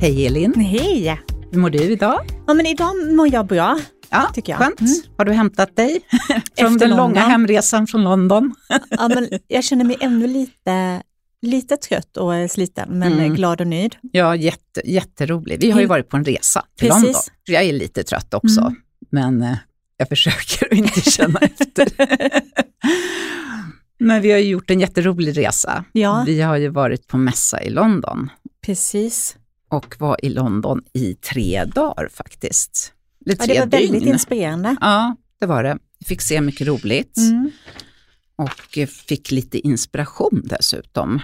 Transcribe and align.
Hej 0.00 0.26
Elin! 0.26 0.54
Hej! 0.54 1.20
Hur 1.50 1.58
mår 1.58 1.70
du 1.70 1.78
idag? 1.78 2.20
Ja, 2.46 2.54
men 2.54 2.66
idag 2.66 2.90
mår 3.16 3.28
jag 3.34 3.46
bra. 3.46 3.78
Ja, 4.10 4.30
tycker 4.34 4.52
jag. 4.52 4.58
Skönt. 4.58 4.80
Mm. 4.80 4.92
Har 5.18 5.24
du 5.24 5.32
hämtat 5.32 5.76
dig 5.76 6.00
från 6.58 6.66
Efter 6.72 6.78
den 6.78 6.90
London. 6.96 6.96
långa 6.96 7.20
hemresan 7.20 7.86
från 7.86 8.04
London? 8.04 8.54
Ja, 8.90 9.08
men 9.08 9.28
jag 9.48 9.64
känner 9.64 9.84
mig 9.84 9.96
ännu 10.00 10.26
lite, 10.26 11.02
lite 11.42 11.76
trött 11.76 12.16
och 12.16 12.32
sliten, 12.50 12.88
men 12.98 13.12
Mm. 13.12 13.34
glad 13.34 13.60
och 13.60 13.66
nöjd. 13.66 13.96
Ja, 14.00 14.36
jätte, 14.36 14.80
jätterolig. 14.84 15.60
Vi 15.60 15.70
har 15.70 15.78
ju 15.80 15.84
Mm. 15.84 15.88
varit 15.88 16.08
på 16.08 16.16
en 16.16 16.24
resa 16.24 16.64
till 16.76 16.88
Precis. 16.88 17.02
London. 17.04 17.22
Jag 17.44 17.62
är 17.64 17.72
lite 17.72 18.02
trött 18.02 18.34
också, 18.34 18.60
Mm. 18.60 18.74
men 19.10 19.42
eh, 19.42 19.56
jag 19.96 20.08
försöker 20.08 20.66
att 20.66 20.72
inte 20.78 21.00
känna 21.10 21.38
efter. 21.42 21.88
men 23.98 24.22
vi 24.22 24.30
har 24.32 24.38
ju 24.38 24.48
gjort 24.48 24.70
en 24.70 24.80
jätterolig 24.80 25.36
resa. 25.38 25.84
Ja, 25.92 26.22
Vi 26.26 26.40
har 26.40 26.56
ju 26.56 26.68
varit 26.68 27.06
på 27.06 27.16
mässa 27.18 27.62
i 27.62 27.70
London 27.70 28.30
precis. 28.66 29.36
och 29.68 29.96
var 29.98 30.24
i 30.24 30.28
London 30.28 30.82
i 30.92 31.14
tre 31.14 31.64
dagar 31.64 32.08
faktiskt. 32.12 32.92
Eller 33.26 33.36
Ja, 33.38 33.44
tre 33.44 33.54
det 33.54 33.60
var 33.60 33.66
väldigt 33.66 33.92
dygn. 33.92 34.08
inspirerande. 34.12 34.76
Ja, 34.80 35.16
det 35.40 35.46
var 35.46 35.62
det. 35.62 35.78
Vi 35.98 36.04
fick 36.06 36.22
se 36.22 36.40
mycket 36.40 36.66
roligt 36.66 37.16
Mm. 37.16 37.50
och 38.36 38.78
eh, 38.78 38.86
fick 38.86 39.30
lite 39.30 39.58
inspiration 39.58 40.42
dessutom. 40.44 41.20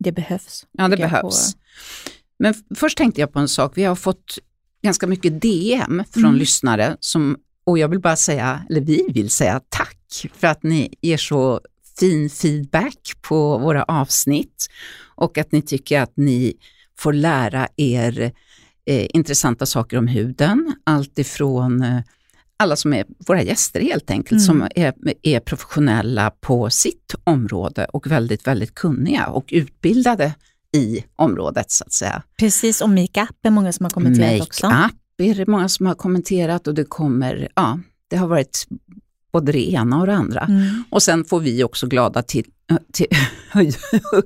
Det 0.00 0.12
behövs. 0.12 0.66
Ja, 0.72 0.88
det 0.88 0.96
behövs. 0.96 1.56
Men 2.38 2.54
först 2.74 2.98
tänkte 2.98 3.20
jag 3.20 3.32
på 3.32 3.38
en 3.38 3.48
sak. 3.48 3.72
Vi 3.74 3.84
har 3.84 3.94
fått 3.96 4.38
ganska 4.82 5.06
mycket 5.06 5.40
DM 5.42 6.04
från 6.10 6.24
Mm. 6.24 6.36
lyssnare 6.36 6.96
som, 7.00 7.36
och 7.64 7.78
jag 7.78 7.88
vill 7.88 8.00
bara 8.00 8.16
säga, 8.16 8.62
eller 8.70 8.80
vi 8.80 9.06
vill 9.14 9.30
säga 9.30 9.60
tack 9.68 9.96
för 10.34 10.46
att 10.46 10.62
ni 10.62 10.94
ger 11.00 11.16
så 11.16 11.60
fin 11.98 12.30
feedback 12.30 13.12
på 13.22 13.58
våra 13.58 13.82
avsnitt 13.84 14.66
och 15.16 15.38
att 15.38 15.52
ni 15.52 15.62
tycker 15.62 16.00
att 16.00 16.12
ni 16.16 16.54
får 16.98 17.12
lära 17.12 17.68
er 17.76 18.32
eh, 18.86 19.06
intressanta 19.14 19.66
saker 19.66 19.96
om 19.98 20.06
huden. 20.06 20.74
Allt 20.84 21.18
ifrån 21.18 21.82
eh, 21.82 22.00
alla 22.60 22.76
som 22.76 22.92
är 22.92 23.04
våra 23.26 23.42
gäster 23.42 23.80
helt 23.80 24.10
enkelt, 24.10 24.30
Mm. 24.30 24.40
som 24.46 24.68
är, 24.74 24.94
är 25.22 25.40
professionella 25.40 26.30
på 26.30 26.70
sitt 26.70 27.14
område 27.24 27.84
och 27.84 28.06
väldigt, 28.06 28.46
väldigt 28.46 28.74
kunniga 28.74 29.26
och 29.26 29.44
utbildade 29.52 30.34
i 30.76 31.04
området 31.16 31.70
så 31.70 31.84
att 31.84 31.92
säga. 31.92 32.22
Precis, 32.38 32.80
och 32.80 32.88
makeup 32.90 33.36
är 33.46 33.50
många 33.50 33.72
som 33.72 33.84
har 33.84 33.90
kommenterat 33.90 34.40
också. 34.42 34.66
Make-up 34.66 34.94
är 35.18 35.34
det 35.34 35.46
många 35.46 35.68
som 35.68 35.86
har 35.86 35.94
kommenterat 35.94 36.66
och 36.66 36.74
det 36.74 36.84
kommer, 36.84 37.48
ja, 37.56 37.78
det 38.08 38.16
har 38.16 38.26
varit 38.28 38.66
både 39.32 39.52
det 39.52 39.70
ena 39.70 40.00
och 40.00 40.06
det 40.06 40.14
andra. 40.14 40.40
Mm. 40.40 40.84
Och 40.90 41.02
sen 41.02 41.24
får 41.24 41.40
vi 41.40 41.64
också 41.64 41.86
glada 41.86 42.22
till, 42.22 42.44
till, 42.92 43.06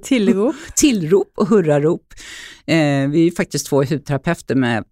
Tillrop. 0.02 0.54
tillrop 0.76 1.32
och 1.36 1.48
hurrarop. 1.48 2.14
Eh, 2.66 2.76
vi 3.08 3.20
är 3.20 3.24
ju 3.24 3.30
faktiskt 3.32 3.66
två 3.66 3.82
hudterapeuter 3.84 4.54
med 4.54 4.84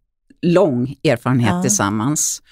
lång 0.43 0.95
erfarenhet 1.05 1.51
Ja. 1.53 1.63
tillsammans. 1.63 2.43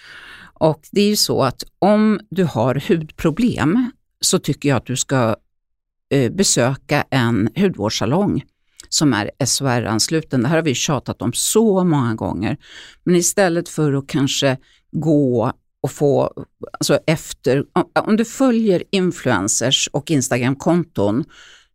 Och 0.61 0.81
det 0.93 1.01
är 1.01 1.09
ju 1.09 1.17
så 1.17 1.43
att 1.43 1.65
om 1.79 2.21
du 2.31 2.45
har 2.45 2.83
hudproblem 2.89 3.91
så 4.21 4.39
tycker 4.39 4.69
jag 4.69 4.77
att 4.77 4.87
du 4.87 4.97
ska 4.97 5.37
eh, 6.11 6.33
besöka 6.33 7.05
en 7.11 7.49
hudvårdssalong 7.57 8.45
som 8.89 9.13
är 9.13 9.31
SOR-ansluten. 9.45 10.43
Det 10.43 10.49
här 10.49 10.57
har 10.57 10.63
vi 10.63 10.75
tjatat 10.75 11.23
om 11.23 11.33
så 11.33 11.85
många 11.85 12.15
gånger. 12.15 12.57
Men 13.05 13.17
istället 13.17 13.69
för 13.69 13.93
att 13.93 14.07
kanske 14.07 14.57
gå 14.93 15.53
och 15.83 15.91
få, 15.91 16.45
alltså 16.73 16.99
efter, 17.07 17.65
om- 17.73 17.91
om 18.07 18.17
du 18.17 18.25
följer 18.25 18.83
influencers 18.91 19.89
och 19.93 20.11
Instagram-konton 20.11 21.25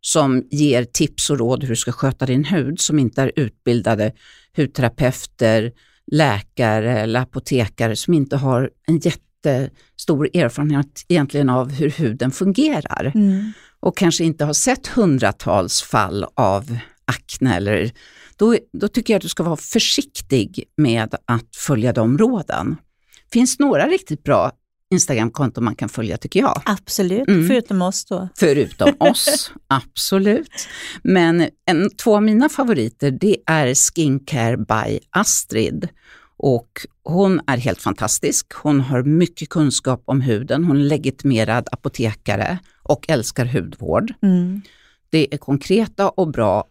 som 0.00 0.42
ger 0.50 0.84
tips 0.84 1.30
och 1.30 1.38
råd 1.38 1.62
hur 1.62 1.68
du 1.70 1.76
ska 1.76 1.92
sköta 1.92 2.26
din 2.26 2.44
hud, 2.44 2.80
som 2.80 2.98
inte 2.98 3.22
är 3.22 3.32
utbildade 3.36 4.12
hudterapeuter, 4.56 5.72
läkare 6.12 7.00
eller 7.00 7.20
apotekare 7.20 7.96
som 7.96 8.14
inte 8.14 8.36
har 8.36 8.70
en 8.86 8.98
jättestor 8.98 10.28
erfarenhet 10.36 11.04
egentligen 11.08 11.48
av 11.48 11.70
hur 11.70 11.90
huden 11.90 12.30
fungerar 12.30 13.12
Mm. 13.14 13.52
och 13.80 13.96
kanske 13.96 14.24
inte 14.24 14.44
har 14.44 14.52
sett 14.52 14.86
hundratals 14.86 15.82
fall 15.82 16.26
av 16.34 16.78
akne, 17.04 17.56
eller, 17.56 17.90
då, 18.36 18.56
då 18.72 18.88
tycker 18.88 19.14
jag 19.14 19.18
att 19.18 19.22
du 19.22 19.28
ska 19.28 19.42
vara 19.42 19.56
försiktig 19.56 20.64
med 20.76 21.14
att 21.24 21.56
följa 21.56 21.92
de 21.92 22.18
råden. 22.18 22.76
finns 23.32 23.58
några 23.58 23.86
riktigt 23.86 24.22
bra 24.24 24.52
Instagramkonton 24.94 25.64
man 25.64 25.76
kan 25.76 25.88
följa 25.88 26.16
tycker 26.18 26.40
jag. 26.40 26.62
Absolut, 26.66 27.28
Mm. 27.28 27.48
förutom 27.48 27.82
oss 27.82 28.04
då. 28.04 28.28
Förutom 28.38 28.94
oss, 29.00 29.50
absolut. 29.68 30.68
Men 31.02 31.48
en, 31.66 31.90
två 31.96 32.16
av 32.16 32.22
mina 32.22 32.48
favoriter 32.48 33.10
det 33.10 33.36
är 33.46 33.74
Skincare 33.74 34.56
by 34.56 34.98
Astrid. 35.10 35.88
Och 36.38 36.86
hon 37.04 37.40
är 37.46 37.56
helt 37.56 37.82
fantastisk. 37.82 38.52
Hon 38.52 38.80
har 38.80 39.02
mycket 39.02 39.48
kunskap 39.48 40.02
om 40.04 40.20
huden. 40.20 40.64
Hon 40.64 40.76
är 40.76 40.84
legitimerad 40.84 41.68
apotekare 41.72 42.58
och 42.82 43.04
älskar 43.10 43.44
hudvård. 43.46 44.12
Mm. 44.22 44.62
Det 45.10 45.34
är 45.34 45.38
konkreta 45.38 46.08
och 46.08 46.28
bra 46.30 46.64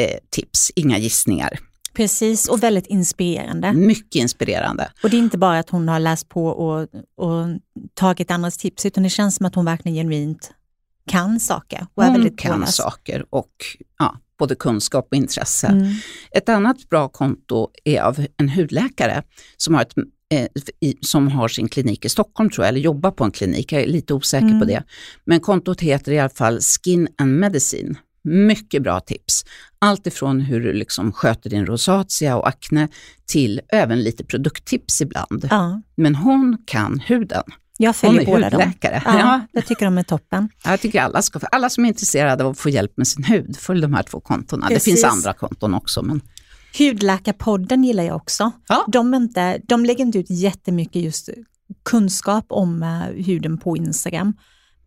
eh, 0.00 0.18
tips, 0.30 0.72
inga 0.74 0.98
gissningar. 0.98 1.58
Precis, 2.00 2.48
och 2.48 2.62
väldigt 2.62 2.86
inspirerande. 2.86 3.72
Mycket 3.72 4.14
inspirerande. 4.14 4.92
Och 5.02 5.10
det 5.10 5.16
är 5.16 5.18
inte 5.18 5.38
bara 5.38 5.58
att 5.58 5.70
hon 5.70 5.88
har 5.88 5.98
läst 6.00 6.28
på 6.28 6.46
och, 6.46 6.80
och 7.16 7.46
tagit 7.94 8.30
andras 8.30 8.56
tips, 8.56 8.86
utan 8.86 9.02
det 9.02 9.10
känns 9.10 9.36
som 9.36 9.46
att 9.46 9.54
hon 9.54 9.64
verkligen 9.64 9.94
genuint 9.96 10.52
kan 11.06 11.40
saker 11.40 11.86
och 11.94 12.02
är 12.02 12.06
Hon 12.08 12.14
väldigt 12.16 12.38
kan 12.38 12.54
påläst. 12.54 12.74
saker 12.76 13.24
och 13.30 13.50
ja, 13.98 14.16
både 14.38 14.54
kunskap 14.54 15.08
och 15.10 15.16
intresse. 15.16 15.66
Mm. 15.66 15.92
Ett 16.30 16.48
annat 16.48 16.88
bra 16.88 17.08
konto 17.08 17.68
är 17.84 18.00
av 18.00 18.26
en 18.36 18.48
hudläkare 18.48 19.22
som 19.56 19.74
har, 19.74 19.82
ett, 19.82 19.94
eh, 20.34 20.46
i, 20.80 20.96
som 21.00 21.28
har 21.28 21.48
sin 21.48 21.68
klinik 21.68 22.04
i 22.04 22.08
Stockholm 22.08 22.50
tror 22.50 22.64
jag, 22.64 22.68
eller 22.68 22.80
jobbar 22.80 23.10
på 23.10 23.24
en 23.24 23.30
klinik, 23.30 23.72
jag 23.72 23.82
är 23.82 23.86
lite 23.86 24.14
osäker 24.14 24.46
Mm. 24.46 24.60
på 24.60 24.64
det. 24.64 24.82
Men 25.24 25.40
kontot 25.40 25.80
heter 25.80 26.12
i 26.12 26.18
alla 26.18 26.28
fall 26.30 26.60
Skin 26.60 27.08
and 27.18 27.38
Medicine. 27.38 27.98
Mycket 28.24 28.82
bra 28.82 29.00
tips. 29.00 29.44
Allt 29.78 30.06
ifrån 30.06 30.40
hur 30.40 30.60
du 30.60 30.72
liksom 30.72 31.12
sköter 31.12 31.50
din 31.50 31.66
rosacea 31.66 32.36
och 32.36 32.48
akne 32.48 32.88
till 33.26 33.60
även 33.68 34.02
lite 34.02 34.24
produkttips 34.24 35.00
ibland. 35.00 35.48
Ja, 35.50 35.82
Men 35.96 36.14
hon 36.14 36.58
kan 36.66 36.98
huden. 37.00 37.42
jag 37.78 37.96
följer 37.96 38.26
båda 38.26 38.50
dem. 38.50 38.60
hudläkare. 38.60 39.02
Ja, 39.04 39.18
Ja. 39.18 39.40
Jag 39.52 39.66
tycker 39.66 39.84
de 39.84 39.98
är 39.98 40.02
toppen. 40.02 40.48
Jag 40.64 40.80
tycker 40.80 41.00
alla 41.02 41.22
ska, 41.22 41.38
alla 41.52 41.70
som 41.70 41.84
är 41.84 41.88
intresserade 41.88 42.44
av 42.44 42.50
att 42.50 42.58
få 42.58 42.68
hjälp 42.68 42.92
med 42.96 43.06
sin 43.06 43.24
hud, 43.24 43.56
följ 43.56 43.80
de 43.82 43.94
här 43.94 44.02
två 44.02 44.20
kontona. 44.20 44.68
Det 44.68 44.74
Precis. 44.74 44.94
finns 44.94 45.04
andra 45.04 45.32
konton 45.32 45.74
också. 45.74 46.02
Men, 46.02 46.20
Hudläkarpodden 46.78 47.84
gillar 47.84 48.02
jag 48.02 48.16
också. 48.16 48.52
Ja. 48.68 48.84
De, 48.88 49.14
är 49.14 49.18
inte, 49.18 49.58
de 49.68 49.84
lägger 49.84 50.04
inte 50.04 50.18
ut 50.18 50.30
jättemycket 50.30 51.02
just 51.02 51.28
kunskap 51.84 52.44
om 52.48 52.82
eh, 52.82 53.24
huden 53.24 53.58
på 53.58 53.76
Instagram. 53.76 54.34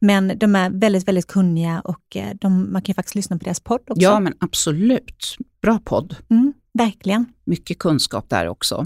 Men 0.04 0.38
de 0.38 0.56
är 0.56 0.70
väldigt, 0.70 1.08
väldigt 1.08 1.28
kunniga 1.28 1.82
och 1.82 2.16
eh, 2.16 2.30
de, 2.42 2.74
man 2.74 2.82
kan 2.82 2.92
ju 2.92 2.94
faktiskt 2.94 3.16
lyssna 3.16 3.38
på 3.38 3.44
deras 3.44 3.60
podd 3.60 3.82
också. 3.88 4.02
ja 4.02 4.20
men 4.20 4.34
absolut, 4.40 5.36
bra 5.62 5.80
podd. 5.86 6.16
Mm, 6.30 6.54
verkligen. 6.74 7.26
Mycket 7.44 7.80
kunskap 7.80 8.30
där 8.30 8.48
också. 8.48 8.86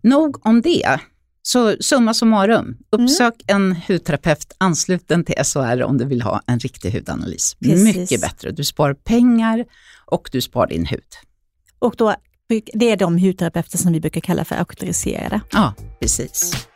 Nog 0.00 0.46
om 0.46 0.60
det. 0.60 1.00
Så 1.42 1.76
summa 1.80 2.14
summarum, 2.14 2.78
uppsök 2.90 3.34
en 3.46 3.76
hudterapeut 3.88 4.54
ansluten 4.58 5.24
till 5.24 5.34
SHR 5.44 5.82
om 5.82 5.98
du 5.98 6.04
vill 6.04 6.22
ha 6.22 6.40
en 6.46 6.58
riktig 6.58 6.90
hudanalys. 6.90 7.54
Precis. 7.54 7.96
Mycket 7.96 8.20
bättre. 8.20 8.50
Du 8.50 8.64
sparar 8.64 8.94
pengar 8.94 9.64
och 10.06 10.28
du 10.32 10.40
sparar 10.40 10.68
din 10.68 10.86
hud. 10.86 11.00
Och 11.78 11.94
då, 11.98 12.14
det 12.74 12.90
är 12.90 12.96
de 12.96 13.18
hudterapeuter 13.18 13.78
som 13.78 13.92
vi 13.92 14.00
brukar 14.00 14.20
kalla 14.20 14.44
för 14.44 14.56
auktoriserade. 14.56 15.40
Ja, 15.52 15.74
precis. 16.00 16.66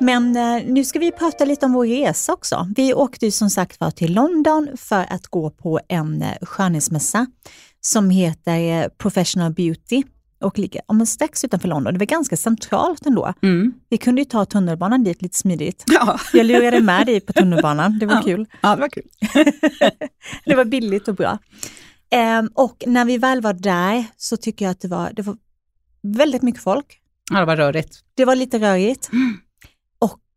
Men 0.00 0.36
eh, 0.36 0.62
nu 0.66 0.84
ska 0.84 0.98
vi 0.98 1.12
prata 1.12 1.44
lite 1.44 1.66
om 1.66 1.72
vår 1.72 1.86
resa 1.86 2.32
också. 2.32 2.68
Vi 2.76 2.94
åkte 2.94 3.24
ju 3.26 3.30
som 3.32 3.50
sagt 3.50 3.80
var 3.80 3.90
till 3.90 4.14
London 4.14 4.68
för 4.76 5.06
att 5.10 5.26
gå 5.26 5.50
på 5.50 5.80
en 5.88 6.22
eh, 6.22 6.28
skönhetsmässa 6.42 7.26
som 7.80 8.10
heter 8.10 8.58
eh, 8.82 8.88
Professional 8.98 9.52
Beauty 9.52 10.02
och 10.40 10.58
ligger 10.58 10.82
om 10.86 11.06
strax 11.06 11.44
utanför 11.44 11.68
London. 11.68 11.92
Det 11.94 11.98
var 11.98 12.06
ganska 12.06 12.36
centralt 12.36 13.06
ändå. 13.06 13.34
Mm. 13.42 13.72
Vi 13.88 13.98
kunde 13.98 14.20
ju 14.20 14.24
ta 14.24 14.44
tunnelbanan 14.44 15.04
dit 15.04 15.22
lite 15.22 15.38
smidigt. 15.38 15.84
Ja. 15.86 16.18
Jag 16.32 16.46
lurade 16.46 16.80
med 16.80 17.06
dig 17.06 17.20
på 17.20 17.32
tunnelbanan, 17.32 17.98
det 17.98 18.06
var 18.06 18.14
Ja. 18.14 18.22
kul. 18.22 18.46
ja, 18.62 18.74
det 18.74 18.80
var 18.80 18.88
kul. 18.88 19.08
Det 20.44 20.54
var 20.54 20.64
billigt 20.64 21.08
och 21.08 21.14
bra. 21.14 21.38
Ehm, 22.10 22.50
och 22.54 22.84
när 22.86 23.04
vi 23.04 23.18
väl 23.18 23.40
var 23.40 23.52
där 23.52 24.04
så 24.16 24.36
tycker 24.36 24.64
jag 24.64 24.72
att 24.72 24.80
det 24.80 24.88
var, 24.88 25.10
det 25.12 25.22
var 25.22 25.36
väldigt 26.02 26.42
mycket 26.42 26.62
folk. 26.62 27.00
Ja, 27.32 27.38
det 27.40 27.44
var 27.46 27.56
rörigt. 27.56 27.98
Det 28.14 28.24
var 28.24 28.36
lite 28.36 28.58
rörigt. 28.58 29.06
Och 29.06 29.12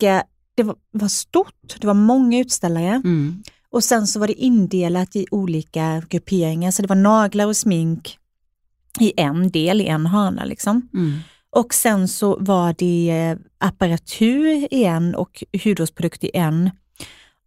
eh, 0.04 0.22
det 0.56 0.64
var, 0.64 0.76
var 0.92 1.08
stort, 1.08 1.76
det 1.82 1.88
var 1.88 1.94
många 1.94 2.40
utställare. 2.40 3.02
Mm. 3.06 3.44
Och 3.72 3.84
sen 3.84 4.08
så 4.08 4.20
var 4.20 4.28
det 4.28 4.34
indelat 4.34 5.16
i 5.16 5.26
olika 5.32 6.02
grupperingar. 6.10 6.72
Så 6.72 6.82
det 6.82 6.88
var 6.88 6.96
naglar 6.96 7.48
och 7.48 7.58
smink, 7.58 8.18
i 9.00 9.14
en 9.18 9.50
del, 9.52 9.82
i 9.82 9.86
en 9.88 10.06
hörna. 10.06 10.46
Liksom. 10.46 10.90
Mm. 10.94 11.20
Och 11.56 11.74
sen 11.74 12.08
så 12.08 12.38
var 12.40 12.76
det 12.78 13.10
eh, 13.12 13.38
apparatur 13.68 14.68
i 14.74 14.84
en 14.84 15.16
och 15.16 15.44
hudvårdsprodukt 15.64 16.24
i 16.24 16.32
en. 16.34 16.70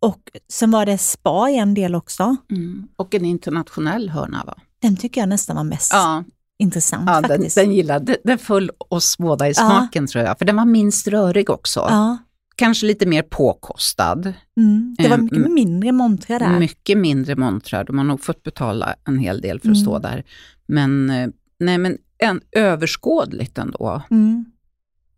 Och 0.01 0.21
sen 0.53 0.71
var 0.71 0.87
det 0.87 0.99
spa 0.99 1.51
i 1.51 1.57
en 1.59 1.75
del 1.75 1.95
också. 1.95 2.37
Mm. 2.51 2.89
Och 2.97 3.15
en 3.15 3.25
internationell 3.25 4.11
hörna 4.11 4.45
va? 4.47 4.55
Den 4.83 4.97
tycker 4.97 5.21
jag 5.21 5.29
nästan 5.29 5.57
var 5.57 5.65
mest 5.65 5.93
Ja, 5.93 6.25
intressant 6.59 7.05
ja 7.11 7.21
den, 7.21 7.29
faktiskt. 7.31 7.57
den 7.57 7.73
gillade, 7.73 8.17
den 8.25 8.39
föll 8.39 8.71
oss 8.89 9.19
båda 9.19 9.47
i 9.49 9.51
Ja. 9.51 9.55
smaken 9.55 10.07
tror 10.07 10.25
jag, 10.25 10.39
för 10.39 10.45
den 10.45 10.57
var 10.57 10.65
minst 10.65 11.07
rörig 11.09 11.51
också. 11.51 11.81
ja. 11.91 12.19
Kanske 12.57 12.87
lite 12.87 13.07
mer 13.07 13.23
påkostad, 13.23 14.33
mm. 14.57 14.95
Det 14.99 15.09
var 15.09 15.17
Eh, 15.17 15.23
mycket 15.23 15.39
mm. 15.39 15.55
mindre 15.55 15.93
montrar 15.93 16.39
där. 16.39 16.59
mycket 16.59 16.99
mindre 16.99 17.37
montrar. 17.37 17.85
De 17.85 17.99
har 17.99 18.05
nog 18.05 18.25
fått 18.25 18.43
betala 18.43 18.95
en 19.05 19.19
hel 19.19 19.41
del 19.41 19.61
för 19.61 19.69
att 19.69 19.77
Mm. 19.77 19.83
stå 19.85 19.99
där. 19.99 20.25
Men, 20.67 21.11
eh, 21.11 21.29
nej, 21.61 21.79
men 21.79 21.99
en, 22.19 22.41
överskådligt 22.53 23.59
ändå. 23.59 24.03
Mm. 24.11 24.45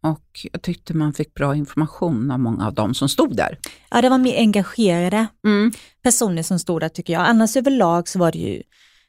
Och 0.00 0.46
jag 0.52 0.62
tyckte 0.62 0.94
man 0.94 1.12
fick 1.12 1.35
bra 1.35 1.55
information 1.56 2.31
av 2.31 2.38
många 2.40 2.67
av 2.67 2.75
dem 2.75 2.94
som 2.94 3.08
stod 3.08 3.37
där. 3.37 3.58
Ja, 3.91 4.02
det 4.02 4.08
var 4.08 4.19
mer 4.19 4.38
engagerade 4.38 5.26
Mm. 5.46 5.73
personer 6.02 6.43
som 6.43 6.58
stod 6.58 6.81
där 6.81 6.88
tycker 6.88 7.12
jag. 7.12 7.23
Annars 7.26 7.56
överlag 7.56 8.08
så 8.08 8.19
var 8.19 8.32
det 8.32 8.38
ju, 8.38 8.62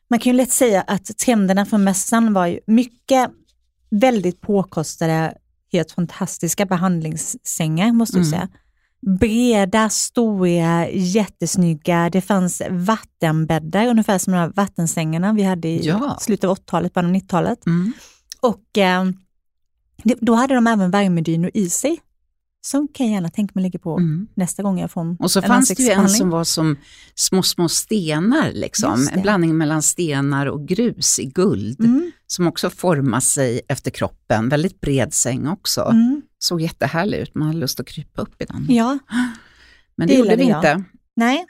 man 0.09 0.19
kan 0.19 0.31
ju 0.31 0.37
lätt 0.37 0.51
säga 0.51 0.81
att 0.81 1.17
trenderna 1.17 1.65
från 1.65 1.83
mässan 1.83 2.33
var 2.33 2.47
ju 2.47 2.59
mycket 2.67 3.29
väldigt 3.91 4.41
påkostade, 4.41 5.33
helt 5.71 5.91
fantastiska 5.91 6.65
behandlingssängar 6.65 7.91
måste 7.91 8.17
jag 8.17 8.25
Mm. 8.27 8.31
säga. 8.39 8.49
Breda, 9.19 9.89
stora, 9.89 10.89
jättesnygga. 10.89 12.09
Det 12.09 12.21
fanns 12.21 12.61
vattenbäddar, 12.69 13.87
ungefär 13.87 14.17
som 14.17 14.33
de 14.33 14.39
här 14.39 14.51
vattensängarna 14.55 15.33
vi 15.33 15.43
hade 15.43 15.67
i 15.67 15.85
Ja. 15.87 16.17
slutet 16.21 16.43
av 16.43 16.51
80-talet, 16.51 16.93
början 16.93 17.09
av 17.09 17.13
90-talet. 17.15 17.65
Mm. 17.65 17.93
Och 18.41 18.77
eh, 18.77 19.03
då 20.21 20.33
hade 20.33 20.55
de 20.55 20.67
även 20.67 20.91
värmedynor 20.91 21.51
i 21.53 21.69
sig. 21.69 21.99
Som 22.61 22.87
kan 22.87 23.05
jag 23.05 23.13
gärna 23.13 23.29
tänka 23.29 23.51
mig 23.55 23.63
ligga 23.63 23.79
på 23.79 23.97
Mm. 23.97 24.27
nästa 24.35 24.63
gång 24.63 24.79
jag 24.79 24.91
får 24.91 25.01
en 25.01 25.17
Och 25.19 25.31
så 25.31 25.39
en 25.41 25.47
fanns 25.47 25.69
det 25.69 25.83
ju 25.83 25.89
en 25.89 26.09
som 26.09 26.29
var 26.29 26.43
som 26.43 26.77
små, 27.15 27.43
små 27.43 27.69
stenar, 27.69 28.51
liksom. 28.51 29.07
En 29.13 29.21
blandning 29.21 29.57
mellan 29.57 29.81
stenar 29.81 30.45
och 30.45 30.67
grus 30.67 31.19
i 31.19 31.25
guld, 31.25 31.79
Mm, 31.79 32.11
som 32.27 32.47
också 32.47 32.69
formar 32.69 33.19
sig 33.19 33.61
efter 33.67 33.91
kroppen. 33.91 34.49
Väldigt 34.49 34.81
bred 34.81 35.13
säng 35.13 35.47
också. 35.47 35.81
mm, 35.81 36.21
Såg 36.39 36.61
jättehärlig 36.61 37.17
ut, 37.17 37.35
man 37.35 37.47
hade 37.47 37.59
lust 37.59 37.79
att 37.79 37.87
krypa 37.87 38.21
upp 38.21 38.41
i 38.41 38.45
den. 38.45 38.65
ja, 38.69 38.99
Men 39.95 40.07
det, 40.07 40.13
det 40.13 40.19
gjorde 40.19 40.35
vi 40.35 40.49
jag. 40.49 40.57
inte. 40.59 40.83
nej. 41.15 41.45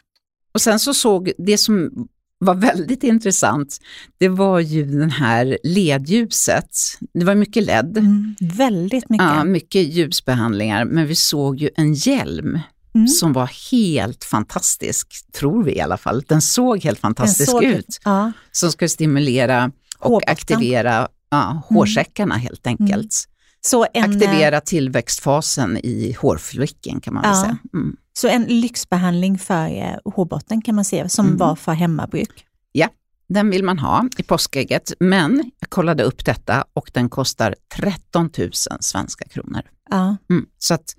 Och 0.54 0.62
sen 0.62 0.80
så 0.80 0.94
såg, 0.94 1.32
det 1.38 1.58
som 1.58 2.08
var 2.40 2.56
väldigt 2.56 3.04
intressant, 3.04 3.78
det 4.18 4.28
var 4.30 4.60
ju 4.60 4.86
den 5.00 5.12
här 5.12 5.58
ledljuset. 5.64 6.70
Det 7.14 7.26
var 7.26 7.36
mycket 7.36 7.64
LED, 7.64 7.98
Mm, 7.98 8.36
väldigt 8.40 9.10
mycket. 9.10 9.26
ja, 9.28 9.44
mycket 9.44 9.84
ljusbehandlingar, 9.94 10.86
men 10.86 11.08
vi 11.08 11.16
såg 11.16 11.58
ju 11.60 11.70
en 11.76 11.94
hjälm 11.94 12.60
Mm. 12.96 13.08
som 13.08 13.34
var 13.34 13.50
helt 13.72 14.24
fantastisk, 14.24 15.08
tror 15.34 15.64
vi 15.64 15.76
i 15.76 15.82
alla 15.82 15.98
fall. 15.98 16.24
Den 16.28 16.42
såg 16.42 16.84
helt 16.84 17.00
fantastisk 17.00 17.52
såg- 17.52 17.64
ut, 17.64 18.00
Ja, 18.06 18.32
som 18.52 18.72
ska 18.72 18.88
stimulera 18.90 19.72
och 20.00 20.10
Hårbotten. 20.12 20.32
aktivera 20.34 21.08
ja, 21.32 21.62
hårsäckarna 21.70 22.36
helt 22.38 22.68
enkelt. 22.68 23.26
Så, 23.62 23.86
en, 23.94 24.04
Aktivera 24.04 24.62
tillväxtfasen 24.62 25.78
i 25.78 26.16
hårflicken 26.20 27.02
kan 27.02 27.14
man 27.14 27.24
Ja. 27.26 27.42
säga. 27.42 27.58
Mm. 27.74 27.96
så 28.14 28.28
en 28.28 28.44
lyxbehandling 28.44 29.38
för 29.40 29.68
eh, 29.68 29.96
hårbotten 30.14 30.62
kan 30.62 30.76
man 30.76 30.86
säga, 30.86 31.10
som 31.10 31.26
Mm. 31.26 31.38
var 31.38 31.56
för 31.56 31.72
hemmabruk. 31.72 32.46
Den 33.34 33.50
vill 33.50 33.64
man 33.64 33.80
ha 33.80 34.06
i 34.18 34.24
påskägget, 34.24 34.94
men 35.00 35.52
jag 35.60 35.70
kollade 35.70 36.04
upp 36.04 36.26
detta 36.26 36.66
och 36.74 36.92
den 36.94 37.10
kostar 37.10 37.56
13 37.76 38.30
000 38.38 38.50
svenska 38.80 39.26
kronor. 39.30 39.62
Ja. 39.90 40.18
Mm. 40.30 40.46
Så 40.58 40.74
att 40.74 40.96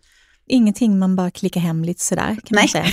Ingenting 0.46 0.98
man 0.98 1.16
bara 1.16 1.30
klickar 1.30 1.60
hem 1.60 1.84
lite 1.84 2.02
sådär 2.02 2.26
kan 2.44 2.54
man 2.54 2.54
Nej. 2.54 2.68
säga. 2.68 2.86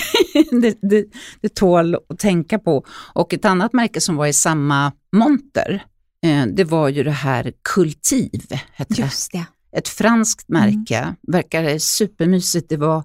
det, 0.60 0.78
det, 0.82 1.04
det 1.40 1.54
tål 1.54 1.94
att 1.94 2.18
tänka 2.18 2.58
på. 2.58 2.84
Och 3.14 3.34
ett 3.34 3.44
annat 3.44 3.72
märke 3.72 4.00
som 4.00 4.16
var 4.16 4.26
i 4.26 4.32
samma 4.32 4.92
monter, 5.16 5.84
eh, 6.26 6.46
det 6.46 6.64
var 6.64 6.88
ju 6.88 7.02
det 7.02 7.10
här 7.10 7.52
Kultiv, 7.74 8.46
hette 8.72 8.94
det. 8.94 9.02
Just 9.02 9.32
det. 9.32 9.44
Ett 9.72 9.88
franskt 9.88 10.48
märke, 10.48 11.14
verkade 11.22 11.80
supermysigt. 11.80 12.68
Det 12.68 12.76
var 12.76 13.04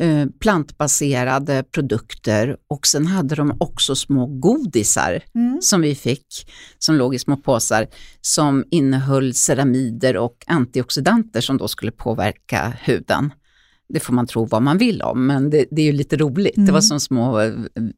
eh, 0.00 0.26
plantbaserade 0.40 1.64
produkter 1.74 2.56
och 2.68 2.86
sen 2.86 3.06
hade 3.06 3.34
de 3.34 3.56
också 3.60 3.94
små 3.96 4.26
godisar 4.26 5.22
Mm. 5.34 5.58
som 5.62 5.80
vi 5.80 5.94
fick, 5.94 6.26
som 6.78 6.94
låg 6.94 7.14
i 7.14 7.18
små 7.18 7.36
påsar, 7.36 7.86
som 8.20 8.64
innehöll 8.70 9.34
ceramider 9.34 10.16
och 10.16 10.44
antioxidanter 10.46 11.40
som 11.40 11.56
då 11.56 11.68
skulle 11.68 11.92
påverka 11.92 12.72
huden. 12.80 13.32
Det 13.92 14.00
får 14.00 14.12
man 14.12 14.26
tro 14.26 14.44
vad 14.46 14.62
man 14.62 14.78
vill 14.78 15.02
om, 15.02 15.26
men 15.26 15.50
det, 15.50 15.64
det 15.70 15.82
är 15.82 15.86
ju 15.86 15.92
lite 15.92 16.16
roligt. 16.16 16.54
Det 16.54 16.60
Mm. 16.60 16.74
var 16.74 16.80
som 16.80 17.00
små 17.00 17.40
eh, 17.40 17.52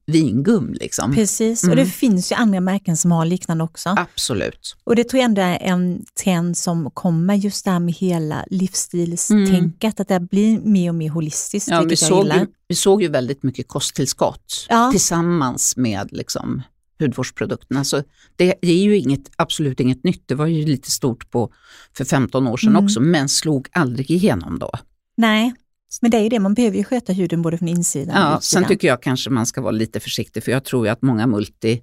vingum 0.06 0.72
liksom. 0.72 1.14
Precis, 1.14 1.64
Mm. 1.64 1.70
och 1.70 1.76
det 1.84 1.90
finns 1.90 2.32
ju 2.32 2.36
andra 2.36 2.60
märken 2.60 2.96
som 2.96 3.12
har 3.12 3.24
liknande 3.24 3.64
också. 3.64 3.88
Absolut. 3.98 4.76
Och 4.84 4.96
det 4.96 5.04
tror 5.04 5.18
jag 5.20 5.24
ändå 5.28 5.42
är 5.42 5.58
en 5.60 6.04
trend 6.24 6.56
som 6.56 6.90
kommer 6.90 7.34
just 7.34 7.64
det 7.64 7.70
här 7.70 7.78
med 7.80 7.94
hela 7.94 8.44
livsstilstänket, 8.50 10.00
att 10.00 10.08
det 10.08 10.20
blir 10.20 10.58
mer 10.60 10.88
och 10.88 10.94
mer 10.94 11.10
holistiskt, 11.10 11.68
Mm. 11.68 11.76
Ja, 11.76 11.80
vi, 11.82 11.86
vilket 11.88 12.02
jag 12.02 12.08
såg 12.08 12.22
gillar. 12.24 12.38
ju, 12.40 12.46
vi 12.68 12.74
såg 12.74 13.02
ju 13.02 13.08
väldigt 13.08 13.42
mycket 13.42 13.68
kosttillskott 13.68 14.66
Ja. 14.68 14.90
tillsammans 14.90 15.76
med 15.76 16.08
liksom, 16.12 16.62
hudvårdsprodukterna. 17.00 17.84
Så 17.84 18.02
det 18.36 18.54
är 18.62 18.82
ju 18.82 18.98
inget, 18.98 19.30
absolut 19.36 19.80
inget 19.80 20.04
nytt. 20.04 20.22
Det 20.28 20.34
var 20.34 20.46
ju 20.46 20.66
lite 20.66 20.90
stort 20.90 21.30
på, 21.30 21.52
för 21.96 22.04
15 22.04 22.46
år 22.48 22.56
sedan 22.56 22.68
Mm. 22.70 22.84
också, 22.84 23.00
men 23.00 23.28
slog 23.28 23.68
aldrig 23.72 24.10
igenom 24.10 24.58
då. 24.58 24.70
Nej, 25.16 25.54
men 26.00 26.10
det 26.10 26.16
är 26.16 26.22
ju 26.22 26.28
det, 26.28 26.38
man 26.40 26.54
behöver 26.54 26.76
ju 26.76 26.84
sköta 26.84 27.12
huden 27.12 27.42
både 27.42 27.58
från 27.58 27.68
insidan 27.68 28.16
och 28.16 28.22
Ja, 28.32 28.38
utsidan. 28.38 28.62
sen 28.62 28.68
tycker 28.68 28.88
jag 28.88 29.02
kanske 29.02 29.30
man 29.30 29.46
ska 29.46 29.60
vara 29.60 29.70
lite 29.72 30.00
försiktig, 30.00 30.44
för 30.44 30.52
jag 30.52 30.64
tror 30.64 30.86
ju 30.86 30.92
att 30.92 31.02
många 31.02 31.26
multi, 31.26 31.80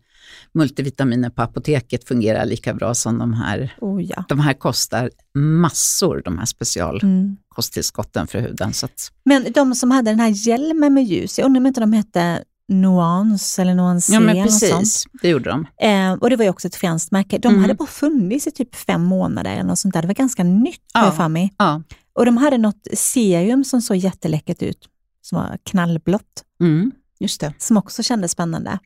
multivitaminer 0.54 1.30
på 1.30 1.42
apoteket 1.42 2.08
fungerar 2.08 2.46
lika 2.46 2.74
bra 2.74 2.94
som 2.96 3.18
de 3.20 3.34
här. 3.34 3.76
Oh, 3.82 4.04
ja. 4.04 4.24
De 4.30 4.40
här 4.40 4.54
kostar 4.54 5.10
massor, 5.36 6.22
de 6.26 6.38
här 6.38 6.46
specialkosttillskotten 6.46 8.20
Mm. 8.20 8.28
för 8.28 8.40
huden. 8.40 8.74
Så 8.74 8.86
att, 8.86 9.12
Men 9.26 9.52
de 9.52 9.76
som 9.76 9.92
hade 9.92 10.12
den 10.12 10.20
här 10.20 10.48
hjälmen 10.48 10.94
med 10.94 11.04
ljus, 11.04 11.40
jag 11.40 11.46
undrar 11.46 11.60
om 11.62 11.66
inte 11.68 11.80
de 11.80 11.94
hette 11.94 12.44
Nuance 12.72 13.62
eller 13.62 13.74
Nuance 13.76 14.14
ja, 14.14 14.20
men 14.20 14.36
sånt. 14.36 14.72
precis, 14.72 15.06
det 15.22 15.30
gjorde 15.30 15.50
de. 15.50 15.66
Eh, 15.88 16.14
och 16.14 16.30
det 16.30 16.36
var 16.36 16.44
ju 16.44 16.50
också 16.50 16.68
ett 16.68 16.76
franskt 16.76 17.12
märke. 17.12 17.38
De 17.38 17.48
Mm. 17.48 17.62
hade 17.62 17.74
bara 17.74 17.88
funnits 17.88 18.48
i 18.48 18.52
typ 18.52 18.76
fem 18.76 19.02
månader 19.04 19.52
eller 19.52 19.64
något 19.64 19.80
sånt 19.80 19.94
där. 19.94 20.02
Det 20.02 20.08
var 20.08 20.14
ganska 20.16 20.44
nytt 20.44 20.82
Ja. 20.94 21.12
för 21.12 21.28
mig. 21.28 21.54
Ja. 21.58 21.82
Och 22.20 22.26
de 22.26 22.38
hade 22.38 22.58
något 22.58 22.88
serum 22.94 23.64
som 23.64 23.82
såg 23.82 23.98
jätteläckert 23.98 24.62
ut, 24.62 24.88
som 25.22 25.38
var 25.38 25.58
knallblått, 25.64 26.44
Mm, 26.62 26.92
just 27.20 27.42
det. 27.42 27.54
som 27.58 27.78
också 27.78 28.04
kändes 28.04 28.32
spännande. 28.32 28.80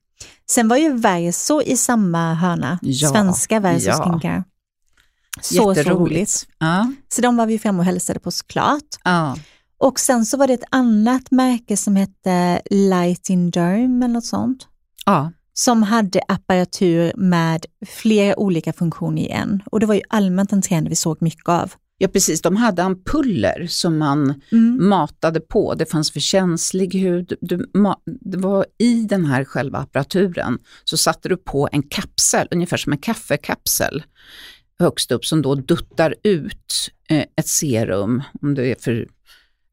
Sen 0.49 0.67
var 0.67 0.77
ju 0.77 0.93
Verso 0.93 1.61
i 1.61 1.77
samma 1.77 2.33
hörna, 2.33 2.79
Ja, 2.81 3.09
svenska 3.09 3.59
Verso 3.59 3.87
ja. 3.89 4.03
Skincare. 4.03 4.43
Så, 5.41 5.75
så 5.75 5.81
roligt. 5.81 6.47
Ja, 6.59 6.91
Så 7.09 7.21
de 7.21 7.37
var 7.37 7.45
vi 7.45 7.59
framme 7.59 7.79
och 7.79 7.85
hälsade 7.85 8.19
på 8.19 8.31
såklart. 8.31 8.83
ja. 9.03 9.37
Och 9.77 9.99
sen 9.99 10.25
så 10.25 10.37
var 10.37 10.47
det 10.47 10.53
ett 10.53 10.63
annat 10.71 11.31
märke 11.31 11.77
som 11.77 11.95
hette 11.95 12.61
Light 12.69 13.29
in 13.29 13.51
Derm 13.51 14.03
eller 14.03 14.13
något 14.13 14.25
sånt. 14.25 14.67
ja. 15.05 15.31
som 15.55 15.83
hade 15.83 16.21
apparatur 16.27 17.11
med 17.15 17.65
flera 17.85 18.39
olika 18.39 18.73
funktioner 18.73 19.21
i 19.21 19.27
en. 19.29 19.63
Och 19.71 19.79
det 19.79 19.85
var 19.85 19.95
ju 19.95 20.01
allmänt 20.09 20.51
en 20.53 20.61
trend 20.61 20.87
vi 20.89 20.95
såg 20.95 21.21
mycket 21.21 21.49
av. 21.49 21.73
Ja, 22.03 22.09
precis. 22.09 22.41
De 22.41 22.55
hade 22.55 22.83
ampuller 22.83 23.67
som 23.69 23.97
man 23.97 24.41
Mm. 24.51 24.89
matade 24.89 25.39
på. 25.39 25.73
Det 25.75 25.85
fanns 25.85 26.11
för 26.11 26.19
känslig 26.19 26.93
hud. 26.93 27.33
Du, 27.41 27.65
det 28.21 28.37
var 28.37 28.65
I 28.77 29.03
den 29.05 29.25
här 29.25 29.43
själva 29.45 29.77
apparaturen 29.79 30.59
så 30.83 30.97
satte 30.97 31.29
du 31.29 31.37
på 31.37 31.69
en 31.71 31.83
kapsel, 31.83 32.47
ungefär 32.51 32.77
som 32.77 32.91
en 32.91 32.97
kaffekapsel, 32.97 34.03
högst 34.79 35.11
upp 35.11 35.25
som 35.25 35.41
då 35.41 35.55
duttar 35.55 36.15
ut 36.23 36.89
eh, 37.09 37.25
ett 37.35 37.47
serum, 37.47 38.23
om 38.41 38.53
det 38.55 38.71
är 38.71 38.75
för, 38.75 39.07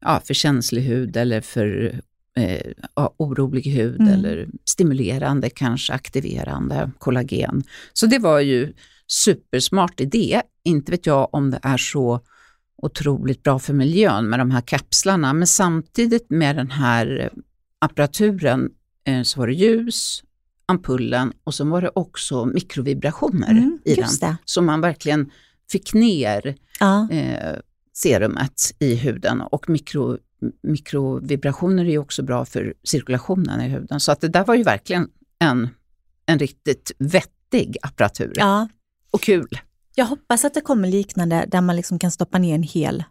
ja, 0.01 0.21
för 0.25 0.33
känslig 0.33 0.81
hud 0.81 1.17
eller 1.17 1.41
för 1.41 1.99
eh, 2.37 2.71
ja, 2.95 3.15
orolig 3.17 3.63
hud 3.71 4.01
Mm. 4.01 4.13
eller 4.13 4.47
stimulerande, 4.65 5.49
kanske 5.49 5.93
aktiverande, 5.93 6.91
kollagen. 6.99 7.63
Så 7.93 8.05
det 8.05 8.19
var 8.19 8.39
ju 8.39 8.73
supersmart 9.11 9.99
idé. 9.99 10.41
Inte 10.63 10.91
vet 10.91 11.05
jag 11.05 11.29
om 11.33 11.51
det 11.51 11.59
är 11.63 11.77
så 11.77 12.19
otroligt 12.77 13.43
bra 13.43 13.59
för 13.59 13.73
miljön 13.73 14.29
med 14.29 14.39
de 14.39 14.51
här 14.51 14.61
kapslarna, 14.61 15.33
men 15.33 15.47
samtidigt 15.47 16.29
med 16.29 16.55
den 16.55 16.71
här 16.71 17.29
apparaturen 17.79 18.69
eh, 19.03 19.21
så 19.23 19.39
var 19.39 19.47
det 19.47 19.53
ljus, 19.53 20.23
ampullen 20.65 21.33
och 21.43 21.53
så 21.53 21.65
var 21.65 21.81
det 21.81 21.91
också 21.95 22.45
mikrovibrationer 22.45 23.51
Mm, 23.51 23.79
i 23.85 23.95
den. 23.95 24.05
det. 24.21 24.37
Så 24.45 24.61
man 24.61 24.81
verkligen 24.81 25.31
fick 25.71 25.93
ner 25.93 26.55
Ja. 26.79 27.07
eh, 27.11 27.55
serumet 27.93 28.61
i 28.79 28.95
huden 28.95 29.41
och 29.41 29.69
mikro, 29.69 30.17
mikrovibrationer 30.63 31.85
är 31.85 31.89
ju 31.89 31.97
också 31.97 32.23
bra 32.23 32.45
för 32.45 32.73
cirkulationen 32.83 33.61
i 33.61 33.67
huden. 33.69 33.99
Så 33.99 34.11
att 34.11 34.21
det 34.21 34.27
där 34.27 34.45
var 34.45 34.55
ju 34.55 34.63
verkligen 34.63 35.07
en, 35.39 35.69
en 36.25 36.39
riktigt 36.39 36.91
vettig 36.99 37.77
apparatur 37.81 38.33
ja. 38.35 38.67
Och 39.11 39.21
kul. 39.21 39.47
Jag 39.95 40.05
hoppas 40.05 40.45
att 40.45 40.53
det 40.53 40.61
kommer 40.61 40.87
liknande 40.87 41.45
där 41.47 41.61
man 41.61 41.75
liksom 41.75 41.99
kan 41.99 42.11
stoppa 42.11 42.37
ner 42.37 42.55
en 42.55 42.63
hel 42.63 43.03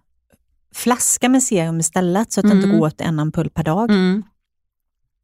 flaska 0.75 1.29
med 1.29 1.43
serum 1.43 1.81
istället 1.81 2.33
så 2.33 2.41
att 2.41 2.47
det 2.47 2.53
inte 2.53 2.67
Mm. 2.67 2.79
går 2.79 2.87
åt 2.87 3.01
en 3.01 3.21
ampull 3.21 3.51
per 3.51 3.63
dag. 3.65 3.91
Mm. 3.91 4.23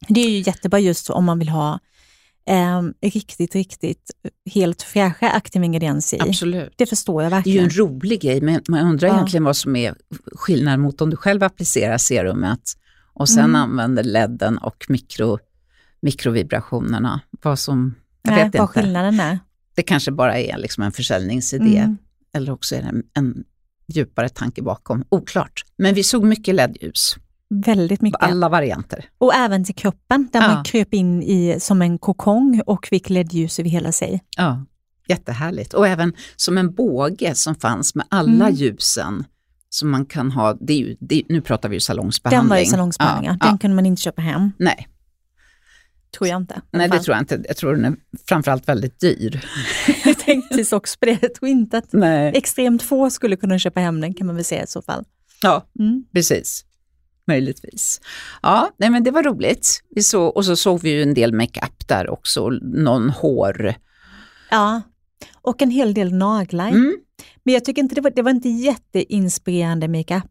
Det 0.08 0.20
är 0.20 0.30
ju 0.30 0.38
jättebra 0.46 0.78
just 0.78 1.10
om 1.10 1.24
man 1.24 1.38
vill 1.38 1.48
ha 1.48 1.78
eh, 2.48 2.82
riktigt, 3.02 3.54
riktigt 3.54 4.10
helt 4.54 4.82
fräscha 4.82 5.30
aktiva 5.30 5.64
ingredienser 5.64 6.16
i. 6.16 6.28
Absolut. 6.28 6.72
Det 6.76 6.86
förstår 6.86 7.22
jag 7.22 7.32
Det 7.32 7.34
är 7.36 7.38
ju 7.38 7.58
verkligen. 7.58 7.64
en 7.64 7.70
rolig 7.70 8.20
grej, 8.20 8.40
men 8.40 8.60
man 8.68 8.80
undrar 8.86 9.08
Ja. 9.08 9.14
egentligen 9.14 9.44
vad 9.44 9.56
som 9.56 9.76
är 9.76 9.94
skillnaden 10.34 10.80
mot 10.80 11.00
om 11.00 11.10
du 11.10 11.16
själv 11.16 11.42
applicerar 11.42 11.98
serumet 11.98 12.60
och 13.12 13.28
sen 13.28 13.38
Mm. 13.44 13.54
använder 13.56 14.02
ledden 14.04 14.58
och 14.58 14.86
mikro, 14.88 15.38
mikrovibrationerna. 16.00 17.20
Vad 17.42 17.58
som, 17.58 17.94
jag 18.22 18.30
Nej, 18.34 18.44
vet 18.44 18.54
vad 18.58 18.68
inte. 18.68 18.80
skillnaden 18.80 19.20
är. 19.20 19.38
Det 19.76 19.82
kanske 19.82 20.10
bara 20.12 20.38
är 20.38 20.58
liksom 20.58 20.82
en 20.82 20.92
försäljningsidé 20.92 21.78
Mm. 21.78 21.96
eller 22.34 22.52
också 22.52 22.74
är 22.74 22.82
det 22.82 22.88
en, 22.88 23.02
en 23.14 23.44
djupare 23.88 24.28
tanke 24.28 24.62
bakom. 24.62 25.04
Oklart. 25.08 25.64
Men 25.78 25.94
vi 25.94 26.02
såg 26.02 26.24
mycket 26.24 26.54
LED-ljus, 26.54 27.16
Väldigt 27.64 28.00
mycket. 28.02 28.22
alla 28.22 28.48
varianter. 28.48 29.04
Och 29.18 29.34
även 29.34 29.64
till 29.64 29.74
kroppen 29.74 30.28
där 30.32 30.40
Ja. 30.42 30.48
man 30.54 30.64
kröp 30.64 30.94
in 30.94 31.22
i 31.22 31.56
som 31.60 31.82
en 31.82 31.98
kokong 31.98 32.62
och 32.66 32.86
fick 32.86 33.10
ledljus 33.10 33.58
över 33.58 33.70
hela 33.70 33.92
sig. 33.92 34.24
Ja, 34.36 34.64
jättehärligt. 35.08 35.74
Och 35.74 35.86
även 35.88 36.12
som 36.36 36.58
en 36.58 36.74
båge 36.74 37.34
som 37.34 37.54
fanns 37.54 37.94
med 37.94 38.06
alla 38.10 38.44
Mm. 38.46 38.54
ljusen 38.54 39.24
som 39.68 39.90
man 39.90 40.06
kan 40.06 40.30
ha, 40.32 40.54
det 40.60 40.72
är 40.72 40.78
ju, 40.78 40.96
det, 41.00 41.22
nu 41.28 41.40
pratar 41.40 41.68
vi 41.68 41.76
ju 41.76 41.80
salongsbehandling. 41.80 42.40
Den 42.42 42.48
var 42.48 42.58
ju 42.58 42.64
salongsbehandling, 42.66 43.26
Ja, 43.30 43.36
den 43.46 43.52
ja. 43.52 43.58
kunde 43.58 43.74
man 43.74 43.86
inte 43.86 44.02
köpa 44.02 44.22
hem. 44.22 44.52
Nej, 44.58 44.88
Tror 46.18 46.28
jag 46.28 46.36
inte. 46.36 46.60
nej, 46.70 46.88
det 46.88 46.98
tror 47.00 47.14
jag 47.16 47.22
inte. 47.22 47.42
Jag 47.48 47.56
tror 47.56 47.74
den 47.74 47.84
är 47.84 47.94
framförallt 48.28 48.68
väldigt 48.68 49.00
dyr. 49.00 49.40
Jag 50.04 50.18
tänkte 50.18 50.76
också 50.76 50.98
på 51.00 51.06
det. 51.06 51.18
Jag 51.22 51.34
tror 51.34 51.48
inte 51.48 51.78
att 51.78 51.92
Nej. 51.92 52.32
extremt 52.34 52.82
få 52.82 53.10
skulle 53.10 53.36
kunna 53.36 53.58
köpa 53.58 53.80
hem 53.80 54.00
den 54.00 54.14
kan 54.14 54.26
man 54.26 54.36
väl 54.36 54.44
säga 54.44 54.62
i 54.64 54.66
så 54.66 54.82
fall. 54.82 55.04
Ja, 55.42 55.66
Mm. 55.78 56.04
precis. 56.14 56.64
Möjligtvis. 57.28 58.00
Ja, 58.42 58.70
nej, 58.78 58.90
men 58.90 59.04
det 59.04 59.10
var 59.10 59.22
roligt. 59.22 59.80
Vi 59.90 60.02
såg, 60.02 60.36
och 60.36 60.44
så 60.44 60.56
såg 60.56 60.82
vi 60.82 60.90
ju 60.90 61.02
en 61.02 61.14
del 61.14 61.32
makeup 61.32 61.88
där 61.88 62.10
också, 62.10 62.48
någon 62.62 63.10
hår. 63.10 63.74
Ja, 64.50 64.82
och 65.42 65.62
en 65.62 65.70
hel 65.70 65.94
del 65.94 66.12
naglar. 66.14 66.68
Mm. 66.68 66.96
Men 67.44 67.54
jag 67.54 67.64
tycker 67.64 67.82
inte 67.82 67.94
det 67.94 68.00
var, 68.00 68.10
det 68.10 68.22
var 68.22 68.30
inte 68.30 68.48
jätteinspirerande 68.48 69.88
makeup. 69.88 70.24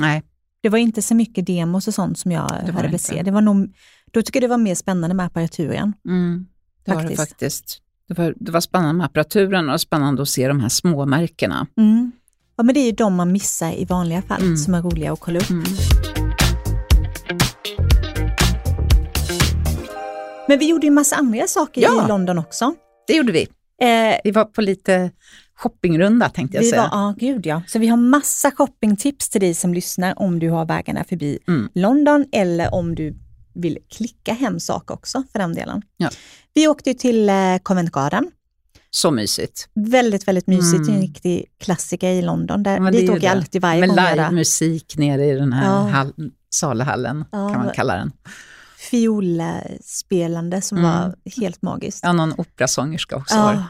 Nej, 0.00 0.22
Det 0.62 0.68
var 0.68 0.78
inte 0.78 1.02
så 1.02 1.14
mycket 1.14 1.46
demos 1.46 1.88
och 1.88 1.94
sånt 1.94 2.18
som 2.18 2.32
jag 2.32 2.40
hade 2.40 2.72
velat 2.72 3.00
se. 3.00 3.22
Det 3.22 3.30
var 3.30 3.40
nog, 3.40 3.74
då 4.10 4.22
tycker 4.22 4.40
jag 4.40 4.50
det 4.50 4.52
var 4.54 4.58
mer 4.58 4.74
spännande 4.74 5.16
med 5.16 5.26
apparaturen. 5.26 5.92
mm. 6.06 6.46
det 6.84 6.94
var 6.94 7.02
det 7.02 7.08
Faktiskt. 7.16 7.30
faktiskt. 7.30 7.78
Det 8.08 8.18
var, 8.18 8.34
det 8.36 8.52
var 8.52 8.60
spännande 8.60 8.94
med 8.94 9.04
apparaturen 9.06 9.70
och 9.70 9.80
spännande 9.80 10.22
att 10.22 10.28
se 10.28 10.48
de 10.48 10.60
här 10.60 10.68
små 10.68 11.06
märkena. 11.06 11.66
Mm. 11.76 12.12
Ja, 12.56 12.62
men 12.62 12.74
det 12.74 12.80
är 12.80 12.86
ju 12.86 12.92
de 12.92 13.14
man 13.14 13.32
missar 13.32 13.72
i 13.72 13.84
vanliga 13.84 14.22
fall 14.22 14.42
Mm. 14.42 14.56
som 14.56 14.74
är 14.74 14.82
roliga 14.82 15.12
att 15.12 15.20
kolla 15.20 15.38
upp. 15.38 15.50
Mm. 15.50 15.64
Men 20.48 20.58
vi 20.58 20.68
gjorde 20.68 20.86
ju 20.86 20.90
massa 20.90 21.16
andra 21.16 21.46
saker 21.46 21.80
Ja. 21.82 22.04
i 22.04 22.08
London 22.08 22.38
också. 22.38 22.74
Det 23.06 23.12
gjorde 23.16 23.32
vi. 23.32 23.42
Eh, 23.82 24.16
Vi 24.24 24.30
var 24.30 24.44
på 24.44 24.60
lite 24.62 25.10
shoppingrunda 25.54 26.28
tänkte 26.28 26.56
jag 26.56 26.62
vi 26.62 26.70
säga. 26.70 26.82
var, 26.82 26.88
ja, 27.00 27.14
gud 27.18 27.46
ja. 27.46 27.62
Så 27.66 27.78
vi 27.78 27.86
har 27.86 27.96
massa 27.96 28.50
shoppingtips 28.50 29.28
till 29.28 29.40
dig 29.40 29.54
som 29.54 29.74
lyssnar 29.74 30.18
om 30.22 30.38
du 30.38 30.50
har 30.50 30.64
vägarna 30.66 31.04
förbi 31.04 31.38
Mm. 31.48 31.68
London 31.74 32.26
eller 32.32 32.74
om 32.74 32.94
du 32.94 33.14
vill 33.60 33.78
klicka 33.90 34.32
hem 34.32 34.60
saker 34.60 34.94
också 34.94 35.22
för 35.32 35.38
den 35.38 35.54
delen. 35.54 35.82
Ja. 35.96 36.10
Vi 36.54 36.68
åkte 36.68 36.94
till 36.94 37.28
eh, 37.28 37.34
Covent 37.62 37.92
Garden. 37.92 38.30
Så 38.90 39.10
mysigt. 39.10 39.68
Väldigt, 39.74 40.28
väldigt 40.28 40.46
mysigt. 40.46 40.74
Mm. 40.74 40.86
Det 40.86 40.92
är 40.92 40.94
en 40.96 41.00
riktig 41.02 41.44
klassiker 41.60 42.10
i 42.10 42.22
London. 42.22 42.62
Där, 42.62 42.90
dit 42.92 43.10
åker 43.10 43.24
jag 43.24 43.36
alltid 43.36 43.62
varje 43.62 43.80
Med 43.80 43.88
gång. 43.88 43.96
där. 43.96 44.16
livemusik 44.16 44.96
nere 44.96 45.24
i 45.26 45.34
den 45.34 45.52
här 45.52 45.64
Ja. 45.64 45.80
hall, 45.88 46.12
salhallen, 46.50 47.24
Ja. 47.32 47.48
kan 47.52 47.64
man 47.64 47.74
kalla 47.74 47.96
den. 47.96 48.12
Fiolspelande 48.78 50.60
som 50.60 50.78
Mm. 50.78 50.90
var 50.90 51.14
helt 51.40 51.62
magiskt. 51.62 52.00
Ja, 52.02 52.12
någon 52.12 52.32
operasångerska 52.38 53.16
också 53.16 53.36
var. 53.36 53.52
Ja. 53.52 53.64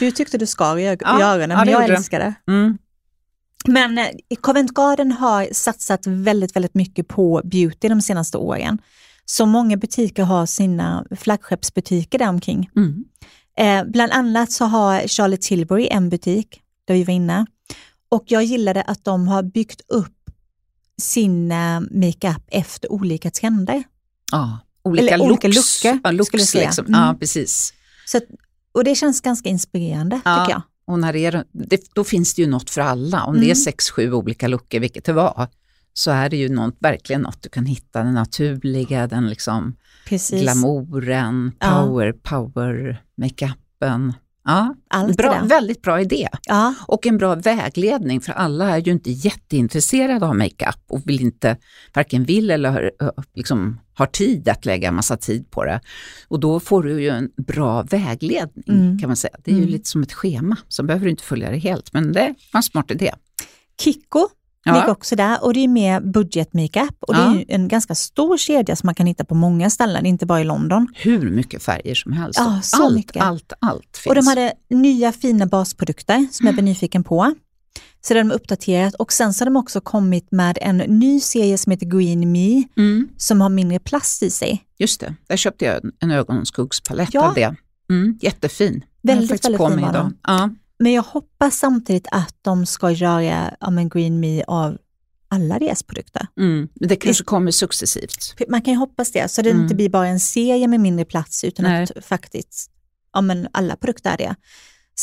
Du 0.00 0.10
tyckte 0.10 0.38
du 0.38 0.46
skar 0.46 0.78
i, 0.78 0.82
ög- 0.88 1.02
Ja, 1.04 1.18
i 1.38 1.40
ja, 1.42 1.46
men 1.56 1.68
jag 1.68 1.88
älskar 1.88 2.18
det. 2.18 2.34
Mm. 2.52 2.78
Men 3.66 3.98
eh, 3.98 4.06
Covent 4.40 4.70
Garden 4.74 5.12
har 5.12 5.48
satsat 5.52 6.06
väldigt, 6.06 6.56
väldigt 6.56 6.74
mycket 6.74 7.08
på 7.08 7.40
beauty 7.44 7.88
de 7.88 8.00
senaste 8.02 8.38
åren. 8.38 8.78
Så 9.24 9.46
många 9.46 9.76
butiker 9.76 10.22
har 10.22 10.46
sina 10.46 11.04
flaggskeppsbutiker 11.20 12.18
där 12.18 12.28
omkring. 12.28 12.70
Mm. 12.76 13.04
Eh, 13.58 13.90
bland 13.92 14.12
annat 14.12 14.52
så 14.52 14.64
har 14.64 15.08
Charlotte 15.08 15.40
Tilbury 15.42 15.88
en 15.90 16.08
butik 16.08 16.60
där 16.84 16.94
vi 16.94 17.04
var 17.04 17.14
inne. 17.14 17.46
Och 18.08 18.24
jag 18.26 18.44
gillade 18.44 18.82
att 18.82 19.04
de 19.04 19.28
har 19.28 19.42
byggt 19.42 19.80
upp 19.88 20.16
sin 21.02 21.52
eh, 21.52 21.80
makeup 21.80 22.42
efter 22.48 22.92
olika 22.92 23.30
trender. 23.30 23.82
Ja, 24.32 24.58
olika 24.84 25.14
Eller 25.14 25.24
olika 25.24 25.48
looks. 25.48 25.84
lookar, 25.84 26.00
ja, 26.04 26.10
looks 26.10 26.26
skulle 26.26 26.40
jag 26.40 26.48
säga. 26.48 26.64
Liksom. 26.66 26.86
Mm. 26.86 27.00
Ja, 27.00 27.16
precis. 27.20 27.72
Så 28.06 28.20
och 28.74 28.84
det 28.84 28.94
känns 28.94 29.20
ganska 29.20 29.48
inspirerande 29.48 30.20
Ja. 30.24 30.36
tycker 30.44 30.52
jag. 30.52 30.62
Och 30.86 30.98
när 30.98 31.12
det 31.12 31.18
är, 31.26 31.44
det, 31.52 31.80
då 31.94 32.04
finns 32.04 32.34
det 32.34 32.42
ju 32.42 32.48
något 32.48 32.70
för 32.70 32.80
alla. 32.80 33.24
Om 33.24 33.34
det 33.34 33.40
är 33.40 33.44
Mm. 33.44 33.54
sex, 33.56 33.90
sju 33.90 34.12
olika 34.12 34.48
luckor, 34.48 34.80
vilket 34.80 35.04
det 35.04 35.12
var, 35.12 35.48
så 35.94 36.10
är 36.10 36.28
det 36.28 36.36
ju 36.36 36.48
något, 36.48 36.76
verkligen 36.78 37.22
något 37.22 37.42
du 37.42 37.48
kan 37.48 37.66
hitta. 37.66 38.02
Den 38.02 38.14
naturliga, 38.14 39.06
den 39.06 39.28
liksom 39.28 39.76
Precis. 40.08 40.42
glamouren, 40.42 41.52
Ja. 41.60 41.70
power, 41.70 42.12
power, 42.12 43.02
makeupen. 43.16 44.12
Ja, 44.44 44.74
Allt 44.90 45.16
bra, 45.16 45.42
väldigt 45.44 45.82
bra 45.82 46.00
idé. 46.00 46.28
Ja, 46.46 46.74
Och 46.86 47.06
en 47.06 47.18
bra 47.18 47.34
vägledning, 47.34 48.20
för 48.20 48.32
alla 48.32 48.70
är 48.70 48.78
ju 48.78 48.92
inte 48.92 49.10
jätteintresserade 49.10 50.26
av 50.26 50.36
makeup 50.36 50.78
och 50.88 51.00
vill 51.04 51.20
inte, 51.20 51.56
varken 51.94 52.24
vill 52.24 52.50
eller 52.50 52.90
liksom, 53.34 53.80
har 53.94 54.06
tid 54.06 54.48
att 54.48 54.64
lägga 54.64 54.92
massa 54.92 55.16
tid 55.16 55.50
på 55.50 55.64
det. 55.64 55.80
Och 56.28 56.40
då 56.40 56.60
får 56.60 56.82
du 56.82 57.02
ju 57.02 57.08
en 57.08 57.30
bra 57.46 57.82
vägledning 57.82 58.64
Mm. 58.68 58.98
kan 58.98 59.08
man 59.08 59.16
säga. 59.16 59.36
Det 59.44 59.50
är 59.50 59.54
ju 59.54 59.60
Mm. 59.62 59.72
lite 59.72 59.88
som 59.88 60.02
ett 60.02 60.12
schema, 60.12 60.56
så 60.68 60.82
behöver 60.82 61.04
du 61.04 61.10
inte 61.10 61.24
följa 61.24 61.50
det 61.50 61.58
helt, 61.58 61.92
men 61.92 62.12
det 62.12 62.34
var 62.52 62.58
en 62.58 62.62
smart 62.62 62.90
idé. 62.90 63.12
Kikko 63.80 64.28
Ja. 64.64 64.74
ligger 64.74 64.90
också 64.90 65.16
där 65.16 65.44
och 65.44 65.54
det 65.54 65.60
är 65.60 65.68
mer 65.68 66.00
budgetmakeup 66.00 66.96
och 67.00 67.14
det 67.14 67.20
Ja. 67.20 67.34
är 67.40 67.44
en 67.54 67.68
ganska 67.68 67.94
stor 67.94 68.36
kedja 68.36 68.76
som 68.76 68.86
man 68.86 68.94
kan 68.94 69.06
hitta 69.06 69.24
på 69.24 69.34
många 69.34 69.70
ställen, 69.70 70.06
inte 70.06 70.26
bara 70.26 70.40
i 70.40 70.44
London. 70.44 70.88
Hur 70.94 71.30
mycket 71.30 71.62
färger 71.62 71.94
som 71.94 72.12
helst. 72.12 72.38
Ja, 72.38 72.60
allt, 72.82 72.94
mycket. 72.94 73.22
allt, 73.22 73.52
allt 73.60 73.96
finns. 73.96 74.06
Och 74.06 74.14
de 74.14 74.26
hade 74.26 74.52
nya 74.70 75.12
fina 75.12 75.46
basprodukter 75.46 76.14
som 76.30 76.44
Mm. 76.46 76.46
jag 76.46 76.54
blev 76.54 76.64
nyfiken 76.64 77.04
på. 77.04 77.34
Så 78.00 78.14
det 78.14 78.20
har 78.20 78.24
de 78.24 78.34
uppdaterat 78.34 78.94
och 78.94 79.12
sen 79.12 79.34
så 79.34 79.40
har 79.44 79.46
de 79.46 79.56
också 79.56 79.80
kommit 79.80 80.32
med 80.32 80.58
en 80.60 80.76
ny 80.76 81.20
serie 81.20 81.58
som 81.58 81.70
heter 81.70 81.86
Green 81.86 82.32
Me 82.32 82.62
mm, 82.76 83.08
som 83.16 83.40
har 83.40 83.48
mindre 83.48 83.78
plast 83.78 84.22
i 84.22 84.30
sig. 84.30 84.64
just 84.78 85.00
det, 85.00 85.14
där 85.28 85.36
köpte 85.36 85.64
jag 85.64 85.80
en- 86.00 86.10
ögonskuggspalett 86.10 87.14
Ja. 87.14 87.28
av 87.28 87.34
det. 87.34 87.54
Mm, 87.90 88.18
jättefin. 88.22 88.84
Väldigt, 89.02 89.30
väldigt 89.30 89.44
fin 89.68 89.80
var 89.80 89.92
den. 89.92 90.16
Ja. 90.26 90.50
Men 90.78 90.92
jag 90.92 91.02
hoppas 91.02 91.56
samtidigt 91.58 92.06
att 92.10 92.36
de 92.42 92.66
ska 92.66 92.90
göra 92.90 93.52
ja, 93.60 93.70
men 93.70 93.88
Green 93.88 94.20
Me 94.20 94.44
av 94.46 94.78
alla 95.28 95.58
deras 95.58 95.82
produkter. 95.82 96.26
Mm. 96.38 96.68
Det 96.74 96.96
kanske 96.96 97.24
kommer 97.24 97.50
successivt. 97.50 98.34
Man 98.48 98.62
kan 98.62 98.72
ju 98.74 98.78
hoppas 98.78 99.12
det, 99.12 99.30
så 99.30 99.42
det 99.42 99.50
Mm. 99.50 99.62
inte 99.62 99.74
blir 99.74 99.88
bara 99.88 100.06
en 100.08 100.20
serie 100.20 100.68
med 100.68 100.80
mindre 100.80 101.04
plats 101.04 101.44
utan 101.44 101.64
Nej. 101.64 101.82
att 101.82 102.04
faktiskt 102.04 102.70
ja, 103.12 103.20
men 103.20 103.48
alla 103.52 103.76
produkter 103.76 104.10
är 104.12 104.16
det. 104.16 104.34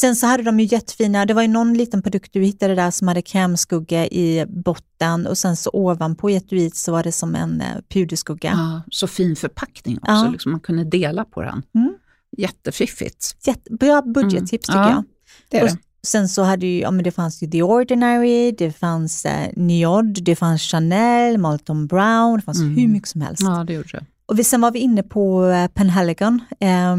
Sen 0.02 0.16
så 0.16 0.28
hade 0.28 0.44
de 0.44 0.60
ju 0.60 0.66
jättefina, 0.66 1.26
det 1.26 1.34
var 1.34 1.42
ju 1.42 1.48
någon 1.48 1.74
liten 1.74 2.02
produkt 2.02 2.34
du 2.34 2.42
hittade 2.44 2.76
där 2.76 2.92
som 2.92 3.08
hade 3.08 3.22
krämskugga 3.22 4.06
i 4.08 4.46
botten 4.48 5.28
och 5.28 5.38
sen 5.38 5.56
så 5.56 5.70
ovanpå 5.74 6.30
i 6.30 6.36
etui 6.36 6.70
så 6.74 6.92
var 6.92 7.04
det 7.04 7.12
som 7.12 7.36
en 7.36 7.62
eh, 7.62 7.68
puderskugga. 7.94 8.50
Ja, 8.56 8.82
så 8.92 9.08
fin 9.08 9.36
förpackning 9.36 9.98
också, 9.98 10.12
Ja. 10.12 10.30
liksom 10.32 10.52
man 10.52 10.62
kunde 10.62 10.84
dela 10.84 11.26
på 11.26 11.42
den. 11.42 11.64
Mm. 11.76 11.94
Jättefiffigt. 12.38 13.36
Jättebra 13.48 14.02
budgettips 14.02 14.70
Mm. 14.70 14.84
tycker 14.84 14.90
Ja, 14.90 14.90
jag. 14.90 15.04
Det 15.50 15.58
är 15.58 15.64
Och 15.64 15.70
det. 15.70 15.78
sen 16.08 16.30
så 16.30 16.44
hade 16.44 16.68
ju, 16.68 16.80
ja, 16.80 16.92
men 16.92 17.04
det 17.04 17.12
fanns 17.12 17.44
ju 17.44 17.48
The 17.48 17.64
Ordinary, 17.64 18.52
det 18.52 18.72
fanns 18.72 19.26
eh, 19.26 19.50
Niod, 19.56 20.24
det 20.24 20.36
fanns 20.36 20.62
Chanel, 20.62 21.38
Molton 21.38 21.88
Brown, 21.88 22.36
det 22.40 22.42
fanns 22.46 22.60
Mm. 22.60 22.76
hur 22.78 22.88
mycket 22.88 23.10
som 23.10 23.22
helst. 23.22 23.42
Ja, 23.46 23.64
det 23.68 23.74
gjorde 23.74 23.90
det. 23.92 24.06
Och 24.26 24.40
vi, 24.40 24.44
sen 24.44 24.62
var 24.62 24.72
vi 24.72 24.80
inne 24.80 25.04
på 25.04 25.46
eh, 25.46 25.68
Penhaligon. 25.68 26.42
Eh, 26.60 26.98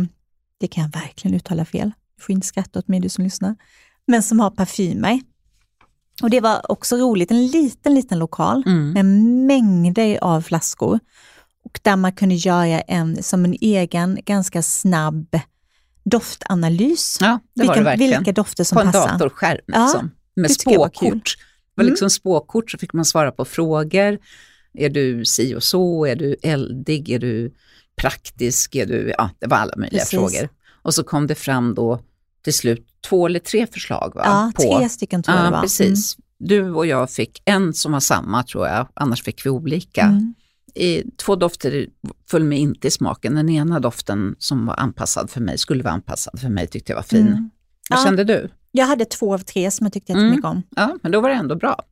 det 0.61 0.67
kan 0.69 0.83
jag 0.85 0.91
verkligen 1.01 1.37
uttala 1.37 1.65
fel. 1.65 1.93
Du 2.21 2.25
får 2.25 2.33
inte 2.33 2.47
skratta 2.47 2.79
åt 2.79 2.89
mig 2.89 3.01
du 3.01 3.09
som 3.09 3.25
lyssnar. 3.25 3.57
Men 4.07 4.23
som 4.23 4.41
har 4.41 4.51
parfymer. 4.51 5.21
Och 6.23 6.31
det 6.31 6.41
var 6.41 6.71
också 6.73 6.97
roligt, 6.97 7.31
en 7.31 7.47
liten, 7.47 7.95
liten 7.95 8.19
lokal 8.19 8.63
Mm. 8.67 8.93
med 8.93 9.05
mängder 9.47 10.19
av 10.25 10.41
flaskor. 10.43 10.99
Och 11.65 11.81
där 11.83 11.97
man 11.97 12.13
kunde 12.13 12.35
göra 12.35 12.81
en, 12.81 13.23
som 13.23 13.45
en 13.45 13.57
egen, 13.61 14.19
ganska 14.27 14.63
snabb 14.63 15.39
doftanalys. 16.05 17.19
Ja, 17.21 17.39
det 17.55 17.65
var 17.67 17.77
det 17.77 17.83
verkligen. 17.83 18.19
vilka 18.19 18.33
dofter 18.33 18.65
som 18.65 18.77
på 18.77 18.83
en 18.83 18.93
passar. 18.93 19.13
datorskärm. 19.13 19.59
Ja, 19.67 19.83
liksom, 19.85 20.11
med 20.35 20.51
jag 20.67 20.79
var 20.79 20.89
spåkort. 20.89 21.37
Det 21.77 21.83
var 21.83 21.85
liksom 21.85 22.11
spåkort 22.11 22.71
så 22.71 22.79
fick 22.79 22.93
man 22.93 23.05
svara 23.05 23.33
på 23.33 23.45
frågor. 23.45 24.19
Är 24.75 24.89
du 24.89 25.25
si 25.25 25.55
och 25.55 25.63
så? 25.63 26.07
Är 26.07 26.17
du 26.17 26.37
eldig? 26.43 27.11
Är 27.11 27.19
du 27.19 27.53
praktisk? 27.97 28.75
Är 28.75 28.87
du, 28.87 29.13
ja, 29.19 29.31
det 29.39 29.47
var 29.47 29.57
alla 29.57 29.77
möjliga 29.77 30.01
Precis. 30.01 30.11
frågor. 30.19 30.49
Och 30.83 30.95
så 30.95 31.05
kom 31.05 31.27
det 31.27 31.35
fram 31.35 31.75
då 31.75 32.01
till 32.45 32.55
slut 32.55 32.87
två 33.09 33.27
eller 33.27 33.39
tre 33.41 33.67
förslag. 33.67 34.13
Va? 34.15 34.23
Ja, 34.25 34.53
på. 34.57 34.79
tre 34.79 34.89
stycken 34.89 35.23
tror 35.23 35.37
jag 35.37 35.53
Ja, 35.53 35.61
precis. 35.61 36.17
Du 36.39 36.71
och 36.71 36.87
jag 36.87 37.11
fick 37.11 37.43
en 37.45 37.75
som 37.75 37.93
var 37.93 38.01
samma 38.01 38.43
tror 38.43 38.67
jag, 38.67 38.87
annars 38.95 39.23
fick 39.23 39.47
vi 39.47 39.51
olika. 39.51 40.03
Mm. 40.03 40.35
I, 40.75 41.03
två 41.17 41.37
dofter 41.37 41.87
föll 42.31 42.45
mig 42.45 42.59
inte 42.59 42.89
i 42.89 42.91
smaken. 42.91 43.35
Den 43.35 43.49
ena 43.49 43.81
doften 43.81 44.35
som 44.39 44.67
var 44.67 44.75
anpassad 44.81 45.31
för 45.31 45.41
mig, 45.41 45.59
skulle 45.59 45.83
vara 45.83 45.95
anpassad 45.95 46.41
för 46.41 46.49
mig, 46.49 46.67
tyckte 46.67 46.93
jag 46.93 46.97
var 46.97 47.03
fin. 47.03 47.27
Mm. 47.27 47.51
Vad 47.91 47.99
Ja. 47.99 48.05
kände 48.05 48.25
du? 48.25 48.51
Jag 48.73 48.87
hade 48.87 49.05
två 49.05 49.35
av 49.35 49.39
tre 49.39 49.71
som 49.71 49.87
jag 49.87 49.93
tyckte 49.93 50.13
Mm. 50.13 50.25
jättemycket 50.25 50.45
om. 50.51 50.63
Ja, 50.77 50.99
men 51.03 51.13
då 51.13 51.21
var 51.21 51.29
det 51.29 51.35
ändå 51.35 51.55
bra. 51.57 51.83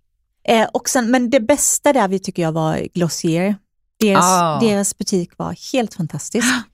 Eh, 0.49 0.66
och 0.73 0.88
sen, 0.88 1.11
men 1.11 1.30
det 1.30 1.40
bästa 1.40 1.92
där 1.92 2.09
vi 2.09 2.18
tycker 2.18 2.42
jag 2.42 2.52
var 2.52 2.88
Glossier. 2.95 3.57
Deras, 4.00 4.25
Ah. 4.25 4.61
deras 4.61 4.99
butik 4.99 5.30
var 5.38 5.73
helt 5.73 5.95
fantastisk. 5.95 6.47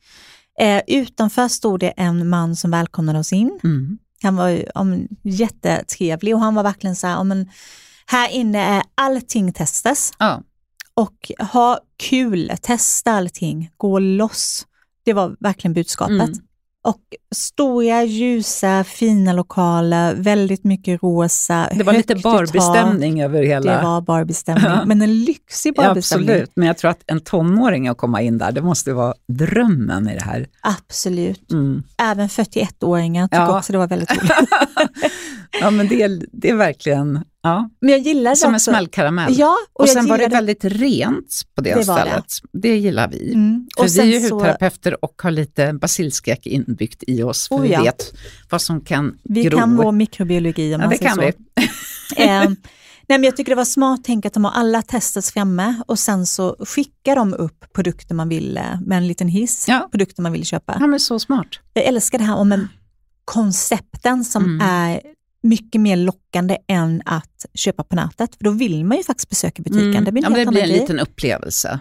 Eh, 0.60 0.82
utanför 0.86 1.48
stod 1.48 1.80
det 1.80 1.88
en 1.96 2.28
man 2.28 2.56
som 2.56 2.70
välkomnade 2.70 3.18
oss 3.18 3.32
in. 3.32 3.60
Mm. 3.64 3.98
Han 4.22 4.36
var 4.36 4.48
ju, 4.48 4.64
ja, 4.74 4.84
men, 4.84 5.08
jättetrevlig 5.22 6.34
och 6.34 6.40
han 6.40 6.54
var 6.54 6.62
verkligen 6.62 6.96
så 6.96 7.06
här, 7.06 7.14
ja, 7.14 7.24
men, 7.24 7.50
här 8.06 8.28
inne 8.30 8.58
är 8.58 8.82
allting 8.94 9.52
testas 9.52 10.12
Ja. 10.18 10.42
och 10.94 11.32
ha 11.52 11.78
kul, 11.96 12.52
testa 12.62 13.12
allting, 13.12 13.70
gå 13.76 13.98
loss. 13.98 14.66
Det 15.04 15.12
var 15.12 15.36
verkligen 15.40 15.74
budskapet. 15.74 16.20
Mm. 16.20 16.38
Och 16.84 17.00
stora, 17.34 18.02
ljusa, 18.04 18.84
fina 18.84 19.32
lokaler, 19.32 20.14
väldigt 20.14 20.64
mycket 20.64 21.02
rosa, 21.02 21.68
Det 21.74 21.84
var 21.84 21.92
lite. 21.92 22.14
Barbie-stämning 22.14 23.22
över 23.22 23.42
hela... 23.42 23.76
Det 23.76 23.82
var 23.82 24.00
Barbie-stämning, 24.00 24.64
Ja. 24.64 24.84
men 24.86 25.02
en 25.02 25.18
lyxig 25.24 25.72
ja, 25.76 25.82
Barbie-stämning. 25.82 26.28
absolut, 26.30 26.52
men 26.56 26.66
jag 26.66 26.78
tror 26.78 26.90
att 26.90 27.02
en 27.06 27.20
tonåring 27.20 27.88
att 27.88 27.96
komma 27.98 28.22
in 28.22 28.38
där, 28.38 28.52
det 28.52 28.62
måste 28.62 28.92
vara 28.92 29.14
drömmen 29.28 30.08
i 30.08 30.14
det 30.14 30.24
här. 30.24 30.46
Absolut. 30.60 31.52
Mm. 31.52 31.82
Även 31.98 32.28
41-åringar 32.28 33.26
tycker 33.28 33.36
Ja. 33.42 33.58
också 33.58 33.72
det 33.72 33.78
var 33.78 33.86
väldigt 33.88 34.10
roligt. 34.22 34.50
ja, 35.60 35.70
men 35.70 35.88
det, 35.88 36.02
är- 36.02 36.26
det 36.32 36.50
är 36.50 36.54
verkligen 36.54 37.20
ja, 37.44 37.70
Men 37.80 37.90
jag 37.90 38.00
gillade 38.00 38.36
som 38.36 38.48
en 38.48 38.54
också, 38.54 38.70
smällkaramell. 38.70 39.38
Ja, 39.38 39.56
och, 39.72 39.80
och 39.80 39.88
sen 39.88 40.06
var 40.06 40.18
det 40.18 40.28
väldigt 40.28 40.64
rent 40.64 41.42
på 41.54 41.62
det, 41.62 41.74
Det 41.74 41.86
var 41.86 41.96
det. 41.96 42.00
stället. 42.10 42.24
Det. 42.52 42.76
gillar 42.76 43.08
vi. 43.08 43.32
Mm. 43.34 43.66
För 43.76 43.82
Och 43.84 43.88
vi 43.96 44.00
är 44.00 44.04
ju 44.04 44.20
så, 44.28 44.34
hudterapeuter 44.34 45.04
och 45.04 45.22
har 45.22 45.30
lite 45.30 45.72
basilskräck 45.72 46.46
inbyggt 46.46 47.04
i 47.06 47.22
oss. 47.22 47.48
För 47.48 47.56
Oh, 47.56 47.62
vi 47.62 47.68
ja. 47.72 47.82
vet 47.82 48.12
vad 48.50 48.62
som 48.62 48.80
kan 48.80 49.18
vi 49.24 49.42
gro. 49.44 49.58
kan 49.58 49.76
vår 49.76 49.92
mikrobiologi 49.92 50.66
om 50.74 50.80
ja, 50.80 50.86
man 50.86 50.88
det 50.88 50.96
säger 50.98 51.08
kan 51.08 51.16
så. 51.16 51.22
vi. 51.56 51.68
Eh, 52.24 52.40
nej, 53.08 53.18
men 53.18 53.24
jag 53.24 53.36
tycker 53.36 53.50
det 53.52 53.56
var 53.56 53.64
smart 53.64 54.00
tänk 54.04 54.26
att 54.26 54.32
de 54.34 54.44
har 54.44 54.52
alla 54.52 54.82
testats 54.82 55.32
framme 55.32 55.74
och 55.86 55.98
sen 55.98 56.26
så 56.26 56.56
skickar 56.60 57.16
de 57.16 57.34
upp 57.34 57.72
produkter 57.74 58.14
man 58.14 58.28
vill, 58.28 58.56
eh, 58.56 58.80
med 58.86 58.98
en 58.98 59.06
liten 59.06 59.28
hiss, 59.28 59.64
Ja. 59.68 59.88
produkter 59.90 60.22
man 60.22 60.32
vill 60.32 60.44
köpa. 60.44 60.76
Ja, 60.80 60.86
men 60.86 61.00
så 61.00 61.18
smart. 61.18 61.46
Jag 61.72 61.84
älskar 61.84 62.18
det 62.18 62.24
här 62.24 62.36
om 62.36 62.52
en 62.52 62.68
koncepten 63.24 64.24
som 64.24 64.44
Mm. 64.44 64.60
är 64.68 65.00
mycket 65.44 65.80
mer 65.80 65.96
lockande 65.96 66.56
än 66.68 67.02
att 67.04 67.46
köpa 67.54 67.84
på 67.84 67.96
nätet. 67.96 68.36
För 68.36 68.44
då 68.44 68.50
vill 68.50 68.84
man 68.84 68.96
ju 68.96 69.02
faktiskt 69.04 69.28
besöka 69.28 69.62
butiken. 69.62 69.90
Mm. 69.90 70.04
Det 70.04 70.12
blir 70.12 70.24
en 70.26 70.32
ja, 70.32 70.38
det 70.38 70.46
blir 70.46 70.62
en 70.62 70.68
grej. 70.68 70.80
liten 70.80 71.00
upplevelse. 71.00 71.80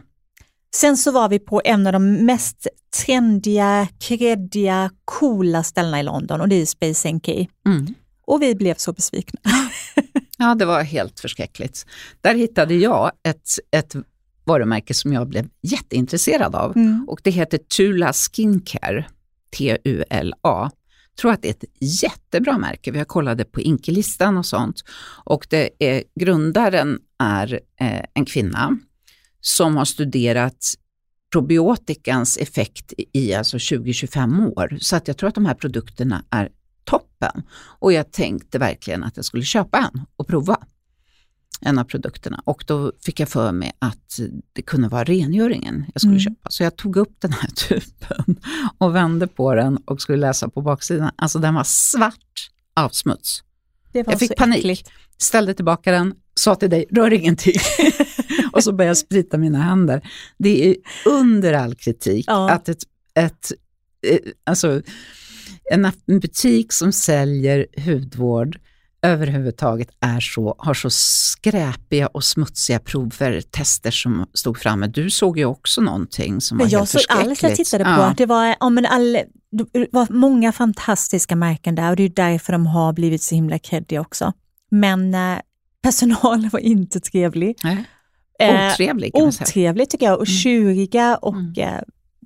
Sen 0.75 0.97
så 0.97 1.11
var 1.11 1.29
vi 1.29 1.39
på 1.39 1.61
en 1.65 1.87
av 1.87 1.93
de 1.93 2.13
mest 2.13 2.67
trendiga, 3.05 3.87
kreddiga, 3.99 4.89
coola 5.05 5.63
ställena 5.63 5.99
i 5.99 6.03
London 6.03 6.41
och 6.41 6.49
det 6.49 6.55
är 6.55 6.65
Space 6.65 7.11
NK. 7.11 7.27
Mm. 7.67 7.93
Och 8.25 8.41
vi 8.41 8.55
blev 8.55 8.75
så 8.75 8.93
besvikna. 8.93 9.39
Ja, 10.37 10.55
det 10.55 10.65
var 10.65 10.83
helt 10.83 11.19
förskräckligt. 11.19 11.85
Där 12.21 12.35
hittade 12.35 12.73
jag 12.75 13.11
ett, 13.23 13.49
ett 13.71 13.95
varumärke 14.43 14.93
som 14.93 15.13
jag 15.13 15.27
blev 15.27 15.47
jätteintresserad 15.61 16.55
av 16.55 16.77
Mm. 16.77 17.05
och 17.09 17.19
det 17.23 17.31
heter 17.31 17.57
Tula 17.57 18.13
Skincare, 18.13 19.05
T-U-L-A 19.57 20.71
tror 21.21 21.31
att 21.31 21.41
det 21.41 21.47
är 21.47 21.51
ett 21.51 22.03
jättebra 22.03 22.57
märke. 22.57 22.91
Vi 22.91 22.97
har 22.97 23.05
kollat 23.05 23.51
på 23.51 23.61
Inkelistan 23.61 24.37
och 24.37 24.45
sånt. 24.45 24.83
Och 25.23 25.47
det 25.49 25.69
är, 25.79 26.03
grundaren 26.19 26.99
är 27.19 27.59
eh, 27.79 28.05
en 28.13 28.25
kvinna 28.25 28.77
som 29.41 29.77
har 29.77 29.85
studerat 29.85 30.73
probiotikans 31.31 32.37
effekt 32.37 32.93
i 33.13 33.33
alltså 33.33 33.57
20-25 33.57 34.47
år. 34.47 34.77
Så 34.81 34.95
att 34.95 35.07
jag 35.07 35.17
tror 35.17 35.29
att 35.29 35.35
de 35.35 35.45
här 35.45 35.53
produkterna 35.53 36.25
är 36.29 36.49
toppen. 36.83 37.43
Och 37.79 37.93
jag 37.93 38.11
tänkte 38.11 38.59
verkligen 38.59 39.03
att 39.03 39.15
jag 39.15 39.25
skulle 39.25 39.43
köpa 39.43 39.77
en 39.77 40.01
och 40.15 40.27
prova 40.27 40.57
en 41.61 41.79
av 41.79 41.83
produkterna. 41.83 42.41
Och 42.45 42.63
då 42.67 42.91
fick 43.05 43.19
jag 43.19 43.29
för 43.29 43.51
mig 43.51 43.71
att 43.79 44.19
det 44.53 44.61
kunde 44.61 44.87
vara 44.87 45.03
rengöringen 45.03 45.85
jag 45.93 46.01
skulle 46.01 46.11
Mm. 46.13 46.19
köpa. 46.23 46.49
Så 46.49 46.63
jag 46.63 46.75
tog 46.75 46.95
upp 46.97 47.15
den 47.19 47.33
här 47.33 47.49
tuben 47.67 48.35
och 48.77 48.95
vände 48.95 49.27
på 49.27 49.55
den 49.55 49.77
och 49.77 50.01
skulle 50.01 50.17
läsa 50.17 50.49
på 50.49 50.61
baksidan. 50.61 51.11
Alltså 51.15 51.39
den 51.39 51.53
var 51.53 51.63
svart 51.63 52.49
av 52.75 52.89
smuts. 52.89 53.43
Jag 53.91 54.19
fick 54.19 54.35
panik. 54.37 54.59
äckligt. 54.59 54.89
Ställde 55.17 55.53
tillbaka 55.53 55.91
den, 55.91 56.13
sa 56.35 56.55
till 56.55 56.69
dig, 56.69 56.85
rör 56.91 57.13
ingenting. 57.13 57.53
och 58.51 58.63
så 58.63 58.71
började 58.73 58.89
jag 58.89 58.97
sprita 58.97 59.37
mina 59.37 59.57
händer. 59.61 60.01
Det 60.37 60.69
är 60.69 60.75
under 61.05 61.53
all 61.53 61.75
kritik 61.75 62.25
Ja. 62.27 62.49
att 62.49 62.69
ett, 62.69 62.83
ett, 63.15 63.51
eh, 64.07 64.17
alltså, 64.43 64.81
en 65.71 65.91
butik 66.07 66.73
som 66.73 66.91
säljer 66.91 67.65
hudvård 67.85 68.59
överhuvudtaget 69.03 69.89
är 69.99 70.19
så, 70.19 70.55
har 70.57 70.73
så 70.73 70.89
skräpiga 70.89 72.07
och 72.07 72.23
smutsiga 72.23 72.79
prover, 72.79 73.41
som 73.91 74.25
stod 74.33 74.57
framme. 74.59 74.87
Du 74.87 75.09
såg 75.09 75.37
ju 75.37 75.45
också 75.45 75.81
någonting 75.81 76.41
som 76.41 76.57
var 76.57 76.65
Men 76.65 76.71
jag 76.71 76.79
helt 76.79 76.89
såg 76.89 77.01
allt 77.09 77.19
jag 77.19 77.29
förskräckligt. 77.29 77.67
tittade 77.67 77.83
på. 77.83 77.89
Ja. 77.89 78.05
Att 78.05 78.17
det, 78.17 78.25
var, 78.25 78.55
ja, 78.59 78.69
men 78.69 78.85
all, 78.85 79.13
det 79.51 79.87
var 79.91 80.07
många 80.09 80.51
fantastiska 80.51 81.35
märken 81.35 81.75
där 81.75 81.89
och 81.89 81.95
det 81.95 82.03
är 82.03 82.09
därför 82.09 82.53
de 82.53 82.65
har 82.65 82.93
blivit 82.93 83.21
så 83.21 83.35
himla 83.35 83.59
creddiga 83.59 84.01
också. 84.01 84.33
Men 84.71 85.13
eh, 85.13 85.37
personalen 85.81 86.49
var 86.53 86.59
inte 86.59 86.99
trevlig. 86.99 87.55
Nej. 87.63 87.85
Eh, 88.39 88.71
Otrevlig 88.73 89.13
kan 89.13 89.23
man 89.23 89.31
säga. 89.33 89.45
otrevlig 89.47 89.89
tycker 89.89 90.05
jag 90.05 90.19
och 90.19 90.27
Mm. 90.27 90.37
tjuriga 90.37 91.15
och 91.15 91.35
Mm. 91.35 91.53
eh, 91.57 91.81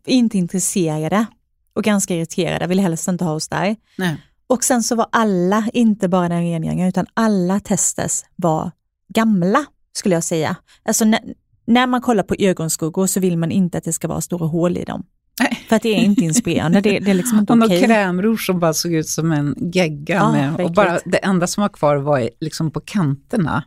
inte 0.05 0.37
intresserade 0.37 1.25
och 1.73 1.83
ganska 1.83 2.15
irriterade, 2.15 2.67
vill 2.67 2.79
helst 2.79 3.07
inte 3.07 3.23
ha 3.25 3.31
oss 3.33 3.47
där. 3.47 3.75
Nej. 3.97 4.17
Och 4.49 4.63
sen 4.63 4.83
så 4.83 4.95
var 4.95 5.07
alla, 5.11 5.67
inte 5.73 6.07
bara 6.07 6.29
den 6.29 6.41
rengöringen, 6.41 6.87
utan 6.87 7.05
alla 7.13 7.59
testes 7.59 8.25
var 8.35 8.71
gamla 9.13 9.65
skulle 9.93 10.15
jag 10.15 10.23
säga. 10.23 10.55
Alltså 10.85 11.05
när, 11.05 11.19
när 11.65 11.87
man 11.87 12.01
kollar 12.01 12.23
på 12.23 12.35
ögonskuggor 12.39 13.07
så 13.07 13.19
vill 13.19 13.37
man 13.37 13.51
inte 13.51 13.77
att 13.77 13.83
det 13.83 13.93
ska 13.93 14.07
vara 14.07 14.21
stora 14.21 14.47
hål 14.47 14.77
i 14.77 14.83
dem. 14.83 15.05
Nej. 15.39 15.65
För 15.69 15.75
att 15.75 15.81
det 15.81 15.89
är 15.89 16.03
inte 16.03 16.21
inspirerande, 16.21 16.81
det, 16.81 16.99
det 16.99 17.11
är 17.11 17.15
liksom 17.15 17.39
inte 17.39 17.53
Och 17.53 17.59
okej. 17.63 17.83
krämrouge 17.83 18.45
som 18.45 18.59
bara 18.59 18.73
såg 18.73 18.93
ut 18.93 19.09
som 19.09 19.31
en 19.31 19.55
gegga. 19.73 20.15
Ja, 20.57 20.63
och 20.63 20.71
bara, 20.71 20.99
det 21.05 21.17
enda 21.17 21.47
som 21.47 21.61
var 21.61 21.69
kvar 21.69 21.95
var 21.95 22.29
liksom 22.39 22.71
på 22.71 22.79
kanterna. 22.79 23.63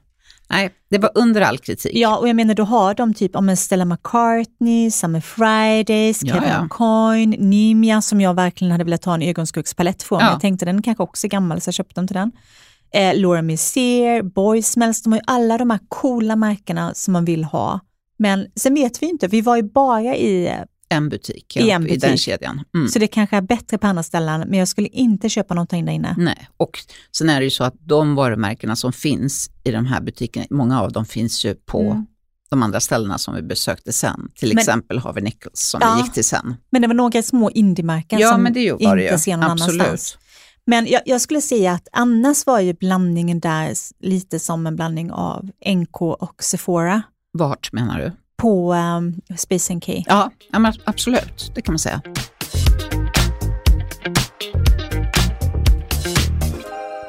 Nej, 0.50 0.70
det 0.90 0.98
var 0.98 1.10
under 1.14 1.40
all 1.40 1.58
kritik. 1.58 1.92
Ja, 1.94 2.16
och 2.16 2.28
jag 2.28 2.36
menar 2.36 2.54
då 2.54 2.62
har 2.62 2.94
de 2.94 3.14
typ 3.14 3.36
om 3.36 3.56
Stella 3.56 3.84
McCartney, 3.84 4.90
Summer 4.90 5.20
Fridays, 5.20 6.20
Ja, 6.22 6.34
Kevin 6.34 6.48
ja. 6.48 6.68
Coyne, 6.70 7.36
Nimia 7.38 8.00
som 8.02 8.20
jag 8.20 8.34
verkligen 8.34 8.72
hade 8.72 8.84
velat 8.84 9.02
ta 9.02 9.14
en 9.14 9.22
ögonskuggspalett 9.22 10.02
från. 10.02 10.20
Ja. 10.20 10.30
Jag 10.30 10.40
tänkte 10.40 10.64
den 10.64 10.82
kanske 10.82 11.02
också 11.02 11.26
är 11.26 11.28
gammal 11.28 11.60
så 11.60 11.68
jag 11.68 11.74
köpte 11.74 11.94
dem 11.94 12.06
till 12.06 12.16
den. 12.16 12.32
Eh, 12.94 13.20
Laura 13.20 13.42
Mercier, 13.42 14.22
Boy 14.22 14.62
Smells, 14.62 15.02
de 15.02 15.12
har 15.12 15.18
ju 15.18 15.24
alla 15.26 15.58
de 15.58 15.70
här 15.70 15.80
coola 15.88 16.36
märkena 16.36 16.94
som 16.94 17.12
man 17.12 17.24
vill 17.24 17.44
ha. 17.44 17.80
Men 18.18 18.46
sen 18.56 18.74
vet 18.74 19.02
vi 19.02 19.06
inte, 19.06 19.26
vi 19.26 19.40
var 19.40 19.56
ju 19.56 19.62
bara 19.62 20.16
i, 20.16 20.54
En 20.92 21.08
butik, 21.08 21.56
I 21.56 21.70
en 21.70 21.86
i 21.86 21.96
den 21.96 22.10
butik. 22.10 22.20
kedjan. 22.20 22.62
Mm. 22.74 22.88
så 22.88 22.98
det 22.98 23.06
kanske 23.06 23.36
är 23.36 23.40
bättre 23.40 23.78
på 23.78 23.86
andra 23.86 24.02
ställen, 24.02 24.40
men 24.48 24.58
jag 24.58 24.68
skulle 24.68 24.88
inte 24.88 25.28
köpa 25.28 25.54
någonting 25.54 25.84
där 25.84 25.92
inne. 25.92 26.14
Nej, 26.18 26.48
och 26.56 26.78
sen 27.16 27.30
är 27.30 27.40
det 27.40 27.44
ju 27.44 27.50
så 27.50 27.64
att 27.64 27.74
de 27.78 28.14
varumärkena 28.14 28.76
som 28.76 28.92
finns 28.92 29.50
i 29.64 29.70
de 29.70 29.86
här 29.86 30.00
butikerna, 30.00 30.46
många 30.50 30.80
av 30.82 30.92
dem 30.92 31.04
finns 31.06 31.44
ju 31.44 31.54
på 31.54 31.80
Mm. 31.90 32.06
de 32.50 32.62
andra 32.62 32.80
ställena 32.80 33.18
som 33.18 33.34
vi 33.34 33.42
besökte 33.42 33.92
sen. 33.92 34.28
Till 34.34 34.48
Men- 34.48 34.58
exempel 34.58 34.98
Harvey 34.98 35.22
Nichols 35.24 35.60
som 35.60 35.80
Ja. 35.82 35.94
vi 35.94 36.02
gick 36.02 36.12
till 36.12 36.24
sen. 36.24 36.54
Men 36.70 36.82
det 36.82 36.88
var 36.88 36.94
några 36.94 37.22
små 37.22 37.50
indiemärken 37.50 38.18
Ja, 38.18 38.30
som 38.30 38.42
men 38.42 38.52
det 38.52 38.72
var 38.72 38.96
inte 38.96 39.18
ser 39.18 39.36
någon 39.36 39.50
Absolut. 39.50 39.80
annanstans. 39.82 40.18
Men 40.66 40.86
jag, 40.86 41.02
jag 41.06 41.20
skulle 41.20 41.40
säga 41.40 41.72
att 41.72 41.88
annars 41.92 42.46
var 42.46 42.60
ju 42.60 42.74
blandningen 42.74 43.40
där 43.40 43.74
lite 44.00 44.38
som 44.38 44.66
en 44.66 44.76
blandning 44.76 45.10
av 45.12 45.50
NK 45.66 46.00
och 46.02 46.42
Sephora 46.42 47.02
Vart 47.32 47.72
menar 47.72 47.98
du? 47.98 48.12
På 48.40 48.74
um, 48.74 49.20
Space 49.36 49.74
NK. 49.74 49.88
Ja, 49.88 50.30
ja 50.52 50.58
men 50.58 50.72
absolut, 50.84 51.52
det 51.54 51.62
kan 51.62 51.72
man 51.72 51.78
säga. 51.78 52.02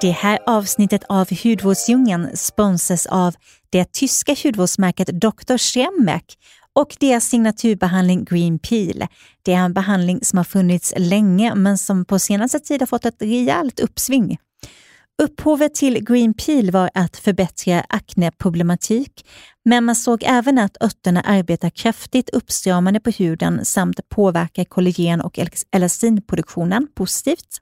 Det 0.02 0.12
här 0.12 0.39
avsnittet 0.46 1.04
av 1.10 1.28
Hudvårdsdjungeln 1.44 2.38
sponsras 2.38 3.06
av 3.06 3.36
det 3.70 3.94
tyska 3.94 4.36
hudvårdsmärket 4.44 5.08
Dr. 5.08 5.58
Schrembeck 5.58 6.26
och 6.74 6.96
deras 7.00 7.26
signaturbehandling 7.26 8.24
Green 8.24 8.60
Peel. 8.60 9.08
Det 9.44 9.54
är 9.54 9.58
en 9.58 9.74
behandling 9.74 10.20
som 10.22 10.38
har 10.38 10.44
funnits 10.44 10.94
länge 10.98 11.56
men 11.56 11.78
som 11.78 12.06
på 12.06 12.20
senaste 12.20 12.60
tid 12.60 12.82
har 12.82 12.88
fått 12.88 13.06
ett 13.06 13.22
rejält 13.22 13.80
uppsving. 13.80 14.38
Upphovet 15.21 15.76
till 15.76 16.04
Green 16.04 16.34
Peel 16.34 16.71
var 16.71 16.89
att 16.93 17.17
förbättra 17.17 17.86
akneproblematik, 17.89 19.26
men 19.65 19.86
man 19.86 19.95
såg 19.95 20.24
även 20.26 20.58
att 20.58 20.84
örterna 20.84 21.21
arbetar 21.21 21.69
kraftigt 21.69 22.30
uppstramande 22.30 23.00
på 23.00 23.10
huden 23.10 23.65
samt 23.65 24.10
påverkar 24.10 24.63
kollagen 24.63 25.21
och 25.21 25.39
elastinproduktionen 25.71 26.88
positivt. 26.95 27.58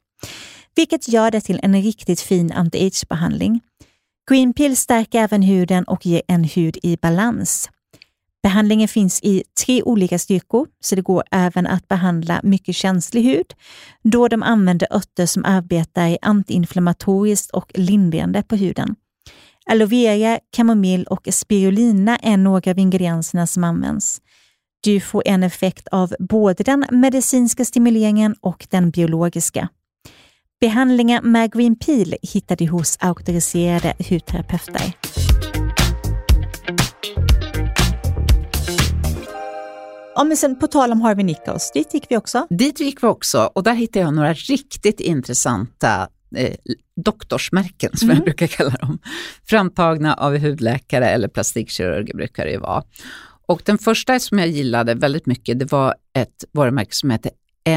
vilket 0.76 1.08
gör 1.08 1.32
det 1.32 1.42
till 1.42 1.60
en 1.64 1.82
riktigt 1.82 2.22
fin 2.22 2.52
anti-age-behandling. 2.52 3.60
Green 4.30 4.54
Peel 4.54 4.76
stärker 4.76 5.20
även 5.20 5.42
huden 5.42 5.84
och 5.84 6.06
ger 6.06 6.22
en 6.28 6.44
hud 6.44 6.78
i 6.84 6.98
balans. 6.98 7.70
Behandlingen 8.44 8.88
finns 8.88 9.20
i 9.24 9.44
tre 9.66 9.84
olika 9.84 10.20
styrkor, 10.20 10.68
så 10.80 10.96
det 10.96 11.02
går 11.02 11.24
även 11.32 11.68
att 11.68 11.88
behandla 11.88 12.40
mycket 12.44 12.76
känslig 12.76 13.24
hud, 13.24 13.54
då 14.04 14.28
de 14.28 14.44
använder 14.44 14.88
örter 14.96 15.26
som 15.26 15.46
arbetar 15.46 16.18
antiinflammatoriskt 16.22 17.52
och 17.52 17.72
lindrande 17.74 18.44
på 18.44 18.56
huden. 18.56 18.96
Aloe 19.66 19.88
vera, 19.88 20.40
kamomill 20.56 21.04
och 21.04 21.28
spirulina 21.32 22.18
är 22.18 22.38
några 22.38 22.72
av 22.72 22.80
ingredienserna 22.80 23.48
som 23.48 23.64
används. 23.64 24.22
Du 24.84 25.00
får 25.00 25.24
en 25.26 25.44
effekt 25.44 25.88
av 25.88 26.14
både 26.20 26.64
den 26.64 26.86
medicinska 26.92 27.66
stimuleringen 27.66 28.36
och 28.42 28.68
den 28.70 28.92
biologiska. 28.92 29.70
Behandlingar 30.62 31.22
med 31.22 31.54
Green 31.54 31.76
Peel 31.76 32.16
hittar 32.22 32.56
du 32.56 32.68
hos 32.68 32.98
auktoriserade 33.00 33.94
hudterapeuter. 34.10 34.94
Ja, 40.20 40.24
men 40.24 40.38
sen 40.38 40.60
på 40.60 40.68
tal 40.68 40.92
om 40.92 41.02
Harvey 41.02 41.24
Nichols, 41.24 41.72
dit 41.74 41.94
gick 41.94 42.06
vi 42.10 42.18
också. 42.18 42.48
Dit 42.50 42.80
gick 42.80 43.04
vi 43.04 43.08
också 43.08 43.52
och 43.56 43.64
där 43.64 43.74
hittade 43.74 44.06
jag 44.06 44.14
några 44.14 44.34
riktigt 44.34 45.00
intressanta 45.00 46.10
eh, 46.36 46.56
doktorsmärken, 47.06 47.98
som 47.98 48.10
mm. 48.10 48.18
jag 48.18 48.26
brukar 48.26 48.48
kalla 48.48 48.70
dem. 48.70 49.00
Framtagna 49.46 50.14
av 50.14 50.38
hudläkare 50.38 51.10
eller 51.10 51.28
plastikkirurger 51.28 52.14
brukar 52.14 52.46
det 52.46 52.52
ju 52.52 52.58
vara. 52.58 52.84
Och 53.48 53.62
den 53.66 53.78
första 53.78 54.20
som 54.20 54.40
jag 54.40 54.48
gillade 54.48 54.94
väldigt 54.94 55.26
mycket, 55.26 55.60
det 55.60 55.72
var 55.72 55.96
ett 56.14 56.46
varumärke 56.52 56.96
som 56.96 57.10
heter 57.10 57.32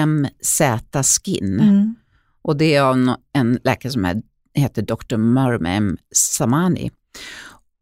MZ 0.06 0.62
Skin. 1.02 1.60
Mm. 1.60 1.94
Och 2.42 2.56
det 2.56 2.74
är 2.74 2.82
av 2.82 3.16
en 3.32 3.58
läkare 3.64 3.92
som 3.92 4.22
heter 4.54 4.82
Dr. 4.82 5.16
Marmem 5.16 5.96
Samani. 6.14 6.90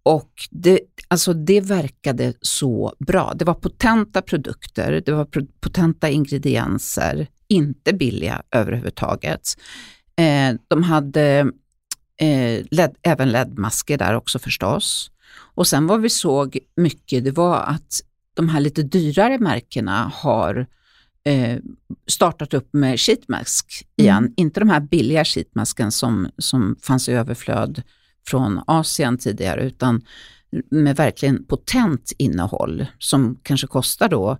Och 0.03 0.33
det, 0.51 0.81
alltså 1.11 1.33
det 1.33 1.61
verkade 1.61 2.33
så 2.40 2.94
bra. 2.99 3.33
Det 3.35 3.44
var 3.44 3.55
potenta 3.55 4.23
produkter, 4.23 5.03
det 5.07 5.12
var 5.12 5.29
potenta 5.61 6.09
ingredienser, 6.09 7.27
inte 7.49 7.92
billiga 7.92 8.42
överhuvudtaget. 8.51 9.42
Eh, 10.16 10.55
de 10.68 10.83
hade 10.83 11.51
eh, 12.20 12.64
LED, 12.70 12.94
även 13.03 13.33
LED-masker 13.33 13.99
där 13.99 14.14
också 14.14 14.38
förstås. 14.38 15.11
Och 15.55 15.66
sen 15.66 15.87
vad 15.87 16.01
vi 16.01 16.11
såg 16.11 16.59
mycket, 16.77 17.25
det 17.25 17.31
var 17.31 17.57
att 17.57 18.01
de 18.35 18.49
här 18.49 18.61
lite 18.61 18.83
dyrare 18.83 19.38
märkena 19.38 20.12
har 20.14 20.66
eh, 21.25 21.59
startat 22.07 22.55
upp 22.55 22.68
med 22.73 23.01
sheetmask 23.01 23.87
igen. 23.96 24.18
Mm. 24.18 24.35
Inte 24.37 24.61
de 24.61 24.70
här 24.70 24.81
billiga 24.81 25.25
sheetmasken 25.25 25.92
som, 25.92 26.29
som 26.38 26.77
fanns 26.83 27.09
i 27.09 27.12
överflöd 27.12 27.83
från 28.27 28.61
Asien 28.66 29.18
tidigare, 29.18 29.62
utan 29.62 30.03
med 30.70 30.96
verkligen 30.96 31.46
potent 31.46 32.12
innehåll 32.18 32.86
som 32.98 33.38
kanske 33.42 33.66
kostar 33.66 34.08
då 34.08 34.38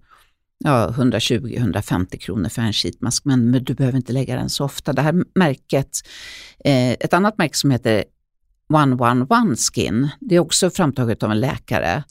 ja, 0.65 0.95
120-150 0.97 2.17
kronor 2.17 2.49
för 2.49 2.63
en 2.63 2.73
sheetmask, 2.73 3.25
men, 3.25 3.51
men, 3.51 3.65
du 3.65 3.75
behöver 3.75 3.97
inte 3.97 4.13
lägga 4.13 4.37
den 4.37 4.51
så 4.51 4.65
ofta. 4.65 4.93
Det 4.93 5.03
här 5.03 5.25
märket, 5.35 5.99
eh, 6.65 6.91
ett 6.91 7.15
annat 7.15 7.39
märke 7.39 7.57
som 7.57 7.71
heter 7.71 8.05
111 8.73 9.57
Skin, 9.57 10.09
det 10.21 10.37
är 10.37 10.41
också 10.41 10.71
framtaget 10.71 11.23
av 11.23 11.31
en 11.31 11.41
läkare. 11.41 12.05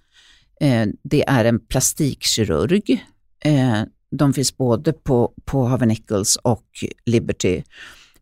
Eh, 0.62 0.88
det 1.04 1.28
är 1.28 1.46
en 1.46 1.60
plastikkirurg. 1.60 3.06
Eh, 3.46 3.82
de 4.12 4.34
finns 4.34 4.58
både 4.58 4.94
på, 4.94 5.34
på 5.46 5.66
Harvey 5.66 5.88
Nichols 5.88 6.36
och 6.36 6.66
Liberty. 7.06 7.64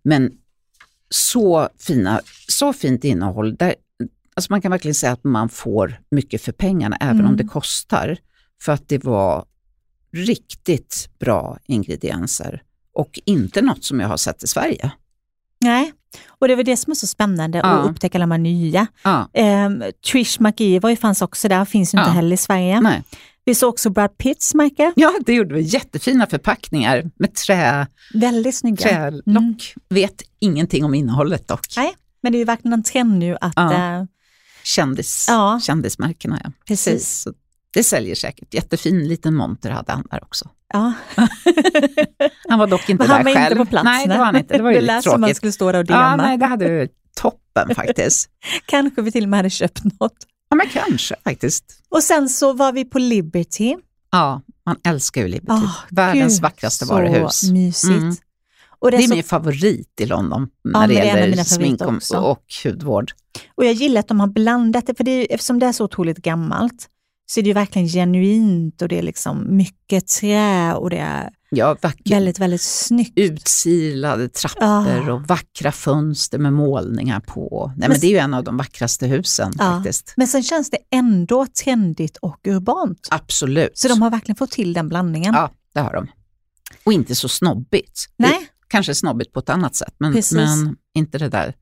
Men 0.03 0.31
så, 1.09 1.69
fina, 1.79 2.21
så 2.47 2.73
fint 2.73 3.03
innehåll. 3.03 3.55
Där, 3.55 3.75
alltså 4.37 4.53
man 4.53 4.61
kan 4.61 4.71
verkligen 4.71 4.95
säga 4.95 5.11
att 5.11 5.23
man 5.23 5.49
får 5.49 5.99
mycket 6.11 6.41
för 6.41 6.51
pengarna, 6.51 6.97
även 6.99 7.19
mm. 7.19 7.27
om 7.27 7.37
det 7.37 7.43
kostar. 7.43 8.17
För 8.61 8.71
att 8.71 8.89
det 8.89 9.03
var 9.03 9.45
riktigt 10.13 11.09
bra 11.19 11.57
ingredienser 11.65 12.61
och 12.93 13.19
inte 13.25 13.61
något 13.61 13.83
som 13.83 13.99
jag 13.99 14.07
har 14.07 14.17
sett 14.17 14.43
i 14.43 14.47
Sverige. 14.47 14.91
Nej, 15.61 15.93
och 16.27 16.47
det 16.47 16.55
var 16.55 16.63
det 16.63 16.77
som 16.77 16.91
är 16.91 16.95
så 16.95 17.07
spännande 17.07 17.57
ja. 17.57 17.63
att 17.63 17.89
upptäcka 17.89 18.17
alla 18.17 18.23
de 18.23 18.31
här 18.31 18.37
nya. 18.37 18.87
Ja. 19.03 19.29
Eh, 19.33 19.69
Trish 20.11 20.41
McGeevoy 20.41 20.95
fanns 20.95 21.21
också 21.21 21.47
där, 21.47 21.65
finns 21.65 21.93
ju 21.93 21.99
inte 21.99 22.09
ja. 22.09 22.13
heller 22.13 22.33
i 22.33 22.37
Sverige. 22.37 22.81
Nej. 22.81 23.03
Vi 23.45 23.55
såg 23.55 23.69
också 23.69 23.89
Brad 23.89 24.17
Pitts 24.17 24.53
märke. 24.53 24.93
Ja, 24.95 25.13
det 25.25 25.33
gjorde 25.33 25.55
vi. 25.55 25.61
Jättefina 25.61 26.27
förpackningar 26.27 27.11
med 27.15 27.33
trä, 27.33 27.87
Väldigt 28.13 28.55
snygga. 28.55 28.89
trälock. 28.89 29.25
Mm. 29.27 29.55
Vet 29.89 30.21
ingenting 30.39 30.85
om 30.85 30.93
innehållet 30.93 31.47
dock. 31.47 31.65
Nej, 31.77 31.95
men 32.21 32.31
det 32.31 32.37
är 32.37 32.39
ju 32.39 32.45
verkligen 32.45 32.73
en 32.73 32.83
trend 32.83 33.19
nu 33.19 33.37
att... 33.41 33.53
Ja. 33.55 34.07
Kändis, 34.67 35.25
ja. 35.27 35.59
Kändismärkena, 35.63 36.41
ja. 36.43 36.51
Precis. 36.67 37.19
Så 37.21 37.33
det 37.73 37.83
säljer 37.83 38.15
säkert. 38.15 38.53
Jättefin 38.53 39.07
liten 39.07 39.35
monter 39.35 39.69
hade 39.69 39.91
han 39.91 40.03
där 40.11 40.23
också. 40.23 40.49
Ja. 40.73 40.93
han 42.49 42.59
var 42.59 42.67
dock 42.67 42.89
inte 42.89 43.01
Men 43.03 43.07
där 43.09 43.15
han 43.15 43.25
var 43.25 43.33
själv. 43.33 43.51
inte 43.51 43.65
på 43.65 43.69
plats. 43.69 43.83
Nej, 43.83 44.07
det 44.07 44.17
var 44.17 44.25
han 44.25 44.35
inte. 44.35 44.57
Det 44.57 44.63
var 44.63 44.69
ju 44.71 44.75
det 44.75 44.81
lite 44.81 45.01
tråkigt. 45.01 45.19
man 45.19 45.35
skulle 45.35 45.51
stå 45.51 45.71
där 45.71 45.79
och 45.79 45.85
dema. 45.85 45.99
Ja, 45.99 46.15
nej, 46.15 46.37
det 46.37 46.45
hade 46.45 46.67
du 46.67 46.87
toppen 47.15 47.75
faktiskt. 47.75 48.29
Kanske 48.65 49.01
vi 49.01 49.11
till 49.11 49.23
och 49.23 49.29
med 49.29 49.37
hade 49.37 49.49
köpt 49.49 49.83
något. 49.83 50.17
Ja, 50.49 50.55
men 50.55 50.69
kanske 50.69 51.15
faktiskt. 51.23 51.63
Och 51.89 52.03
sen 52.03 52.29
så 52.29 52.53
var 52.53 52.71
vi 52.71 52.85
på 52.85 52.99
Liberty. 52.99 53.75
Ja, 54.11 54.41
man 54.65 54.75
älskar 54.83 55.21
ju 55.21 55.27
Liberty. 55.27 55.65
Oh, 55.65 55.75
Världens 55.89 56.33
Gud, 56.35 56.41
vackraste 56.43 56.85
varuhus. 56.85 57.39
Så 57.47 57.53
mysigt. 57.53 57.97
Mm. 57.97 58.15
Och 58.79 58.91
det 58.91 58.97
är, 58.97 58.99
det 58.99 59.05
är 59.05 59.07
så... 59.07 59.13
min 59.13 59.23
favorit 59.23 60.01
i 60.01 60.05
London 60.05 60.47
när 60.63 60.81
ja, 60.81 60.87
det 60.87 60.93
gäller 60.93 61.43
smink 61.43 61.81
och, 61.81 62.31
och 62.31 62.43
hudvård. 62.63 63.11
Och 63.55 63.65
jag 63.65 63.73
gillar 63.73 63.99
att 63.99 64.07
de 64.07 64.19
har 64.19 64.27
blandat 64.27 64.87
det, 64.87 64.95
för 64.95 65.03
det 65.03 65.11
är, 65.11 65.27
eftersom 65.29 65.59
det 65.59 65.65
är 65.65 65.71
så 65.71 65.83
otroligt 65.83 66.17
gammalt 66.17 66.89
så 67.29 67.39
är 67.39 67.43
det 67.43 67.47
ju 67.47 67.53
verkligen 67.53 67.87
genuint 67.87 68.81
och 68.81 68.87
det 68.87 68.97
är 68.97 69.01
liksom 69.01 69.57
mycket 69.57 70.07
trä 70.07 70.73
och 70.73 70.89
det 70.89 70.97
är 70.97 71.29
ja, 71.49 71.77
väldigt, 72.05 72.39
väldigt 72.39 72.61
snyggt. 72.61 73.13
Utsilade 73.15 74.29
trappor 74.29 75.09
ah. 75.09 75.13
och 75.13 75.21
vackra 75.21 75.71
fönster 75.71 76.39
med 76.39 76.53
målningar 76.53 77.19
på. 77.19 77.67
Nej, 77.67 77.79
men, 77.79 77.89
men 77.89 77.99
det 77.99 78.07
är 78.07 78.11
ju 78.11 78.17
en 78.17 78.33
av 78.33 78.43
de 78.43 78.57
vackraste 78.57 79.07
husen 79.07 79.53
ja, 79.57 79.63
faktiskt. 79.63 80.13
Men 80.17 80.27
sen 80.27 80.43
känns 80.43 80.69
det 80.69 80.77
ändå 80.91 81.47
trendigt 81.63 82.17
och 82.17 82.39
urbant. 82.47 83.07
Absolut. 83.11 83.77
Så 83.77 83.87
de 83.87 84.01
har 84.01 84.09
verkligen 84.09 84.35
fått 84.35 84.51
till 84.51 84.73
den 84.73 84.89
blandningen. 84.89 85.33
Ja, 85.33 85.51
det 85.73 85.79
har 85.79 85.93
de. 85.93 86.07
Och 86.83 86.93
inte 86.93 87.15
så 87.15 87.29
snobbigt. 87.29 88.05
Nej. 88.17 88.49
Kanske 88.67 88.95
snobbigt 88.95 89.33
på 89.33 89.39
ett 89.39 89.49
annat 89.49 89.75
sätt, 89.75 89.93
men, 89.97 90.21
men 90.31 90.75
inte 90.93 91.17
det 91.17 91.29
där 91.29 91.53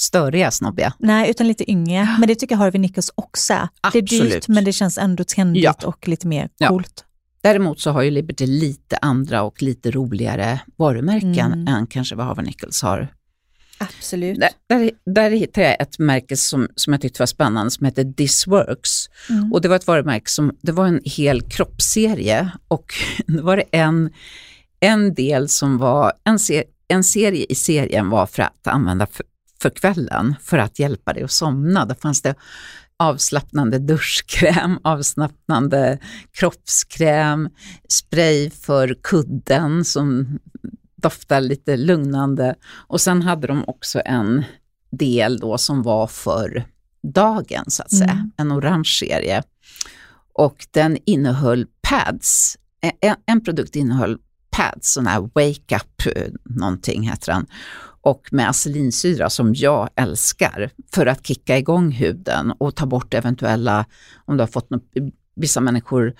störiga 0.00 0.50
snobbiga. 0.50 0.94
Nej, 0.98 1.30
utan 1.30 1.48
lite 1.48 1.70
yngre. 1.70 2.16
Men 2.18 2.28
det 2.28 2.34
tycker 2.34 2.54
jag 2.54 2.58
Harvey 2.58 2.80
Nichols 2.80 3.10
också 3.14 3.52
är. 3.52 3.68
Det 3.92 3.98
är 3.98 4.02
dyrt 4.02 4.48
men 4.48 4.64
det 4.64 4.72
känns 4.72 4.98
ändå 4.98 5.24
trendigt 5.24 5.64
ja. 5.64 5.74
och 5.84 6.08
lite 6.08 6.26
mer 6.26 6.48
coolt. 6.68 6.92
Ja. 6.96 7.04
Däremot 7.42 7.80
så 7.80 7.90
har 7.90 8.02
ju 8.02 8.10
Liberty 8.10 8.46
lite 8.46 8.96
andra 8.96 9.42
och 9.42 9.62
lite 9.62 9.90
roligare 9.90 10.60
varumärken 10.76 11.52
mm. 11.52 11.68
än 11.68 11.86
kanske 11.86 12.14
vad 12.14 12.26
Harvey 12.26 12.44
Nichols 12.44 12.82
har. 12.82 13.14
Absolut. 13.78 14.40
Där, 14.40 14.50
där, 14.68 14.90
där 15.06 15.30
hittade 15.30 15.66
jag 15.66 15.80
ett 15.80 15.98
märke 15.98 16.36
som, 16.36 16.68
som 16.74 16.92
jag 16.92 17.02
tyckte 17.02 17.22
var 17.22 17.26
spännande 17.26 17.70
som 17.70 17.86
heter 17.86 18.12
Thisworks. 18.12 18.90
Mm. 19.30 19.52
Och 19.52 19.60
det 19.60 19.68
var 19.68 19.76
ett 19.76 19.86
varumärke 19.86 20.30
som, 20.30 20.56
det 20.62 20.72
var 20.72 20.86
en 20.86 21.00
hel 21.04 21.42
kroppsserie 21.42 22.50
och 22.68 22.94
det 23.26 23.42
var 23.42 23.56
det 23.56 23.64
en, 23.72 24.10
en 24.80 25.14
del 25.14 25.48
som 25.48 25.78
var, 25.78 26.12
en, 26.24 26.38
ser, 26.38 26.64
en 26.88 27.04
serie 27.04 27.46
i 27.48 27.54
serien 27.54 28.10
var 28.10 28.26
för 28.26 28.42
att 28.42 28.66
använda 28.66 29.06
för, 29.06 29.26
för 29.62 29.70
kvällen 29.70 30.34
för 30.42 30.58
att 30.58 30.78
hjälpa 30.78 31.12
dig 31.12 31.22
att 31.22 31.30
somna. 31.30 31.84
Då 31.84 31.94
fanns 31.94 32.22
det 32.22 32.34
avslappnande 32.96 33.78
duschkräm, 33.78 34.78
avslappnande 34.84 35.98
kroppskräm, 36.32 37.48
spray 37.88 38.50
för 38.50 38.96
kudden 39.02 39.84
som 39.84 40.38
doftar 40.96 41.40
lite 41.40 41.76
lugnande 41.76 42.54
och 42.88 43.00
sen 43.00 43.22
hade 43.22 43.46
de 43.46 43.64
också 43.66 44.02
en 44.04 44.44
del 44.90 45.38
då 45.38 45.58
som 45.58 45.82
var 45.82 46.06
för 46.06 46.64
dagen 47.02 47.64
så 47.66 47.82
att 47.82 47.90
säga, 47.90 48.10
mm. 48.10 48.30
en 48.36 48.52
orange 48.52 48.98
serie. 49.00 49.42
Och 50.34 50.66
den 50.70 50.98
innehöll 51.06 51.66
pads, 51.82 52.58
en, 53.00 53.14
en 53.26 53.44
produkt 53.44 53.76
innehöll 53.76 54.18
pads, 54.50 54.92
sån 54.92 55.06
här 55.06 55.20
wake 55.20 55.76
up 55.76 56.16
någonting 56.44 57.02
heter 57.02 57.32
den 57.32 57.46
och 58.02 58.28
med 58.30 58.48
acelinsyra 58.48 59.30
som 59.30 59.54
jag 59.54 59.88
älskar 59.96 60.70
för 60.94 61.06
att 61.06 61.26
kicka 61.26 61.58
igång 61.58 61.90
huden 61.90 62.52
och 62.58 62.76
ta 62.76 62.86
bort 62.86 63.14
eventuella, 63.14 63.84
om 64.24 64.36
du 64.36 64.42
har 64.42 64.48
fått 64.48 64.70
något, 64.70 64.84
vissa 65.36 65.60
människor 65.60 66.14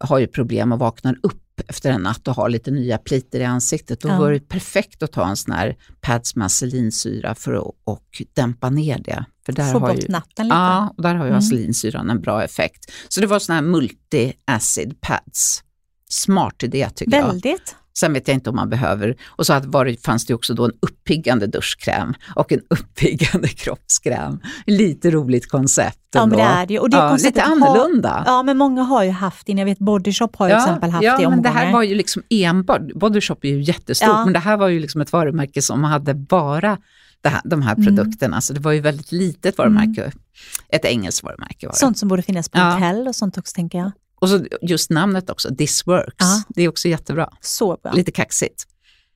har 0.00 0.18
ju 0.18 0.26
problem 0.26 0.72
och 0.72 0.78
vaknar 0.78 1.18
upp 1.22 1.42
efter 1.68 1.90
en 1.90 2.02
natt 2.02 2.28
och 2.28 2.34
har 2.34 2.48
lite 2.48 2.70
nya 2.70 2.98
plitor 2.98 3.40
i 3.40 3.44
ansiktet. 3.44 4.00
Då 4.00 4.08
ja. 4.08 4.18
var 4.18 4.32
det 4.32 4.40
perfekt 4.40 5.02
att 5.02 5.12
ta 5.12 5.28
en 5.28 5.36
sån 5.36 5.54
här 5.54 5.76
pads 6.00 6.36
med 6.36 6.46
acelinsyra 6.46 7.34
för 7.34 7.54
att 7.54 7.74
och 7.84 8.22
dämpa 8.32 8.70
ner 8.70 8.98
det. 8.98 9.24
För 9.46 9.52
där 9.52 9.72
Få 9.72 9.78
har 9.78 9.88
bort 9.88 10.04
ju, 10.04 10.08
natten 10.08 10.46
lite. 10.46 10.56
Ja, 10.56 10.94
och 10.96 11.02
där 11.02 11.14
har 11.14 11.24
ju 11.24 11.30
mm. 11.30 11.38
acelinsyran 11.38 12.10
en 12.10 12.20
bra 12.20 12.44
effekt. 12.44 12.92
Så 13.08 13.20
det 13.20 13.26
var 13.26 13.38
såna 13.38 13.60
här 13.60 13.66
multi-acid 13.66 14.94
pads. 15.00 15.62
Smart 16.10 16.62
idé 16.62 16.88
tycker 16.94 17.22
Väldigt. 17.22 17.44
jag. 17.44 17.98
Sen 17.98 18.12
vet 18.12 18.28
jag 18.28 18.34
inte 18.34 18.50
om 18.50 18.56
man 18.56 18.68
behöver. 18.70 19.16
Och 19.26 19.46
så 19.46 19.60
var 19.64 19.84
det, 19.84 20.04
fanns 20.04 20.26
det 20.26 20.34
också 20.34 20.54
då 20.54 20.64
en 20.64 20.72
uppiggande 20.80 21.46
duschkräm 21.46 22.14
och 22.34 22.52
en 22.52 22.60
uppiggande 22.70 23.48
kroppskräm. 23.56 24.40
Lite 24.66 25.10
roligt 25.10 25.50
koncept 25.50 25.98
Ja, 26.12 26.22
ändå. 26.22 26.36
men 26.36 26.46
det 26.46 26.52
är 26.52 26.66
det 26.66 26.74
ju. 26.74 26.80
Och 26.80 26.90
det 26.90 26.96
ja, 26.96 27.16
lite 27.16 27.40
har- 27.40 27.52
annorlunda. 27.52 28.22
Ja, 28.26 28.42
men 28.42 28.58
många 28.58 28.82
har 28.82 29.04
ju 29.04 29.10
haft 29.10 29.46
det. 29.46 29.52
Jag 29.52 29.64
vet 29.64 29.78
Body 29.78 30.12
Shop 30.12 30.28
har 30.34 30.48
ju 30.48 30.54
till 30.54 30.60
exempel 30.62 30.90
haft 30.90 31.04
ja, 31.04 31.16
det 31.16 31.22
i 31.22 31.26
men 31.28 31.42
det 31.42 31.48
omgångar. 31.48 31.64
här 31.66 31.72
var 31.72 31.82
ju 31.82 31.94
liksom 31.94 32.22
enbart, 32.30 32.92
Body 32.94 33.20
Shop 33.20 33.36
är 33.42 33.48
ju 33.48 33.60
jättestort, 33.62 34.08
Ja. 34.08 34.24
men 34.24 34.32
det 34.32 34.38
här 34.38 34.56
var 34.56 34.68
ju 34.68 34.80
liksom 34.80 35.00
ett 35.00 35.12
varumärke 35.12 35.62
som 35.62 35.84
hade 35.84 36.14
bara 36.14 36.78
här, 37.24 37.40
de 37.44 37.62
här 37.62 37.74
Mm. 37.74 37.86
produkterna, 37.86 38.40
så 38.40 38.52
det 38.52 38.60
var 38.60 38.72
ju 38.72 38.80
väldigt 38.80 39.12
litet 39.12 39.58
varumärke. 39.58 40.12
Ett 40.68 40.84
engelskt 40.84 41.22
varumärke 41.24 41.66
var 41.66 41.72
det. 41.72 41.78
Sånt 41.78 41.98
som 41.98 42.08
borde 42.08 42.22
finnas 42.22 42.48
på 42.48 42.58
Ja. 42.58 42.70
hotell 42.70 43.08
och 43.08 43.16
sånt 43.16 43.38
också 43.38 43.54
tänker 43.54 43.78
jag. 43.78 43.92
Och 44.20 44.28
så 44.28 44.46
just 44.62 44.90
namnet 44.90 45.30
också, 45.30 45.54
This 45.54 45.86
Works, 45.86 46.14
Ja. 46.18 46.42
det 46.48 46.62
är 46.62 46.68
också 46.68 46.88
jättebra. 46.88 47.30
Så 47.40 47.76
bra, 47.82 47.92
Lite 47.92 48.10
kaxigt. 48.10 48.66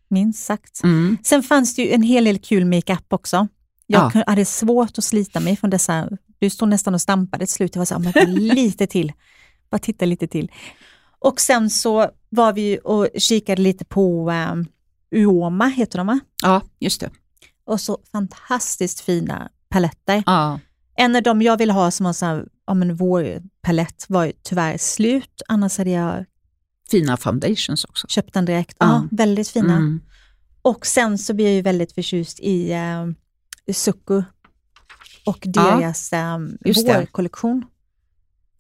minst 0.09 0.45
sagt. 0.45 0.83
Mm. 0.83 1.19
Sen 1.25 1.43
fanns 1.43 1.75
det 1.77 1.83
ju 1.83 1.91
en 1.93 2.03
hel 2.03 2.25
del 2.25 2.39
kul 2.39 2.65
makeup 2.65 3.13
också. 3.13 3.49
Jag 3.87 4.13
Ja. 4.15 4.23
hade 4.27 4.45
svårt 4.45 4.99
att 4.99 5.05
slita 5.05 5.41
mig 5.41 5.57
från 5.57 5.71
dessa, 5.71 6.09
du 6.39 6.51
stod 6.51 6.69
nästan 6.69 6.95
och 6.95 7.01
stampade 7.01 7.47
till 7.47 7.55
slut, 7.55 7.75
jag 7.75 7.81
var 7.81 7.87
så 7.87 7.95
här, 7.99 8.27
"Men 8.27 8.35
lite 8.47 8.87
till, 8.87 9.13
bara 9.71 9.79
titta 9.79 10.05
lite 10.07 10.27
till. 10.27 10.51
Och 11.19 11.41
sen 11.41 11.71
så 11.71 12.11
var 12.29 12.53
vi 12.53 12.79
och 12.85 13.09
kikade 13.19 13.63
lite 13.63 13.85
på 13.85 14.31
um, 14.31 14.67
Uoma, 15.15 15.67
heter 15.67 15.99
de 15.99 16.07
va? 16.07 16.21
Ja, 16.43 16.63
just 16.81 17.01
det. 17.01 17.11
Och 17.65 17.81
så 17.81 17.99
fantastiskt 18.13 19.01
fina 19.01 19.49
paletter. 19.69 20.23
Ja. 20.27 20.61
En 20.97 21.17
av 21.17 21.23
dem 21.23 21.43
jag 21.43 21.57
ville 21.57 21.73
ha 21.73 21.91
som 21.91 22.07
var 22.07 22.13
så 22.13 22.27
här, 22.27 22.47
ja 22.71 22.75
men 22.75 22.97
vår 22.97 23.43
palett 23.63 24.05
var 24.09 24.33
tyvärr 24.43 24.79
slut, 24.79 25.43
annars 25.49 25.79
hade 25.79 25.91
jag 25.91 26.25
Fina 26.91 27.17
foundations 27.17 27.85
också. 27.85 28.07
köpt 28.09 28.35
den 28.35 28.45
direkt. 28.45 28.77
Ja. 28.81 28.87
Ja, 28.87 29.09
väldigt 29.11 29.49
fina. 29.49 29.77
Mm. 29.77 30.01
Och 30.63 30.87
sen 30.87 31.19
så 31.19 31.35
blir 31.35 31.47
jag 31.47 31.55
ju 31.55 31.63
väldigt 31.63 31.93
förtjust 31.93 32.41
i 32.41 32.73
eh, 32.73 33.07
Succo 33.73 34.23
och 35.27 35.39
deras 35.43 36.13
eh, 36.13 36.39
just 36.65 36.87
det. 36.87 36.99
vårkollektion. 36.99 37.65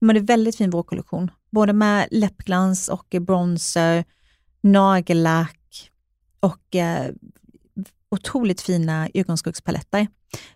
De 0.01 0.09
hade 0.09 0.20
väldigt 0.20 0.57
fin 0.57 0.70
vårkollektion, 0.70 1.31
både 1.51 1.73
med 1.73 2.09
läppglans 2.11 2.88
och 2.88 3.14
eh, 3.14 3.20
bronzer, 3.20 4.05
nagellack 4.61 5.90
och 6.40 6.77
eh, 6.77 7.11
otroligt 8.11 8.61
fina 8.61 9.09
ögonskuggspaletter. 9.14 10.07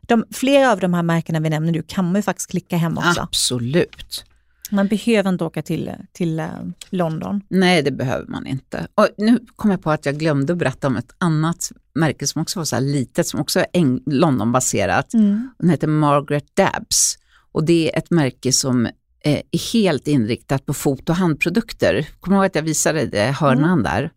De, 0.01 0.25
flera 0.31 0.73
av 0.73 0.81
de 0.81 0.95
här 0.95 1.03
märkena 1.03 1.41
vi 1.41 1.51
nämner 1.51 1.73
nu 1.73 1.83
kan 1.83 2.05
man 2.05 2.15
ju 2.15 2.23
faktiskt 2.23 2.51
klicka 2.51 2.77
hem 2.77 2.99
också. 2.99 3.21
Absolut. 3.21 4.25
Man 4.71 4.89
behöver 4.89 5.31
inte 5.31 5.45
åka 5.45 5.63
till, 5.63 5.93
till 6.13 6.41
eh, 6.41 6.49
London. 6.91 7.41
Nej, 7.49 7.83
det 7.83 7.91
behöver 7.91 8.27
man 8.27 8.47
inte. 8.47 8.87
Och 8.95 9.09
nu 9.19 9.39
kom 9.57 9.71
jag 9.71 9.83
på 9.83 9.91
att 9.91 10.07
jag 10.07 10.19
glömde 10.19 10.53
att 10.53 10.59
berätta 10.59 10.87
om 10.87 10.97
ett 10.97 11.15
annat 11.19 11.73
märke 11.95 12.27
som 12.27 12.43
också 12.43 12.61
var 12.61 12.65
så 12.65 12.77
här 12.77 12.83
litet, 12.83 13.27
som 13.27 13.41
också 13.41 13.61
är 13.61 14.11
Londonbaserat. 14.11 15.11
Den 15.59 15.71
heter 15.71 15.87
Margaret 15.87 16.57
Dabbs 16.57 17.19
och 17.53 17.65
det 17.65 17.93
är 17.93 17.99
ett 17.99 18.11
märke 18.11 18.53
som 18.53 18.87
eh, 18.87 19.41
är 19.51 19.73
helt 19.73 20.09
inriktat 20.09 20.67
på 20.67 20.75
fot 20.75 21.09
och 21.09 21.17
handprodukter. 21.17 22.09
Kommer 22.21 22.37
du 22.37 22.39
ihåg 22.39 22.47
att 22.47 22.55
jag 22.55 22.63
visade 22.63 23.07
det, 23.07 23.25
hörnan 23.41 23.83
där? 23.83 24.11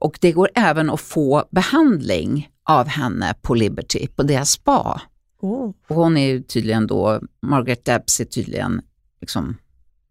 Och 0.00 0.18
det 0.20 0.32
går 0.32 0.50
även 0.54 0.90
att 0.90 1.00
få 1.00 1.44
behandling 1.50 2.48
av 2.70 2.86
henne 2.88 3.34
på 3.42 3.54
Liberty, 3.54 4.06
på 4.06 4.22
deras 4.22 4.50
spa. 4.50 5.00
Oh. 5.40 5.72
Och 5.88 5.96
hon 5.96 6.16
är 6.16 6.26
ju 6.26 6.42
tydligen 6.42 6.86
då, 6.86 7.20
Margaret 7.42 7.84
Dabbs 7.84 8.20
är 8.20 8.24
tydligen 8.24 8.82
liksom 9.20 9.56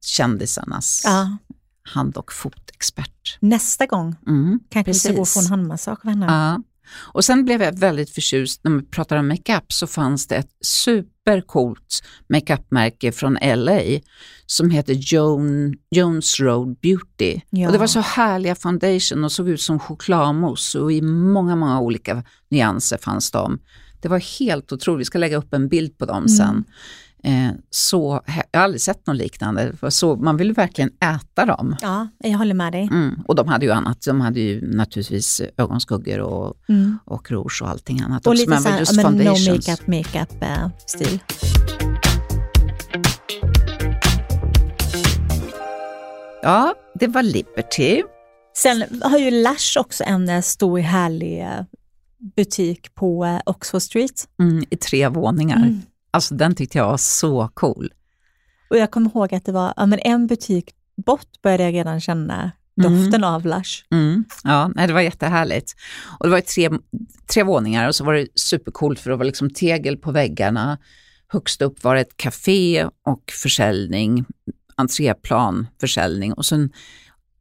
kändisarnas 0.06 1.02
Ja. 1.06 1.38
hand 1.84 2.18
och 2.18 2.34
fotexpert. 2.34 3.38
Nästa 3.40 3.86
gång 3.86 4.16
Mm, 4.28 4.60
kanske 4.70 4.92
vi 4.92 5.00
ska 5.00 5.10
gå 5.10 5.14
och 5.14 5.20
precis. 5.22 5.34
få 5.34 5.40
en 5.54 5.60
handmassage 5.60 6.00
av 6.06 6.10
henne. 6.10 6.26
Ja. 6.26 6.64
Och 6.92 7.26
sen 7.26 7.46
blev 7.46 7.62
jag 7.62 7.80
väldigt 7.80 8.10
förtjust, 8.10 8.64
när 8.64 8.72
man 8.72 8.86
pratar 8.86 9.18
om 9.18 9.28
makeup 9.28 9.74
så 9.74 9.88
fanns 9.88 10.28
det 10.28 10.36
ett 10.36 10.50
supercoolt 10.66 12.04
makeupmärke 12.30 13.12
från 13.12 13.38
LA 13.56 13.80
som 14.46 14.70
heter 14.70 14.94
Joan, 14.94 15.74
Jones 15.92 16.40
Road 16.40 16.80
Beauty. 16.80 17.42
Ja. 17.50 17.68
Och 17.68 17.74
det 17.74 17.80
var 17.80 17.88
så 17.88 18.00
härliga 18.00 18.56
foundation 18.56 19.24
och 19.24 19.32
såg 19.32 19.50
ut 19.50 19.62
som 19.62 19.80
chokladmousse 19.80 20.80
och 20.80 20.92
i 20.92 21.02
många, 21.02 21.56
många 21.56 21.80
olika 21.80 22.24
nyanser 22.52 22.98
fanns 22.98 23.32
de. 23.32 23.60
Det 24.02 24.08
var 24.08 24.40
helt 24.40 24.72
otroligt, 24.72 25.00
vi 25.02 25.06
ska 25.06 25.18
lägga 25.18 25.38
upp 25.38 25.54
en 25.54 25.70
bild 25.70 25.98
på 25.98 26.06
dem 26.06 26.18
Mm. 26.18 26.28
sen. 26.30 26.64
Eh, 27.24 27.52
så, 27.70 28.22
jag 28.52 28.60
har 28.60 28.64
aldrig 28.64 28.82
sett 28.82 29.08
något 29.08 29.16
liknande, 29.16 29.74
så, 29.90 30.16
man 30.16 30.38
vill 30.38 30.54
verkligen 30.54 30.90
äta 30.90 31.46
dem. 31.46 31.76
Ja, 31.82 32.08
jag 32.18 32.38
håller 32.38 32.54
med 32.54 32.74
dig. 32.74 32.90
Mm. 32.92 33.20
Och 33.28 33.36
de 33.36 33.48
hade 33.48 33.66
ju 33.66 33.72
annat, 33.72 34.02
de 34.02 34.22
hade 34.22 34.40
ju 34.40 34.76
naturligtvis 34.76 35.42
ögonskuggor 35.58 36.20
och, 36.20 36.54
Mm. 36.70 36.98
och 37.06 37.32
rouge 37.32 37.62
och 37.62 37.70
allting 37.70 38.02
annat 38.02 38.26
Och 38.28 38.32
också, 38.32 38.42
lite 38.42 38.50
men 38.50 38.62
så 38.62 38.70
här, 38.70 38.80
just 38.80 38.96
ja, 38.98 39.10
men 39.10 39.26
no 39.26 39.30
makeup, 39.32 39.88
makeup 39.88 40.44
eh, 40.44 40.70
stil. 40.86 41.20
Ja, 46.42 46.74
det 47.00 47.08
var 47.08 47.24
Liberty. 47.24 48.04
Sen 48.58 49.02
har 49.04 49.18
ju 49.18 49.32
Lush 49.32 49.78
också 49.80 50.04
en 50.08 50.30
eh, 50.30 50.42
stor 50.42 50.80
härlig 50.80 51.48
butik 52.36 52.96
på 52.96 53.40
Oxford 53.46 53.82
Street. 53.82 54.28
Mm, 54.42 54.64
I 54.70 54.78
tre 54.78 55.08
våningar. 55.08 55.78
Mm. 56.10 56.18
Alltså 56.18 56.36
den 56.36 56.56
tyckte 56.56 56.78
jag 56.78 56.86
var 56.86 56.98
så 56.98 57.50
cool. 57.54 57.94
Och 58.70 58.78
jag 58.78 58.92
kommer 58.92 59.10
ihåg 59.10 59.34
att 59.34 59.46
det 59.46 59.52
var 59.52 59.74
ja, 59.78 59.86
men 59.86 60.00
en 60.00 60.28
butik 60.28 60.76
bort 61.06 61.42
började 61.42 61.64
jag 61.64 61.74
redan 61.74 62.02
känna 62.02 62.52
doften 62.76 63.24
av 63.24 63.46
Lush. 63.46 63.84
Mm. 63.92 64.26
Ja, 64.44 64.72
nej, 64.76 64.88
det 64.88 64.94
var 64.94 65.02
jättehärligt. 65.02 65.76
Och 66.20 66.26
det 66.26 66.32
var 66.32 66.42
tre, 66.42 66.70
tre 67.34 67.44
våningar 67.44 67.88
och 67.88 67.96
så 67.96 68.04
var 68.04 68.14
det 68.14 68.28
supercoolt 68.36 69.00
för 69.00 69.10
det 69.10 69.16
var 69.16 69.26
liksom 69.26 69.50
tegel 69.50 69.98
på 69.98 70.12
väggarna. 70.12 70.78
Högst 71.28 71.62
upp 71.62 71.84
var 71.84 71.96
det 71.96 72.02
ett 72.02 72.18
café 72.18 72.86
och 73.06 73.32
försäljning, 73.32 74.26
entréplan, 74.76 75.68
försäljning 75.80 76.34
och 76.34 76.46
sen 76.46 76.72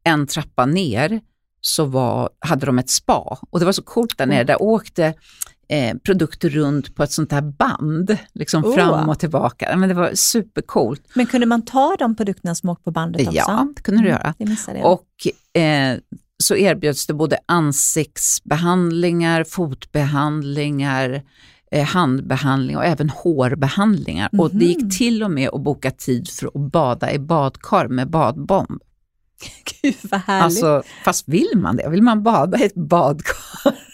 en 0.03 0.27
trappa 0.27 0.65
ner 0.65 1.21
så 1.61 1.85
var, 1.85 2.29
hade 2.39 2.65
de 2.65 2.79
ett 2.79 2.89
spa 2.89 3.39
och 3.49 3.59
det 3.59 3.65
var 3.65 3.71
så 3.71 3.83
coolt 3.83 4.17
där 4.17 4.25
nere, 4.25 4.43
där 4.43 4.61
åkte 4.61 5.13
eh, 5.69 5.97
produkter 5.97 6.49
runt 6.49 6.95
på 6.95 7.03
ett 7.03 7.11
sånt 7.11 7.31
här 7.31 7.41
band, 7.41 8.17
liksom 8.33 8.65
Oh. 8.65 8.75
fram 8.75 9.09
och 9.09 9.19
tillbaka. 9.19 9.75
Men 9.77 9.89
det 9.89 9.95
var 9.95 10.11
supercoolt. 10.13 11.01
Men 11.13 11.25
kunde 11.25 11.45
man 11.45 11.61
ta 11.61 11.95
de 11.99 12.15
produkterna 12.15 12.55
som 12.55 12.69
åkte 12.69 12.83
på 12.83 12.91
bandet 12.91 13.21
också? 13.27 13.37
Ja, 13.37 13.67
det 13.75 13.81
kunde 13.81 14.01
du 14.01 14.09
göra. 14.09 14.33
Det 14.37 14.45
missade 14.45 14.79
jag. 14.79 14.91
Och 14.91 15.61
eh, 15.61 15.97
så 16.43 16.55
erbjöds 16.55 17.07
det 17.07 17.13
både 17.13 17.37
ansiktsbehandlingar, 17.45 19.43
fotbehandlingar, 19.43 21.21
eh, 21.71 21.85
handbehandling 21.85 22.77
och 22.77 22.85
även 22.85 23.09
hårbehandlingar. 23.09 24.29
Och 24.37 24.55
det 24.55 24.65
gick 24.65 24.97
till 24.97 25.23
och 25.23 25.31
med 25.31 25.49
att 25.49 25.61
boka 25.61 25.91
tid 25.91 26.29
för 26.29 26.47
att 26.47 26.71
bada 26.71 27.11
i 27.11 27.19
badkar 27.19 27.87
med 27.87 28.09
badbomb. 28.09 28.81
Gud 29.81 29.95
vad 30.03 30.21
härligt. 30.21 30.43
Alltså, 30.43 30.83
fast 31.03 31.27
vill 31.27 31.51
man 31.55 31.77
det? 31.77 31.89
Vill 31.89 32.03
man 32.03 32.23
bada 32.23 32.57
i 32.59 32.65
ett 32.65 32.75
badkar? 32.75 33.88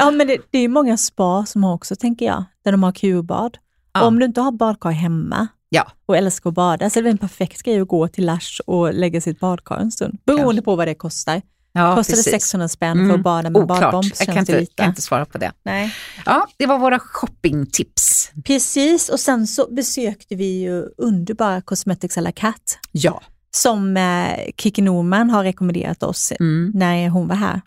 Ja, 0.00 0.10
men 0.10 0.26
det, 0.26 0.38
det 0.50 0.58
är 0.58 0.68
många 0.68 0.96
spa 0.96 1.46
som 1.46 1.64
har 1.64 1.74
också, 1.74 1.96
tänker 1.96 2.26
jag, 2.26 2.44
där 2.64 2.72
de 2.72 2.82
har 2.82 2.92
kurbad. 2.92 3.58
Ja. 3.92 4.04
Om 4.06 4.18
du 4.18 4.24
inte 4.26 4.40
har 4.40 4.52
badkar 4.52 4.90
hemma 4.90 5.46
Ja. 5.68 5.86
och 6.06 6.16
älskar 6.16 6.50
att 6.50 6.54
bada 6.54 6.90
så 6.90 6.98
är 6.98 7.02
det 7.02 7.10
en 7.10 7.18
perfekt 7.18 7.62
grej 7.62 7.80
att 7.80 7.88
gå 7.88 8.08
till 8.08 8.26
Lush 8.26 8.60
och 8.66 8.94
lägga 8.94 9.20
sitt 9.20 9.40
badkar 9.40 9.76
en 9.76 9.90
stund. 9.90 10.18
Beroende 10.26 10.62
på 10.62 10.76
vad 10.76 10.88
det 10.88 10.94
kostar. 10.94 11.42
Ja, 11.72 11.96
Kostar 11.96 12.12
det 12.12 12.16
precis. 12.16 12.32
600 12.32 12.68
spänn 12.68 12.96
för 12.96 13.04
Mm. 13.04 13.16
att 13.16 13.22
bada 13.22 13.50
med 13.50 13.62
Oklart, 13.62 13.80
badbomb 13.80 14.04
jag 14.18 14.26
kan 14.28 14.38
inte, 14.38 14.60
lite. 14.60 14.72
kan 14.74 14.88
inte 14.88 15.02
svara 15.02 15.24
på 15.24 15.38
det. 15.38 15.52
Nej. 15.62 15.94
Ja, 16.26 16.46
det 16.56 16.66
var 16.66 16.78
våra 16.78 16.98
shoppingtips. 16.98 18.30
Precis, 18.44 19.08
och 19.08 19.20
sen 19.20 19.46
så 19.46 19.68
besökte 19.74 20.34
vi 20.36 20.60
ju 20.60 20.84
underbara 20.96 21.60
Cosmetics 21.60 22.18
à 22.18 22.20
la 22.20 22.32
Cat 22.32 22.78
Ja. 22.92 23.20
som 23.56 23.96
eh, 23.96 24.36
Kiki 24.56 24.82
Norman 24.82 25.30
har 25.30 25.44
rekommenderat 25.44 26.02
oss 26.02 26.32
Mm. 26.40 26.70
när 26.74 27.08
hon 27.08 27.28
var 27.28 27.36
här. 27.36 27.60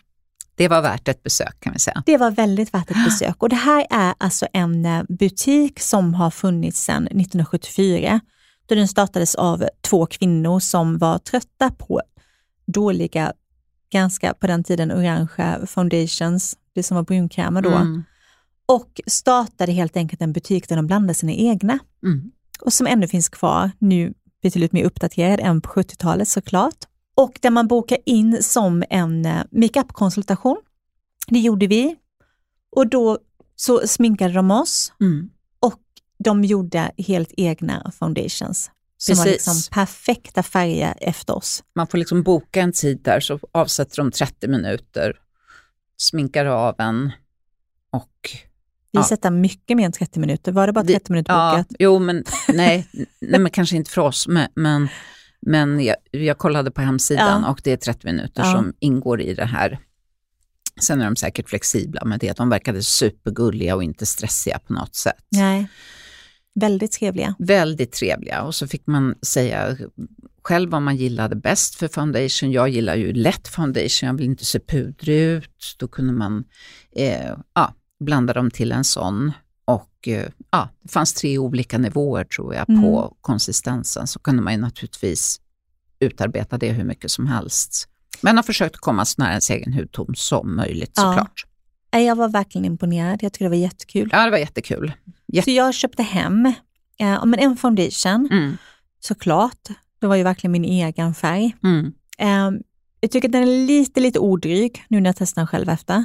Det 0.56 0.68
var 0.68 0.82
värt 0.82 1.08
ett 1.08 1.22
besök 1.22 1.60
kan 1.60 1.72
vi 1.72 1.78
säga. 1.78 2.02
Det 2.06 2.16
var 2.16 2.30
väldigt 2.30 2.74
värt 2.74 2.90
ett 2.90 3.04
besök 3.04 3.42
och 3.42 3.48
det 3.48 3.56
här 3.56 3.86
är 3.90 4.14
alltså 4.18 4.46
en 4.52 4.84
eh, 4.86 5.02
butik 5.08 5.80
som 5.80 6.14
har 6.14 6.30
funnits 6.30 6.84
sedan 6.84 7.02
1974 7.06 8.20
då 8.66 8.74
den 8.74 8.88
startades 8.88 9.34
av 9.34 9.64
två 9.80 10.06
kvinnor 10.06 10.60
som 10.60 10.98
var 10.98 11.18
trötta 11.18 11.70
på 11.70 12.02
dåliga, 12.66 13.32
ganska 13.92 14.34
på 14.34 14.46
den 14.46 14.64
tiden 14.64 14.92
orangea 14.92 15.66
foundations, 15.66 16.56
det 16.74 16.82
som 16.82 16.94
var 16.94 17.02
brunkrämer 17.04 17.62
då, 17.62 17.70
Mm. 17.70 18.04
och 18.66 19.00
startade 19.06 19.72
helt 19.72 19.96
enkelt 19.96 20.22
en 20.22 20.32
butik 20.32 20.68
där 20.68 20.76
de 20.76 20.86
blandade 20.86 21.14
sina 21.14 21.32
egna 21.32 21.78
Mm. 22.04 22.30
och 22.60 22.72
som 22.72 22.86
ännu 22.86 23.08
finns 23.08 23.28
kvar, 23.28 23.70
nu 23.78 24.14
betydligt 24.42 24.72
mer 24.72 24.84
uppdaterad 24.84 25.40
än 25.40 25.60
på 25.60 25.68
70-talet 25.70 26.28
såklart. 26.28 26.74
Och 27.14 27.38
där 27.42 27.50
man 27.50 27.68
bokar 27.68 27.98
in 28.06 28.42
som 28.42 28.84
en 28.90 29.26
eh, 29.26 29.42
makeup-konsultation. 29.50 30.56
Det 31.28 31.38
gjorde 31.38 31.66
vi 31.66 31.96
och 32.76 32.88
då 32.88 33.18
så 33.56 33.86
sminkade 33.86 34.34
de 34.34 34.50
oss 34.50 34.92
Mm. 35.00 35.30
och 35.60 35.80
de 36.24 36.44
gjorde 36.44 36.92
helt 36.98 37.32
egna 37.36 37.92
foundations. 37.98 38.70
som 38.96 39.16
var 39.16 39.24
Precis. 39.24 39.46
liksom 39.46 39.74
perfekta 39.74 40.42
färger 40.42 40.94
efter 41.00 41.36
oss. 41.36 41.64
Man 41.74 41.86
får 41.86 41.98
liksom 41.98 42.22
boka 42.22 42.60
en 42.60 42.72
tid 42.72 43.00
där 43.02 43.20
så 43.20 43.38
avsätter 43.52 43.96
de 43.96 44.10
30 44.10 44.48
minuter, 44.48 45.12
sminkar 45.96 46.46
av 46.46 46.74
en 46.78 47.12
och 47.92 48.10
Vi 48.92 49.00
Ja. 49.00 49.04
sätter 49.04 49.30
mycket 49.30 49.76
mer 49.76 49.84
än 49.84 49.92
30 49.92 50.20
minuter. 50.20 50.52
Var 50.52 50.66
det 50.66 50.72
bara 50.72 50.84
Det- 50.84 50.92
30 50.92 51.12
minuter 51.12 51.32
Ja, 51.32 51.50
bokat? 51.52 51.66
jo, 51.78 51.98
men 51.98 52.24
nej, 52.48 52.88
nej, 53.20 53.40
men 53.40 53.50
kanske 53.50 53.76
inte 53.76 53.90
för 53.90 54.00
oss, 54.00 54.28
men, 54.28 54.48
men, 54.54 54.88
men 55.46 55.84
jag, 55.84 55.96
jag 56.10 56.38
kollade 56.38 56.70
på 56.70 56.80
hemsidan 56.80 57.42
Ja. 57.44 57.50
och 57.50 57.60
det 57.64 57.72
är 57.72 57.76
30 57.76 58.06
minuter 58.06 58.42
Ja. 58.42 58.52
som 58.52 58.72
ingår 58.80 59.20
i 59.20 59.34
det 59.34 59.44
här. 59.44 59.78
Sen 60.82 61.00
är 61.00 61.04
de 61.04 61.16
säkert 61.16 61.48
flexibla 61.48 62.04
med 62.04 62.20
det. 62.20 62.36
De 62.36 62.48
verkade 62.48 62.82
supergulliga 62.82 63.76
och 63.76 63.82
inte 63.82 64.06
stressiga 64.06 64.58
på 64.58 64.72
något 64.72 64.94
sätt. 64.94 65.24
Nej. 65.30 65.68
Väldigt 66.60 66.92
trevliga. 66.92 67.34
Väldigt 67.38 67.92
trevliga 67.92 68.42
och 68.42 68.54
så 68.54 68.66
fick 68.68 68.86
man 68.86 69.14
säga 69.22 69.76
själv 70.42 70.70
vad 70.70 70.82
man 70.82 70.96
gillade 70.96 71.36
bäst 71.36 71.74
för 71.74 71.88
foundation. 71.88 72.52
Jag 72.52 72.68
gillar 72.68 72.94
ju 72.94 73.12
lätt 73.12 73.48
foundation, 73.48 74.06
jag 74.06 74.14
vill 74.14 74.26
inte 74.26 74.44
se 74.44 74.60
pudrig 74.60 75.20
ut. 75.22 75.76
Då 75.78 75.88
kunde 75.88 76.12
man 76.12 76.44
eh, 76.96 77.30
ja, 77.54 77.74
blanda 78.04 78.32
dem 78.32 78.50
till 78.50 78.72
en 78.72 78.84
sån. 78.84 79.32
Och 79.64 80.08
eh, 80.08 80.28
ja, 80.50 80.68
det 80.82 80.88
fanns 80.92 81.12
tre 81.14 81.38
olika 81.38 81.78
nivåer 81.78 82.24
tror 82.24 82.54
jag 82.54 82.68
Mm. 82.70 82.82
på 82.82 83.16
konsistensen. 83.20 84.06
Så 84.06 84.18
kunde 84.18 84.42
man 84.42 84.52
ju 84.52 84.58
naturligtvis 84.60 85.40
utarbeta 86.00 86.58
det 86.58 86.72
hur 86.72 86.84
mycket 86.84 87.10
som 87.10 87.26
helst. 87.26 87.88
Men 88.20 88.36
har 88.36 88.42
försökt 88.42 88.76
komma 88.76 89.04
så 89.04 89.14
nära 89.22 89.30
ens 89.30 89.50
egen 89.50 89.72
hudton 89.72 90.14
som 90.16 90.56
möjligt 90.56 90.92
Ja. 90.96 91.02
såklart. 91.02 91.44
Nej, 91.92 92.04
Jag 92.06 92.16
var 92.16 92.28
verkligen 92.28 92.64
imponerad. 92.64 93.22
Jag 93.22 93.32
tyckte 93.32 93.44
det 93.44 93.48
var 93.48 93.56
jättekul. 93.56 94.08
Ja, 94.12 94.24
det 94.24 94.30
var 94.30 94.38
jättekul. 94.38 94.92
Jätte- 95.26 95.44
Så 95.44 95.50
jag 95.50 95.74
köpte 95.74 96.02
hem 96.02 96.46
eh, 96.98 97.24
men 97.24 97.34
en 97.38 97.56
foundation, 97.56 98.28
Mm, 98.32 98.56
såklart. 99.00 99.68
Det 99.98 100.06
var 100.06 100.16
ju 100.16 100.22
verkligen 100.22 100.52
min 100.52 100.64
egen 100.64 101.14
färg. 101.14 101.56
mm, 101.62 101.92
Eh, 102.18 102.50
jag 103.00 103.10
tycker 103.10 103.28
att 103.28 103.32
den 103.32 103.42
är 103.42 103.66
lite, 103.66 104.00
lite 104.00 104.18
odryg 104.18 104.84
nu 104.88 105.00
när 105.00 105.08
jag 105.08 105.16
testar 105.16 105.40
den 105.42 105.46
själv 105.46 105.68
efter. 105.68 106.04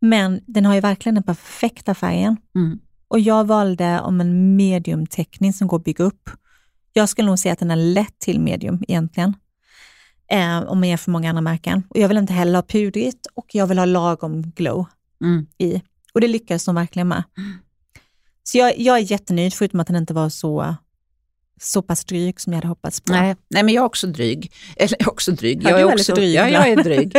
Men 0.00 0.40
den 0.46 0.64
har 0.66 0.74
ju 0.74 0.80
verkligen 0.80 1.14
den 1.14 1.24
perfekta 1.24 1.94
färgen. 1.94 2.36
mm. 2.54 2.78
Och 3.08 3.20
jag 3.20 3.46
valde 3.46 4.00
om 4.00 4.20
en 4.20 4.56
mediumteckning 4.56 5.52
som 5.52 5.68
går 5.68 5.76
att 5.76 5.84
bygga 5.84 6.04
upp. 6.04 6.30
Jag 6.92 7.08
skulle 7.08 7.26
nog 7.28 7.38
säga 7.38 7.52
att 7.52 7.58
den 7.58 7.70
är 7.70 7.76
lätt 7.76 8.18
till 8.18 8.40
medium 8.40 8.84
egentligen. 8.88 9.34
Eh, 10.30 10.58
om 10.62 10.80
man 10.80 10.88
jämför 10.88 11.10
många 11.10 11.28
andra 11.28 11.42
märken. 11.42 11.82
Och 11.90 11.98
jag 11.98 12.08
vill 12.08 12.16
inte 12.16 12.32
heller 12.32 12.54
ha 12.54 12.62
pudrigt 12.62 13.26
och 13.34 13.46
jag 13.54 13.66
vill 13.66 13.78
ha 13.78 13.84
lagom 13.84 14.42
glow 14.50 14.86
Mm. 15.24 15.46
i. 15.58 15.82
Och 16.14 16.20
det 16.20 16.28
lyckades 16.28 16.64
de 16.64 16.74
verkligen 16.74 17.08
med. 17.08 17.22
Så 18.42 18.58
jag, 18.58 18.78
jag 18.78 18.96
är 18.96 19.10
jättenöjd, 19.12 19.54
förutom 19.54 19.80
att 19.80 19.86
den 19.86 19.96
inte 19.96 20.14
var 20.14 20.28
så, 20.28 20.74
så 21.60 21.82
pass 21.82 22.04
dryg 22.04 22.40
som 22.40 22.52
jag 22.52 22.56
hade 22.58 22.68
hoppats 22.68 23.00
på. 23.00 23.12
Nej, 23.12 23.36
nej, 23.50 23.62
men 23.62 23.74
jag 23.74 23.82
är 23.82 23.86
också 23.86 24.06
dryg. 24.06 24.52
Eller 24.76 25.08
också 25.08 25.32
dryg. 25.32 25.62
Ja, 25.62 25.70
jag 25.70 25.80
är 25.80 25.86
är 25.86 25.92
också, 25.92 26.14
dryg 26.14 26.34
Ja, 26.34 26.48
jag 26.48 26.68
är 26.68 26.76
dryg. 26.84 27.12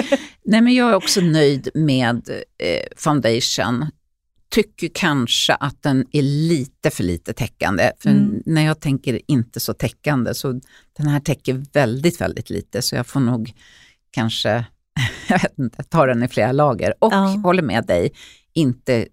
nej, 0.46 0.62
men 0.62 0.76
jag 0.76 0.90
är 0.90 0.96
också 0.96 1.22
nöjd 1.22 1.70
med 1.74 2.30
eh, 2.64 2.88
foundation. 2.98 3.86
Tycker 4.50 4.90
kanske 4.94 5.54
att 5.54 5.84
den 5.84 6.06
är 6.12 6.22
lite 6.22 6.90
för 6.90 7.04
lite 7.04 7.34
täckande. 7.34 7.92
För 8.00 8.10
Mm. 8.10 8.44
när 8.46 8.62
jag 8.66 8.80
tänker 8.80 9.22
inte 9.28 9.60
så 9.60 9.74
täckande 9.74 10.34
så 10.34 10.62
den 10.98 11.08
här 11.08 11.20
täcker 11.20 11.66
väldigt, 11.74 12.22
väldigt 12.22 12.50
lite. 12.50 12.82
Så 12.82 12.96
jag 12.96 13.08
får 13.08 13.20
nog 13.20 13.54
kanske, 14.12 14.66
jag 15.30 15.42
vet 15.42 15.60
inte, 15.60 15.84
ta 15.84 16.06
den 16.06 16.24
i 16.24 16.28
flera 16.28 16.52
lager. 16.52 16.94
Och 17.00 17.14
Ja. 17.14 17.18
håller 17.44 17.64
med 17.64 17.86
dig, 17.86 18.12
inte, 18.54 19.08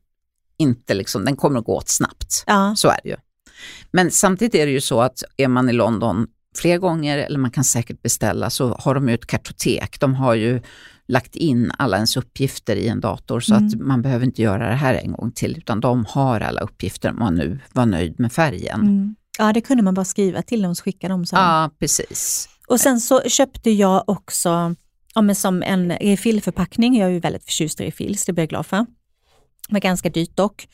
inte 0.57 0.95
liksom, 0.95 1.25
den 1.25 1.37
kommer 1.37 1.59
att 1.59 1.65
gå 1.65 1.77
åt 1.77 1.89
snabbt. 1.89 2.45
Ja, 2.47 2.75
Så 2.77 2.89
är 2.89 2.99
det 3.03 3.09
ju. 3.09 3.17
Men 3.91 4.11
samtidigt 4.11 4.55
är 4.55 4.67
det 4.67 4.73
ju 4.73 4.81
så 4.81 5.01
att 5.01 5.23
är 5.37 5.49
man 5.49 5.69
i 5.69 5.73
London 5.73 6.27
fler 6.57 6.79
gånger, 6.79 7.19
eller 7.19 7.39
man 7.39 7.51
kan 7.51 7.65
säkert 7.65 8.03
beställa, 8.03 8.51
så 8.51 8.75
har 8.75 8.95
de 8.95 9.09
ju 9.09 9.15
ett 9.15 9.27
kartotek. 9.27 10.01
De 10.01 10.15
har 10.15 10.35
ju 10.35 10.61
lagt 11.09 11.37
in 11.37 11.73
alla 11.79 11.97
ens 11.97 12.17
uppgifter 12.17 12.77
i 12.77 12.89
en 12.89 13.01
dator 13.01 13.41
så 13.41 13.55
Mm. 13.55 13.67
att 13.67 13.75
man 13.81 14.03
behöver 14.03 14.25
inte 14.27 14.43
göra 14.43 14.69
det 14.69 14.75
här 14.75 14.95
en 14.95 15.13
gång 15.13 15.33
till, 15.33 15.59
utan 15.59 15.81
de 15.81 16.05
har 16.09 16.41
alla 16.41 16.61
uppgifter 16.61 17.11
om 17.11 17.19
man 17.19 17.35
nu 17.35 17.59
var 17.73 17.87
nöjd 17.87 18.21
med 18.21 18.33
färgen. 18.33 18.81
mm. 18.81 19.15
ja, 19.39 19.53
det 19.53 19.61
kunde 19.61 19.83
man 19.83 19.95
bara 19.95 20.05
skriva 20.05 20.43
till 20.43 20.63
dem 20.63 20.71
och 20.71 20.79
skicka 20.79 21.09
dem. 21.09 21.27
Så. 21.27 21.37
Ja, 21.37 21.71
precis. 21.79 22.49
Och 22.69 22.81
sen 22.81 23.01
så 23.01 23.23
köpte 23.23 23.71
jag 23.71 24.05
också 24.07 24.75
ja, 25.15 25.23
men 25.23 25.35
som 25.35 25.63
en 25.63 25.93
refillförpackning. 25.93 26.99
Jag 26.99 27.09
är 27.09 27.13
ju 27.13 27.21
väldigt 27.21 27.45
förtjust 27.45 27.81
i 27.81 27.85
refills, 27.87 28.25
det 28.25 28.33
blir 28.33 28.43
jag 28.43 28.49
glad 28.49 28.67
för. 28.67 28.77
Det 29.69 29.73
var 29.73 29.81
ganska 29.81 30.09
dyrt 30.09 30.37
dock. 30.37 30.69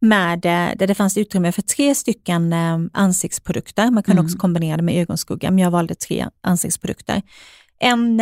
Med, 0.00 0.44
eh, 0.46 0.76
där 0.76 0.86
det 0.86 0.94
fanns 0.94 1.16
utrymme 1.16 1.52
för 1.52 1.62
tre 1.62 1.94
stycken 1.94 2.52
eh, 2.52 2.78
ansiktsprodukter. 2.92 3.90
Man 3.90 4.02
kunde 4.02 4.18
Mm. 4.20 4.24
också 4.26 4.38
kombinera 4.38 4.76
det 4.76 4.82
med 4.82 4.94
ögonskugga, 5.02 5.50
men 5.50 5.58
jag 5.58 5.70
valde 5.70 5.94
tre 5.94 6.26
ansiktsprodukter. 6.40 7.22
En 7.78 8.20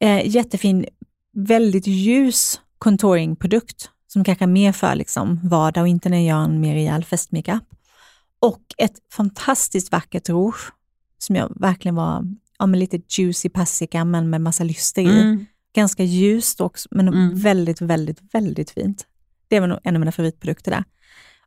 eh, 0.00 0.26
jättefin, 0.28 0.86
väldigt 1.36 1.86
ljus 1.86 2.60
contouringprodukt 2.78 3.90
som 4.06 4.24
kanske 4.24 4.44
är 4.44 4.48
mer 4.48 4.72
för 4.72 4.94
liksom 4.94 5.40
vardag 5.42 5.82
och 5.82 5.88
inte 5.88 6.08
när 6.08 6.16
jag 6.16 6.26
gör 6.26 6.44
en 6.44 6.60
mer 6.60 6.74
rejäl 6.74 7.04
festmakeup. 7.04 7.62
Och 8.40 8.62
ett 8.78 8.94
fantastiskt 9.12 9.92
vackert 9.92 10.28
rouge 10.28 10.72
som 11.18 11.36
jag 11.36 11.60
verkligen 11.60 11.94
var 11.94 12.24
ja, 12.58 12.66
med 12.66 12.80
lite 12.80 13.00
juicy 13.18 13.48
passika 13.48 14.04
men 14.04 14.30
med 14.30 14.40
massa 14.40 14.64
lyster 14.64 15.02
i. 15.02 15.20
Mm. 15.20 15.46
Ganska 15.74 16.02
ljust 16.04 16.60
också, 16.60 16.88
men 16.90 17.08
Mm. 17.08 17.34
väldigt, 17.38 17.80
väldigt, 17.80 18.18
väldigt 18.34 18.70
fint. 18.70 19.06
Det 19.48 19.60
var 19.60 19.66
nog 19.66 19.78
en 19.84 19.96
av 19.96 20.00
mina 20.00 20.12
favoritprodukter 20.12 20.70
där. 20.70 20.84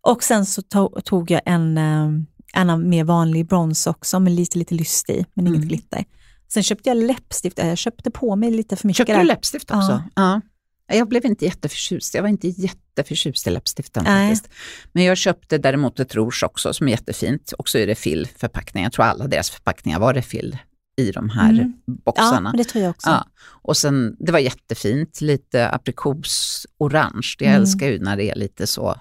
Och 0.01 0.23
sen 0.23 0.45
så 0.45 0.61
to- 0.61 1.01
tog 1.01 1.31
jag 1.31 1.41
en, 1.45 1.77
eh, 1.77 2.09
en 2.53 2.89
mer 2.89 3.03
vanlig 3.03 3.45
brons 3.47 3.87
också 3.87 4.19
med 4.19 4.33
lite, 4.33 4.57
lite 4.57 4.75
lyster 4.75 5.13
i, 5.13 5.25
men 5.33 5.47
inget 5.47 5.57
Mm. 5.57 5.67
glitter. 5.67 6.05
Sen 6.53 6.63
köpte 6.63 6.89
jag 6.89 6.97
läppstift, 6.97 7.57
jag 7.57 7.77
köpte 7.77 8.11
på 8.11 8.35
mig 8.35 8.51
lite 8.51 8.75
för 8.75 8.87
mycket 8.87 8.97
Köpte 8.97 9.17
du 9.17 9.23
läppstift 9.23 9.71
också? 9.71 10.03
Ja. 10.15 10.41
Ja. 10.87 10.95
Jag 10.97 11.07
blev 11.09 11.25
inte 11.25 11.45
jätteförtjust. 11.45 12.13
Jag 12.13 12.21
var 12.21 12.29
inte 12.29 12.47
jätteförtjust 12.47 13.47
i 13.47 13.49
läppstiften 13.49 14.03
Nej. 14.03 14.29
faktiskt. 14.35 14.53
Men 14.91 15.03
jag 15.03 15.17
köpte 15.17 15.57
däremot 15.57 15.99
ett 15.99 16.15
rouge 16.15 16.43
också 16.43 16.73
som 16.73 16.87
är 16.87 16.91
jättefint. 16.91 17.53
Också 17.57 17.77
i 17.79 17.85
refill-förpackningar. 17.85 18.85
Jag 18.85 18.93
tror 18.93 19.05
alla 19.05 19.27
deras 19.27 19.49
förpackningar 19.49 19.99
var 19.99 20.13
refill 20.13 20.57
i 20.97 21.11
de 21.11 21.29
här 21.29 21.49
Mm. 21.49 21.73
Ja, 21.85 21.93
boxarna. 22.05 22.39
men 22.41 22.57
det 22.57 22.63
tror 22.63 22.83
jag 22.83 22.89
också. 22.91 23.09
Ja, 23.09 23.27
och 23.45 23.77
sen, 23.77 24.15
det 24.19 24.31
var 24.31 24.39
jättefint, 24.39 25.21
lite 25.21 25.69
aprikosorange. 25.69 27.35
Jag 27.39 27.47
Mm. 27.49 27.61
älskar 27.61 27.87
ju 27.87 27.99
när 27.99 28.17
det 28.17 28.23
är 28.31 28.35
lite 28.35 28.67
så. 28.67 28.95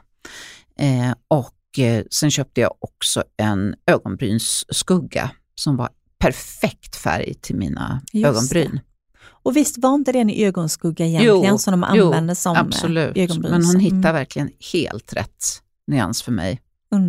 Eh, 0.78 1.14
och 1.28 1.78
eh, 1.78 2.04
sen 2.10 2.30
köpte 2.30 2.60
jag 2.60 2.74
också 2.78 3.24
en 3.36 3.74
ögonbrynsskugga 3.86 5.30
som 5.54 5.76
var 5.76 5.88
perfekt 6.22 6.96
färg 6.96 7.35
till 7.35 7.56
mina 7.56 8.00
Just 8.12 8.26
ögonbryn. 8.26 8.80
Och 9.24 9.56
visst 9.56 9.78
var 9.78 9.94
inte 9.94 10.12
det 10.12 10.18
en 10.18 10.30
ögonskugga 10.30 11.06
egentligen 11.06 11.44
Jo, 11.44 11.58
som 11.58 11.80
de 11.80 11.87
jo, 11.94 12.04
använder 12.06 12.35
som 12.35 12.56
eh, 12.56 12.62
Absolut, 12.62 13.16
ögonbryns? 13.16 13.50
men 13.52 13.64
hon 13.64 13.80
hittar 13.80 13.96
Mm, 13.96 14.12
verkligen 14.14 14.50
helt 14.72 15.12
rätt 15.12 15.44
nyans 15.87 16.22
för 16.22 16.32
mig. 16.32 16.61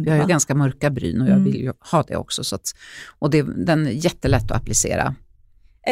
Jag 0.06 0.14
har 0.14 0.22
ju 0.22 0.28
ganska 0.28 0.56
mörka 0.56 0.90
bryn 0.90 1.22
och 1.22 1.28
jag 1.28 1.34
Mm. 1.34 1.44
vill 1.46 1.56
ju 1.62 1.74
ha 1.92 2.04
det 2.04 2.16
också. 2.16 2.44
Så 2.44 2.56
att, 2.56 2.74
och 3.20 3.30
det, 3.30 3.42
den 3.66 3.88
är 3.88 3.92
jättelätt 3.92 4.52
att 4.52 4.58
applicera. 4.58 5.16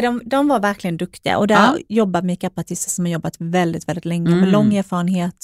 De, 0.02 0.22
de 0.26 0.48
var 0.48 0.60
verkligen 0.60 0.98
duktiga 0.98 1.38
och 1.38 1.48
där 1.48 1.56
Ja. 1.56 1.78
jobbar 1.90 2.22
makeupartister 2.22 2.90
som 2.90 3.06
har 3.06 3.12
jobbat 3.12 3.36
väldigt, 3.40 3.88
väldigt 3.88 4.06
länge 4.06 4.30
med 4.30 4.38
Mm. 4.38 4.50
lång 4.52 4.76
erfarenhet. 4.76 5.36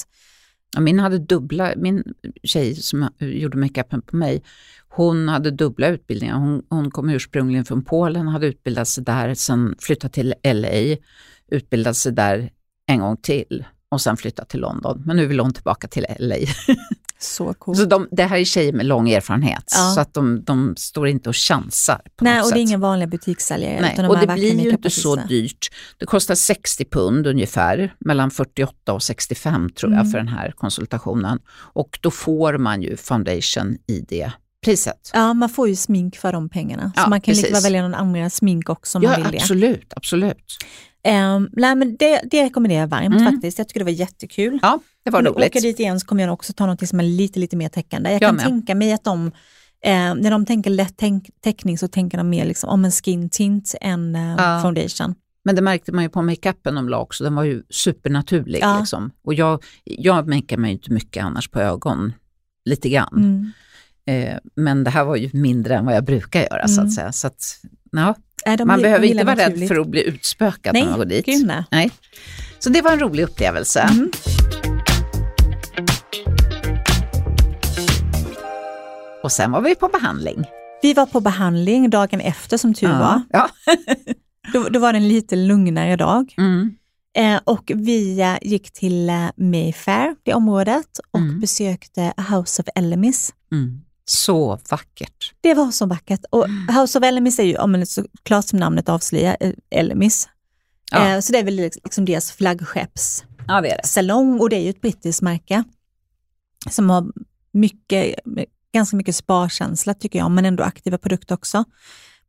Ja, 0.74 0.80
Min, 0.80 1.00
hade 1.00 1.18
dubbla, 1.18 1.72
min 1.76 2.04
tjej 2.42 2.74
som 2.74 3.08
gjorde 3.18 3.58
makeupen 3.58 4.02
på 4.02 4.16
mig, 4.16 4.42
hon 4.88 5.28
hade 5.28 5.50
dubbla 5.50 5.88
utbildningar. 5.88 6.34
Hon, 6.34 6.62
hon 6.68 6.90
kom 6.90 7.10
ursprungligen 7.10 7.64
från 7.64 7.84
Polen, 7.84 8.28
hade 8.28 8.46
utbildat 8.46 8.88
sig 8.88 9.04
där, 9.04 9.34
sen 9.34 9.74
flyttat 9.78 10.12
till 10.12 10.34
LA, 10.44 10.96
utbildat 11.50 11.96
sig 11.96 12.12
där 12.12 12.50
en 12.86 13.00
gång 13.00 13.16
till 13.16 13.64
och 13.88 14.00
sen 14.00 14.16
flyttat 14.16 14.48
till 14.48 14.60
London. 14.60 15.02
Men 15.06 15.16
nu 15.16 15.26
vill 15.26 15.40
hon 15.40 15.52
tillbaka 15.52 15.88
till 15.88 16.06
LA. 16.18 16.36
Så 17.20 17.54
coolt. 17.54 17.78
Så 17.78 17.84
de, 17.84 18.08
det 18.10 18.22
här 18.24 18.38
är 18.38 18.44
tjejer 18.44 18.72
med 18.72 18.86
lång 18.86 19.10
erfarenhet, 19.10 19.64
Ja. 19.76 19.92
så 19.94 20.00
att 20.00 20.14
de, 20.14 20.44
de 20.44 20.74
står 20.76 21.08
inte 21.08 21.28
och 21.28 21.36
chansar 21.36 22.00
på 22.16 22.24
Nej, 22.24 22.34
något 22.34 22.42
och 22.42 22.48
sätt. 22.48 22.54
det 22.54 22.60
är 22.60 22.62
inga 22.62 22.78
vanliga 22.78 23.06
butikssäljare. 23.06 23.80
Nej, 23.80 23.94
de 23.96 24.06
och 24.06 24.18
det 24.18 24.26
blir 24.26 24.60
ju 24.64 24.70
inte 24.70 24.90
så 24.90 25.16
dyrt. 25.16 25.68
Det 25.98 26.06
kostar 26.06 26.34
60 26.34 26.84
pund 26.84 27.26
ungefär, 27.26 27.94
mellan 27.98 28.30
48 28.30 28.92
och 28.92 29.02
65 29.02 29.70
tror 29.70 29.92
jag 29.92 30.00
Mm. 30.00 30.10
för 30.12 30.18
den 30.18 30.28
här 30.28 30.52
konsultationen. 30.56 31.38
Och 31.74 31.98
då 32.02 32.10
får 32.10 32.58
man 32.58 32.82
ju 32.82 32.96
foundation 32.96 33.78
i 33.86 34.04
det 34.08 34.32
priset. 34.64 35.10
Ja, 35.14 35.34
man 35.34 35.48
får 35.48 35.68
ju 35.68 35.76
smink 35.76 36.16
för 36.16 36.32
de 36.32 36.48
pengarna. 36.48 36.92
Ja, 36.96 37.02
så 37.04 37.10
man 37.10 37.20
kan 37.20 37.34
precis. 37.34 37.54
väl 37.54 37.62
välja 37.62 37.82
någon 37.82 37.94
annan 37.94 38.30
smink 38.30 38.68
också 38.68 38.98
om 38.98 39.04
Ja, 39.04 39.10
man 39.10 39.22
vill 39.22 39.30
det. 39.32 39.38
absolut, 39.38 39.92
absolut. 39.96 40.56
Um, 41.08 41.48
nej, 41.52 41.74
men 41.74 41.96
det, 41.96 42.20
det 42.30 42.44
rekommenderar 42.44 42.80
jag 42.80 42.88
varmt 42.88 43.06
Mm. 43.20 43.32
faktiskt. 43.32 43.58
Jag 43.58 43.68
tycker 43.68 43.80
det 43.80 43.84
var 43.84 43.90
jättekul. 43.92 44.58
Ja, 44.62 44.80
det 45.08 45.12
var 45.12 45.20
Om 45.20 45.26
roligt. 45.34 45.48
åker 45.50 45.60
dit 45.60 45.80
igen 45.80 46.00
så 46.00 46.06
kommer 46.06 46.22
jag 46.22 46.32
också 46.32 46.52
ta 46.52 46.66
något 46.66 46.88
som 46.88 47.00
är 47.00 47.04
lite, 47.04 47.38
lite 47.40 47.56
mer 47.56 47.68
täckande. 47.68 48.10
Jag 48.10 48.22
Jag 48.22 48.28
kan 48.28 48.36
med. 48.36 48.44
tänka 48.44 48.74
mig 48.74 48.92
att 48.92 49.04
de, 49.04 49.26
eh, 49.84 49.92
när 50.14 50.30
de 50.30 50.46
tänker 50.46 50.70
lätt 50.70 50.94
tänk, 50.96 51.30
täckning 51.44 51.78
så 51.78 51.88
tänker 51.88 52.18
de 52.18 52.28
mer 52.30 52.44
liksom 52.44 52.70
om 52.70 52.84
en 52.84 52.90
skin 52.90 53.30
tint 53.30 53.74
än 53.80 54.14
eh, 54.14 54.34
Ja. 54.38 54.60
foundation. 54.62 55.14
Men 55.44 55.54
det 55.54 55.62
märkte 55.62 55.92
man 55.92 56.04
ju 56.04 56.10
på 56.10 56.22
makeupen 56.22 56.74
de 56.74 56.88
la 56.88 56.98
också, 56.98 57.24
den 57.24 57.34
var 57.34 57.44
ju 57.44 57.62
supernaturlig. 57.70 58.58
Ja. 58.62 58.78
Liksom. 58.78 59.10
Och 59.24 59.34
jag, 59.34 59.62
jag 59.84 60.28
makear 60.28 60.58
mig 60.58 60.72
inte 60.72 60.92
mycket 60.92 61.24
annars 61.24 61.48
på 61.48 61.60
ögon, 61.60 62.12
lite 62.64 62.88
grann. 62.88 63.12
Mm. 63.16 63.52
Eh, 64.32 64.38
men 64.56 64.84
det 64.84 64.90
här 64.90 65.04
var 65.04 65.16
ju 65.16 65.30
mindre 65.32 65.76
än 65.76 65.84
vad 65.84 65.94
jag 65.96 66.04
brukar 66.04 66.40
göra 66.40 66.68
så 66.68 66.74
Mm. 66.80 66.86
att 66.88 66.94
säga. 66.94 67.12
Så 67.12 67.26
att, 67.26 67.60
ja, 67.92 68.14
de 68.58 68.64
man 68.64 68.82
behöver 68.82 69.06
inte 69.06 69.24
vara 69.24 69.36
rädd 69.36 69.68
för 69.68 69.80
att 69.80 69.88
bli 69.88 70.08
utspökad 70.08 70.72
Nej, 70.74 70.82
när 70.82 70.90
man 70.90 70.98
går 70.98 71.06
dit. 71.06 71.26
gud, 71.26 71.46
nej. 71.46 71.64
Nej. 71.70 71.90
Så 72.58 72.70
det 72.70 72.82
var 72.82 72.92
en 72.92 73.00
rolig 73.00 73.22
upplevelse. 73.22 73.80
Mm. 73.80 74.10
Och 79.28 79.32
sen 79.32 79.50
var 79.50 79.60
vi 79.60 79.74
på 79.74 79.88
behandling. 79.88 80.44
Vi 80.82 80.94
var 80.94 81.06
på 81.06 81.20
behandling 81.20 81.90
dagen 81.90 82.20
efter 82.20 82.56
som 82.56 82.74
tur 82.74 82.88
var. 82.88 83.22
Ja. 83.30 83.48
Då, 84.52 84.68
då 84.68 84.78
var 84.80 84.92
det 84.92 84.98
en 84.98 85.08
lite 85.08 85.36
lugnare 85.36 85.96
dag. 85.96 86.34
Mm. 86.38 86.74
Eh, 87.16 87.40
och 87.44 87.72
vi 87.74 88.20
eh, 88.20 88.36
gick 88.42 88.70
till 88.72 89.08
eh, 89.08 89.28
Mayfair, 89.36 90.16
det 90.22 90.34
området, 90.34 90.98
och 91.10 91.18
Mm. 91.18 91.40
besökte 91.40 92.12
House 92.30 92.62
of 92.62 92.68
Elemis. 92.74 93.34
Mm. 93.52 93.80
Så 94.04 94.58
vackert. 94.70 95.34
Det 95.40 95.54
var 95.54 95.70
så 95.70 95.86
vackert. 95.86 96.24
Och 96.30 96.46
House 96.80 96.98
of 96.98 97.04
Elemis 97.04 97.38
är 97.38 97.42
ju, 97.44 97.66
men 97.66 97.86
såklart 97.86 98.44
som 98.44 98.58
namnet 98.58 98.88
avslöjar, 98.88 99.36
eh, 99.40 99.52
Elemis. 99.70 100.28
Ja. 100.90 101.22
Så 101.22 101.32
det 101.32 101.38
är 101.38 101.44
väl 101.44 101.56
liksom 101.56 102.04
deras 102.04 102.32
flaggskeppssalong 102.32 104.36
Ja, 104.36 104.42
och 104.42 104.50
det 104.50 104.56
är 104.56 104.60
ju 104.62 104.70
ett 104.70 104.80
brittiskt 104.80 105.22
märke 105.22 105.64
som 106.70 106.90
har 106.90 107.06
mycket, 107.52 108.14
ganska 108.74 108.96
mycket 108.96 109.16
sparkänsla 109.16 109.94
tycker 109.94 110.18
jag, 110.18 110.30
men 110.30 110.44
ändå 110.44 110.64
aktiva 110.64 110.98
produkter 110.98 111.34
också. 111.34 111.64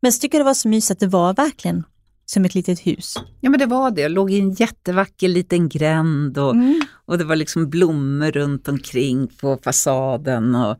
Men 0.01 0.13
så 0.13 0.19
tycker 0.19 0.37
jag 0.37 0.45
det 0.45 0.49
var 0.49 0.53
så 0.53 0.67
mysigt 0.67 0.91
att 0.91 0.99
det 0.99 1.07
var 1.07 1.33
verkligen 1.33 1.83
som 2.25 2.45
ett 2.45 2.55
litet 2.55 2.79
hus. 2.87 3.15
Ja, 3.41 3.49
men 3.49 3.59
det 3.59 3.65
var 3.65 3.91
det. 3.91 4.01
Jag 4.01 4.11
låg 4.11 4.31
i 4.31 4.39
en 4.39 4.53
jättevacker 4.53 5.27
liten 5.27 5.69
gränd 5.69 6.37
och, 6.37 6.55
Mm. 6.55 6.81
och 7.05 7.17
det 7.17 7.23
var 7.23 7.35
liksom 7.35 7.69
blommor 7.69 8.31
runt 8.31 8.67
omkring 8.67 9.27
på 9.27 9.59
fasaden. 9.63 10.55
Och, 10.55 10.77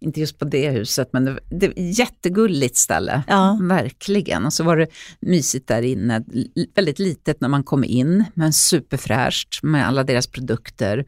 inte 0.00 0.20
just 0.20 0.38
på 0.38 0.44
det 0.44 0.70
huset, 0.70 1.08
men 1.12 1.24
det, 1.24 1.38
det 1.50 1.72
jättegulligt 1.76 2.76
ställe. 2.76 3.22
Ja. 3.28 3.58
Verkligen. 3.62 4.46
Och 4.46 4.52
så 4.52 4.64
var 4.64 4.76
det 4.76 4.86
mysigt 5.20 5.68
där 5.68 5.82
inne. 5.82 6.24
Väldigt 6.74 6.98
litet 6.98 7.40
när 7.40 7.48
man 7.48 7.64
kom 7.64 7.84
in, 7.84 8.24
men 8.34 8.52
superfräscht 8.52 9.62
med 9.62 9.86
alla 9.88 10.04
deras 10.04 10.26
produkter. 10.26 11.04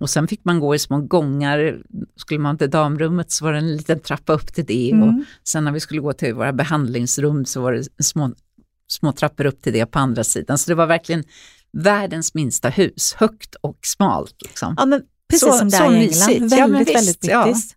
Och 0.00 0.10
sen 0.10 0.28
fick 0.28 0.44
man 0.44 0.60
gå 0.60 0.74
i 0.74 0.78
små 0.78 1.00
gångar. 1.00 1.78
Skulle 2.16 2.40
man 2.40 2.58
till 2.58 2.70
damrummet 2.70 3.30
så 3.32 3.44
var 3.44 3.52
det 3.52 3.58
en 3.58 3.76
liten 3.76 4.00
trappa 4.00 4.32
upp 4.32 4.54
till 4.54 4.64
det. 4.64 4.92
Och 4.92 5.08
Mm. 5.08 5.24
sen 5.44 5.64
när 5.64 5.72
vi 5.72 5.80
skulle 5.80 6.00
gå 6.00 6.12
till 6.12 6.34
våra 6.34 6.52
behandlingsrum 6.52 7.44
så 7.44 7.60
var 7.60 7.72
det 7.72 8.04
små, 8.04 8.32
små 8.88 9.12
trappor 9.12 9.46
upp 9.46 9.62
till 9.62 9.72
det 9.72 9.86
på 9.86 9.98
andra 9.98 10.24
sidan. 10.24 10.58
Så 10.58 10.70
det 10.70 10.74
var 10.74 10.86
verkligen 10.86 11.24
världens 11.72 12.34
minsta 12.34 12.68
hus, 12.68 13.14
högt 13.18 13.54
och 13.60 13.78
smalt. 13.82 14.34
Liksom. 14.44 14.74
Ja, 14.78 14.86
men 14.86 15.02
precis 15.30 15.48
Så- 15.48 15.58
som 15.58 15.70
så 15.70 15.78
där 15.78 15.92
i 15.96 15.98
mysigt. 15.98 16.28
England. 16.28 16.52
Ja, 16.58 16.66
Väldigt, 16.66 16.80
visst, 16.88 16.96
väldigt 16.96 17.24
ja. 17.24 17.44
brittiskt. 17.44 17.74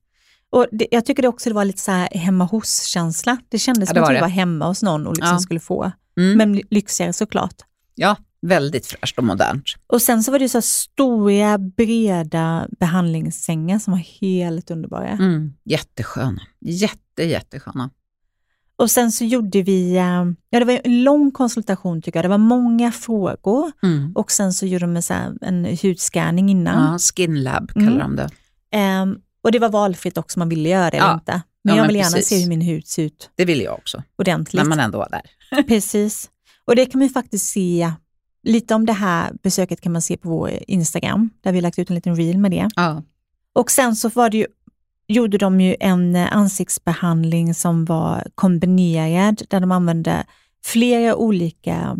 Och 0.49 0.65
det, 0.72 0.88
jag 0.91 1.05
tycker 1.05 1.22
det 1.22 1.28
också 1.28 1.49
det 1.49 1.53
var 1.55 1.65
lite 1.65 1.80
så 1.82 1.91
här 1.91 2.09
hemma 2.11 2.43
hos-känsla. 2.45 3.38
Det 3.49 3.59
kändes 3.59 3.82
Ja, 3.82 3.86
som 3.88 3.93
det 3.95 4.01
att 4.01 4.05
var 4.07 4.11
vi 4.13 4.15
det. 4.17 4.22
var 4.22 4.28
hemma 4.30 4.67
hos 4.67 4.84
någon 4.84 5.07
och 5.07 5.13
liksom 5.15 5.34
Ja. 5.34 5.39
skulle 5.39 5.59
få. 5.59 5.91
Mm. 6.17 6.38
Men 6.38 6.55
ly- 6.55 6.63
lyxigare 6.69 7.13
såklart. 7.13 7.55
Ja, 7.95 8.15
väldigt 8.41 8.85
fräscht 8.85 9.17
och 9.17 9.23
modernt. 9.23 9.63
Och 9.87 10.01
sen 10.01 10.23
så 10.23 10.31
var 10.31 10.39
det 10.39 10.49
så 10.49 10.61
stora, 10.61 11.57
breda 11.57 12.67
behandlingssängar 12.79 13.79
som 13.79 13.91
var 13.91 13.99
helt 14.21 14.71
underbara. 14.71 15.07
Mm. 15.09 15.53
Jättesköna. 15.63 16.41
Jätte, 16.59 17.23
jättesköna. 17.23 17.89
Och 18.75 18.91
sen 18.91 19.11
så 19.11 19.23
gjorde 19.25 19.61
vi, 19.61 19.95
eh, 19.97 20.25
ja 20.49 20.59
det 20.59 20.65
var 20.65 20.81
en 20.83 21.03
lång 21.03 21.31
konsultation 21.31 22.01
tycker 22.01 22.17
jag. 22.19 22.25
Det 22.25 22.29
var 22.29 22.37
många 22.37 22.91
frågor 22.91 23.71
Mm. 23.83 24.11
och 24.15 24.31
sen 24.31 24.53
så 24.53 24.65
gjorde 24.65 24.85
de 24.93 25.01
så 25.01 25.13
en 25.41 25.65
hudscanning 25.81 26.49
innan. 26.49 26.91
Ja, 26.91 26.99
skin 26.99 27.43
lab 27.43 27.71
kallar 27.73 27.87
Mm. 27.87 27.99
de 27.99 28.15
det. 28.15 28.29
Ehm, 28.71 29.15
och 29.43 29.51
det 29.51 29.59
var 29.59 29.69
valfritt 29.69 30.17
också 30.17 30.37
om 30.37 30.39
man 30.41 30.49
ville 30.49 30.69
göra 30.69 30.89
det 30.89 30.97
eller 30.97 31.07
Ja. 31.07 31.13
inte. 31.13 31.41
Men 31.63 31.75
Ja, 31.75 31.77
jag 31.77 31.83
men 31.83 31.87
vill 31.87 31.95
gärna 31.95 32.09
precis. 32.15 32.27
se 32.27 32.39
hur 32.41 32.49
min 32.49 32.61
hud 32.61 32.87
ser 32.87 33.03
ut 33.03 33.29
Det 33.35 33.45
ville 33.45 33.63
jag 33.63 33.73
också, 33.73 34.03
ordentligt. 34.17 34.61
när 34.63 34.69
man 34.69 34.79
ändå 34.79 34.97
var 34.97 35.09
där. 35.09 35.63
Precis. 35.63 36.29
Och 36.65 36.75
det 36.75 36.85
kan 36.85 36.99
man 36.99 37.07
ju 37.07 37.13
faktiskt 37.13 37.45
se, 37.49 37.91
lite 38.43 38.75
om 38.75 38.85
det 38.85 38.93
här 38.93 39.31
besöket 39.43 39.81
kan 39.81 39.91
man 39.91 40.01
se 40.01 40.17
på 40.17 40.29
vår 40.29 40.51
Instagram, 40.67 41.29
där 41.41 41.51
vi 41.51 41.61
lagt 41.61 41.79
ut 41.79 41.89
en 41.89 41.95
liten 41.95 42.15
reel 42.15 42.37
med 42.37 42.51
det. 42.51 42.69
Ja. 42.75 43.03
Och 43.53 43.71
sen 43.71 43.95
så 43.95 44.09
var 44.09 44.29
det 44.29 44.37
ju, 44.37 44.45
gjorde 45.07 45.37
de 45.37 45.61
ju 45.61 45.75
en 45.79 46.15
eh, 46.15 46.35
ansiktsbehandling 46.35 47.53
som 47.53 47.85
var 47.85 48.27
kombinerad, 48.35 49.41
där 49.49 49.59
de 49.59 49.71
använde 49.71 50.25
flera 50.65 51.15
olika 51.15 51.97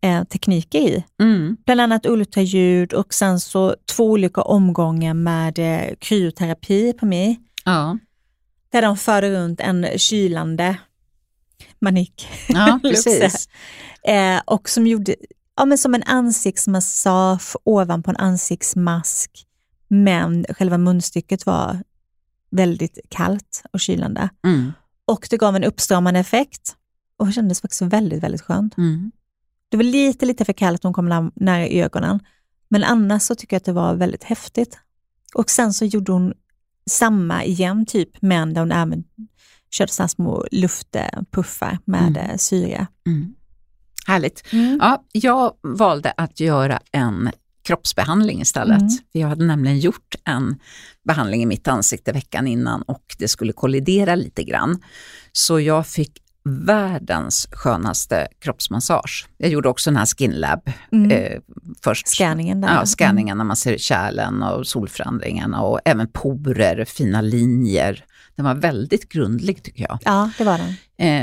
eh, 0.00 0.24
tekniker 0.24 0.78
i. 0.78 1.04
Mm. 1.20 1.56
Bland 1.66 1.80
annat 1.80 2.06
ultraljud 2.06 2.92
och 2.92 3.14
sen 3.14 3.40
så 3.40 3.76
två 3.96 4.04
olika 4.10 4.42
omgångar 4.42 5.14
med 5.14 5.58
eh, 5.58 5.94
kryoterapi 5.98 6.92
på 6.92 7.06
mig, 7.06 7.40
Ja. 7.64 7.98
där 8.70 8.82
de 8.82 8.96
förde 8.96 9.30
runt 9.30 9.60
en 9.60 9.86
kylande 9.98 10.76
manik. 11.80 12.28
ja, 12.48 12.78
precis. 12.82 13.48
Eh, 14.08 14.40
och 14.46 14.68
som 14.68 14.86
gjorde 14.86 15.14
ja, 15.56 15.64
men 15.64 15.78
som 15.78 15.94
en 15.94 16.02
ansiktsmassage 16.02 17.56
ovanpå 17.64 18.10
en 18.10 18.16
ansiktsmask. 18.16 19.46
Men 19.88 20.46
själva 20.48 20.78
munstycket 20.78 21.46
var 21.46 21.82
väldigt 22.50 22.98
kallt 23.08 23.62
och 23.72 23.80
kylande. 23.80 24.28
Mm. 24.44 24.72
Och 25.04 25.26
det 25.30 25.36
gav 25.36 25.56
en 25.56 25.64
uppstramande 25.64 26.20
effekt 26.20 26.76
och 27.16 27.26
det 27.26 27.32
kändes 27.32 27.60
faktiskt 27.60 27.82
väldigt, 27.82 28.22
väldigt 28.22 28.42
skönt. 28.42 28.78
Mm. 28.78 29.12
Det 29.68 29.76
var 29.76 29.84
lite, 29.84 30.26
lite 30.26 30.44
för 30.44 30.52
kallt 30.52 30.82
när 30.82 30.88
hon 30.88 30.94
kom 30.94 31.08
nä- 31.08 31.30
nära 31.34 31.66
ögonen. 31.66 32.20
Men 32.68 32.84
annars 32.84 33.22
så 33.22 33.34
tycker 33.34 33.54
jag 33.54 33.60
att 33.60 33.64
det 33.64 33.72
var 33.72 33.94
väldigt 33.94 34.24
häftigt. 34.24 34.78
Och 35.34 35.50
sen 35.50 35.72
så 35.72 35.84
gjorde 35.84 36.12
hon 36.12 36.32
samma 36.90 37.44
igen, 37.44 37.86
typ, 37.86 38.22
men 38.22 38.54
där 38.54 38.60
hon 38.60 38.72
även 38.72 39.04
körde 39.70 39.92
sådana 39.92 40.08
små 40.08 40.46
luftpuffar 40.52 41.78
med 41.84 42.16
mm. 42.16 42.38
syre. 42.38 42.86
Mm. 43.06 43.34
Härligt. 44.06 44.42
Ja, 44.80 45.04
jag 45.12 45.52
valde 45.62 46.12
att 46.16 46.40
göra 46.40 46.80
en 46.92 47.30
kroppsbehandling 47.64 48.40
istället. 48.40 48.80
Mm. 48.80 48.92
Jag 49.12 49.28
hade 49.28 49.44
nämligen 49.44 49.78
gjort 49.78 50.14
en 50.24 50.56
behandling 51.08 51.42
i 51.42 51.46
mitt 51.46 51.68
ansikte 51.68 52.12
veckan 52.12 52.46
innan 52.46 52.82
och 52.82 53.02
det 53.18 53.28
skulle 53.28 53.52
kollidera 53.52 54.14
lite 54.14 54.44
grann. 54.44 54.82
Så 55.32 55.60
jag 55.60 55.86
fick 55.86 56.22
världens 56.44 57.48
skönaste 57.52 58.28
kroppsmassage. 58.40 59.28
Jag 59.36 59.50
gjorde 59.50 59.68
också 59.68 59.90
den 59.90 59.96
här 59.96 60.06
Skin 60.06 60.32
Lab 60.32 60.72
Mm. 60.92 61.10
eh, 61.10 61.38
först. 61.82 62.08
Scanningen 62.08 62.60
där. 62.60 62.74
Ja, 62.74 62.86
scanningen 62.86 63.38
när 63.38 63.44
man 63.44 63.56
ser 63.56 63.78
kärlen 63.78 64.42
och 64.42 64.66
solförändringarna 64.66 65.60
och 65.62 65.80
även 65.84 66.08
porer, 66.12 66.84
fina 66.84 67.20
linjer. 67.20 68.04
Den 68.36 68.44
var 68.44 68.54
väldigt 68.54 69.08
grundlig 69.08 69.62
tycker 69.62 69.82
jag. 69.82 69.98
Ja, 70.04 70.30
det 70.38 70.44
var 70.44 70.58
den. 70.58 70.74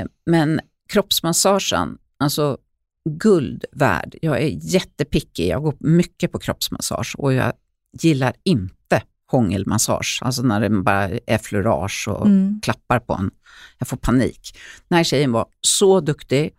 Eh, 0.01 0.07
men 0.25 0.59
kroppsmassagen, 0.93 1.97
alltså 2.19 2.57
guld 3.10 3.66
värd. 3.72 4.16
Jag 4.22 4.41
är 4.41 4.47
jättepicky, 4.62 5.47
jag 5.47 5.64
går 5.64 5.76
mycket 5.80 6.32
på 6.32 6.39
kroppsmassage 6.39 7.16
och 7.18 7.34
jag 7.34 7.54
gillar 8.01 8.34
inte 8.43 9.04
hångelmassage, 9.32 10.20
alltså 10.22 10.41
när 10.41 10.60
det 10.62 10.70
bara 10.70 11.10
är 11.26 11.38
fleurage 11.38 12.08
och 12.08 12.26
Mm. 12.26 12.60
klappar 12.64 12.99
på 12.99 13.14
en. 13.14 13.32
Jag 13.78 13.88
får 13.88 13.97
panik. 13.97 14.58
Den 14.88 14.95
här 14.97 15.04
tjejen 15.04 15.32
var 15.32 15.45
så 15.62 15.99
duktig. 16.01 16.51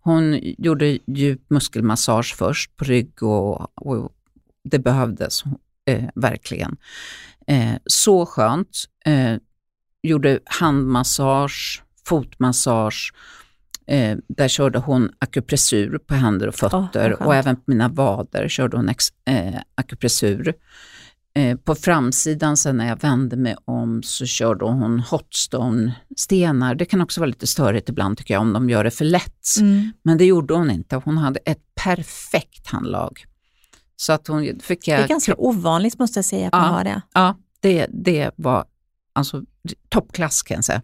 Hon 0.00 0.38
gjorde 0.42 0.98
djup 1.06 1.50
muskelmassage 1.50 2.34
först 2.38 2.76
på 2.76 2.84
rygg 2.84 3.22
och, 3.22 3.78
och 3.86 4.12
det 4.64 4.78
behövdes 4.78 5.42
eh, 5.86 6.04
verkligen. 6.14 6.76
Eh, 7.46 7.74
så 7.86 8.26
skönt. 8.26 8.84
Eh, 9.04 9.36
gjorde 10.02 10.40
handmassage, 10.44 11.82
fotmassage. 12.06 13.12
Eh, 13.86 14.16
där 14.28 14.48
körde 14.48 14.78
hon 14.78 15.10
akupressur 15.18 15.98
på 15.98 16.14
händer 16.14 16.46
och 16.46 16.54
fötter 16.54 17.10
skönt. 17.10 17.20
och 17.20 17.34
även 17.34 17.56
på 17.56 17.62
mina 17.66 17.88
vader 17.88 18.48
körde 18.48 18.76
hon 18.76 18.88
ex, 18.88 19.04
eh, 19.28 19.54
akupressur. 19.74 20.54
Eh, 21.34 21.56
på 21.56 21.74
framsidan 21.74 22.56
sen 22.56 22.76
när 22.76 22.88
jag 22.88 23.00
vände 23.00 23.36
mig 23.36 23.56
om 23.64 24.02
så 24.02 24.26
körde 24.26 24.64
hon 24.64 25.00
hotstone-stenar. 25.00 26.74
Det 26.74 26.84
kan 26.84 27.00
också 27.00 27.20
vara 27.20 27.28
lite 27.28 27.46
störigt 27.46 27.88
ibland 27.88 28.18
tycker 28.18 28.34
jag 28.34 28.40
om 28.40 28.52
de 28.52 28.70
gör 28.70 28.84
det 28.84 28.90
för 28.90 29.04
lätt. 29.04 29.46
Mm. 29.60 29.92
Men 30.02 30.18
det 30.18 30.24
gjorde 30.24 30.54
hon 30.54 30.70
inte. 30.70 30.96
Hon 30.96 31.16
hade 31.18 31.40
ett 31.44 31.62
perfekt 31.84 32.66
handlag. 32.66 33.24
Så 33.96 34.12
att 34.12 34.26
hon 34.28 34.58
fick 34.62 34.84
Det 34.84 34.90
jag... 34.90 35.00
är 35.00 35.08
ganska 35.08 35.34
ovanligt 35.38 35.98
måste 35.98 36.18
jag 36.18 36.24
säga 36.24 36.46
att 36.46 36.52
man 36.52 36.64
Ja. 36.64 36.68
har 36.72 36.84
det. 36.84 37.02
Ja, 37.14 37.36
det, 37.60 37.86
det 37.90 38.30
var 38.36 38.64
alltså 39.12 39.42
toppklass 39.88 40.42
kan 40.42 40.54
jag 40.54 40.64
säga. 40.64 40.82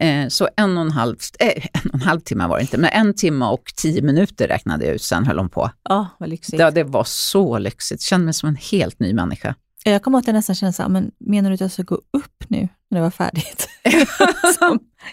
Eh, 0.00 0.28
så 0.28 0.48
en 0.56 0.76
och, 0.78 0.82
en 0.84 0.90
halv, 0.90 1.16
eh, 1.38 1.48
en 1.84 1.88
och 1.90 1.94
en 1.94 2.00
halv 2.00 2.20
timme 2.20 2.46
var 2.46 2.56
det 2.56 2.62
inte, 2.62 2.78
men 2.78 2.90
en 2.92 3.14
timme 3.14 3.44
och 3.44 3.72
tio 3.76 4.02
minuter 4.02 4.48
räknade 4.48 4.84
jag 4.84 4.94
ut, 4.94 5.02
sen 5.02 5.26
höll 5.26 5.38
hon 5.38 5.48
på. 5.50 5.70
Ja, 5.88 6.08
vad 6.18 6.28
lyxigt. 6.28 6.60
Ja, 6.60 6.70
det 6.70 6.84
var 6.84 7.04
så 7.04 7.58
lyxigt, 7.58 8.02
kände 8.02 8.24
mig 8.24 8.34
som 8.34 8.48
en 8.48 8.56
helt 8.56 9.00
ny 9.00 9.12
människa. 9.14 9.54
Jag 9.84 10.02
kommer 10.02 10.18
ihåg 10.18 10.22
att 10.22 10.26
jag 10.26 10.34
nästan 10.34 10.54
kände 10.56 10.72
så 10.72 10.82
här, 10.82 10.88
men 10.88 11.10
menar 11.18 11.50
du 11.50 11.54
att 11.54 11.60
jag 11.60 11.70
ska 11.72 11.82
gå 11.82 11.94
upp 11.94 12.44
nu 12.48 12.68
när 12.90 12.98
det 12.98 13.02
var 13.02 13.10
färdigt? 13.10 13.68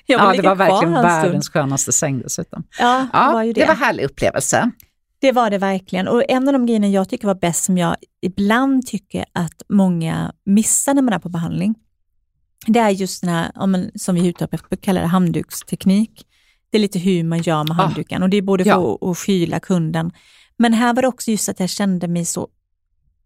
Ja, 0.06 0.34
det 0.36 0.42
var 0.42 0.56
verkligen 0.56 0.94
världens 0.94 1.50
skönaste 1.50 1.92
säng 1.92 2.20
dessutom. 2.22 2.64
Ja, 2.80 3.08
Ja, 3.14 3.28
det 3.28 3.34
var 3.34 3.44
ju 3.44 3.54
det. 3.54 3.62
det 3.62 3.66
var 3.66 3.74
en 3.74 3.80
härlig 3.80 4.04
upplevelse. 4.04 4.72
Det 5.22 5.32
var 5.32 5.50
det 5.50 5.58
verkligen. 5.58 6.08
Och 6.08 6.24
en 6.30 6.48
av 6.48 6.54
de 6.54 6.66
grejerna 6.66 6.88
jag 6.88 7.10
tycker 7.10 7.28
var 7.28 7.36
bäst, 7.36 7.64
som 7.64 7.78
jag 7.78 7.96
ibland 8.22 8.86
tycker 8.88 9.26
att 9.34 9.62
många 9.70 10.32
missar 10.46 10.94
när 10.94 11.02
man 11.02 11.14
är 11.14 11.20
på 11.20 11.30
behandling, 11.30 11.76
det 12.68 12.80
är 12.80 12.90
just 12.90 13.22
den 13.22 13.30
här, 13.30 13.52
ja, 13.56 13.66
men, 13.66 13.92
som 13.96 14.16
vi 14.16 14.22
hudterapeuter 14.22 14.76
kallar 14.76 15.02
det, 15.02 15.08
handduksteknik. 15.08 16.26
Det 16.70 16.78
är 16.78 16.82
lite 16.82 17.00
hur 17.00 17.24
man 17.24 17.42
gör 17.42 17.64
med 17.64 17.72
Ah. 17.80 17.84
handduken 17.84 18.24
och 18.24 18.30
det 18.30 18.38
är 18.38 18.42
både 18.42 18.64
för 18.64 18.72
Ja. 18.72 18.98
att, 19.12 19.18
skyla 19.18 19.60
kunden. 19.60 20.12
Men 20.58 20.74
här 20.74 20.94
var 20.94 21.02
det 21.02 21.08
också 21.08 21.32
just 21.32 21.50
att 21.50 21.60
jag 21.60 21.70
kände 21.70 22.08
mig 22.08 22.26
så 22.26 22.48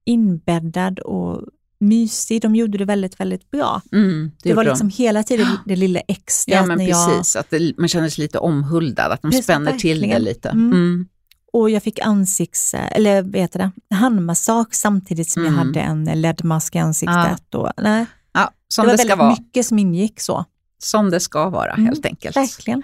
inbäddad 0.05 0.99
och 0.99 1.41
mysig. 1.79 2.41
De 2.41 2.55
gjorde 2.55 2.77
det 2.77 2.85
väldigt, 2.85 3.19
väldigt 3.19 3.51
bra. 3.51 3.81
Mm, 3.91 4.31
Det, 4.43 4.53
var 4.53 4.63
gjorde 4.63 4.69
de. 4.69 4.73
liksom 4.73 4.89
hela 4.89 5.23
tiden 5.23 5.47
det 5.65 5.75
lilla 5.75 5.99
extra. 5.99 6.55
Ja, 6.55 6.65
men 6.65 6.77
när 6.77 6.85
jag, 6.89 7.17
precis. 7.17 7.35
Att 7.35 7.49
det, 7.49 7.73
man 7.77 7.87
känner 7.87 8.09
sig 8.09 8.21
lite 8.21 8.39
omhuldad, 8.39 9.11
att 9.11 9.21
de 9.21 9.31
Precis, 9.31 9.43
spänner 9.45 9.71
till 9.71 10.01
det 10.01 10.07
verkligen. 10.07 10.23
lite. 10.23 10.49
Mm. 10.49 10.71
Mm. 10.73 11.07
och 11.53 11.69
jag 11.69 11.83
fick 11.83 11.99
ansikts, 11.99 12.73
eller 12.73 13.21
vad 13.21 13.35
heter 13.35 13.59
det, 13.59 13.95
handmassage 13.95 14.67
samtidigt 14.75 15.29
som 15.29 15.43
jag 15.43 15.53
Mm. 15.53 15.67
hade 15.67 15.79
en 15.79 16.21
ledmask 16.21 16.75
i 16.75 16.79
ansiktet. 16.79 17.55
Och, 17.55 17.71
nej, 17.77 18.05
Ja, 18.35 18.51
som 18.67 18.85
det 18.85 18.91
det, 18.91 18.93
var 18.93 18.97
ska 18.97 19.07
väldigt 19.07 19.17
vara. 19.17 19.29
mycket 19.29 19.65
som 19.65 19.79
ingick 19.79 20.19
så. 20.19 20.45
Som 20.77 21.09
det 21.09 21.19
ska 21.19 21.49
vara, 21.49 21.71
Mm, 21.73 21.85
helt 21.85 22.05
enkelt. 22.05 22.35
Verkligen. 22.37 22.83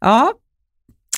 Ja. 0.00 0.32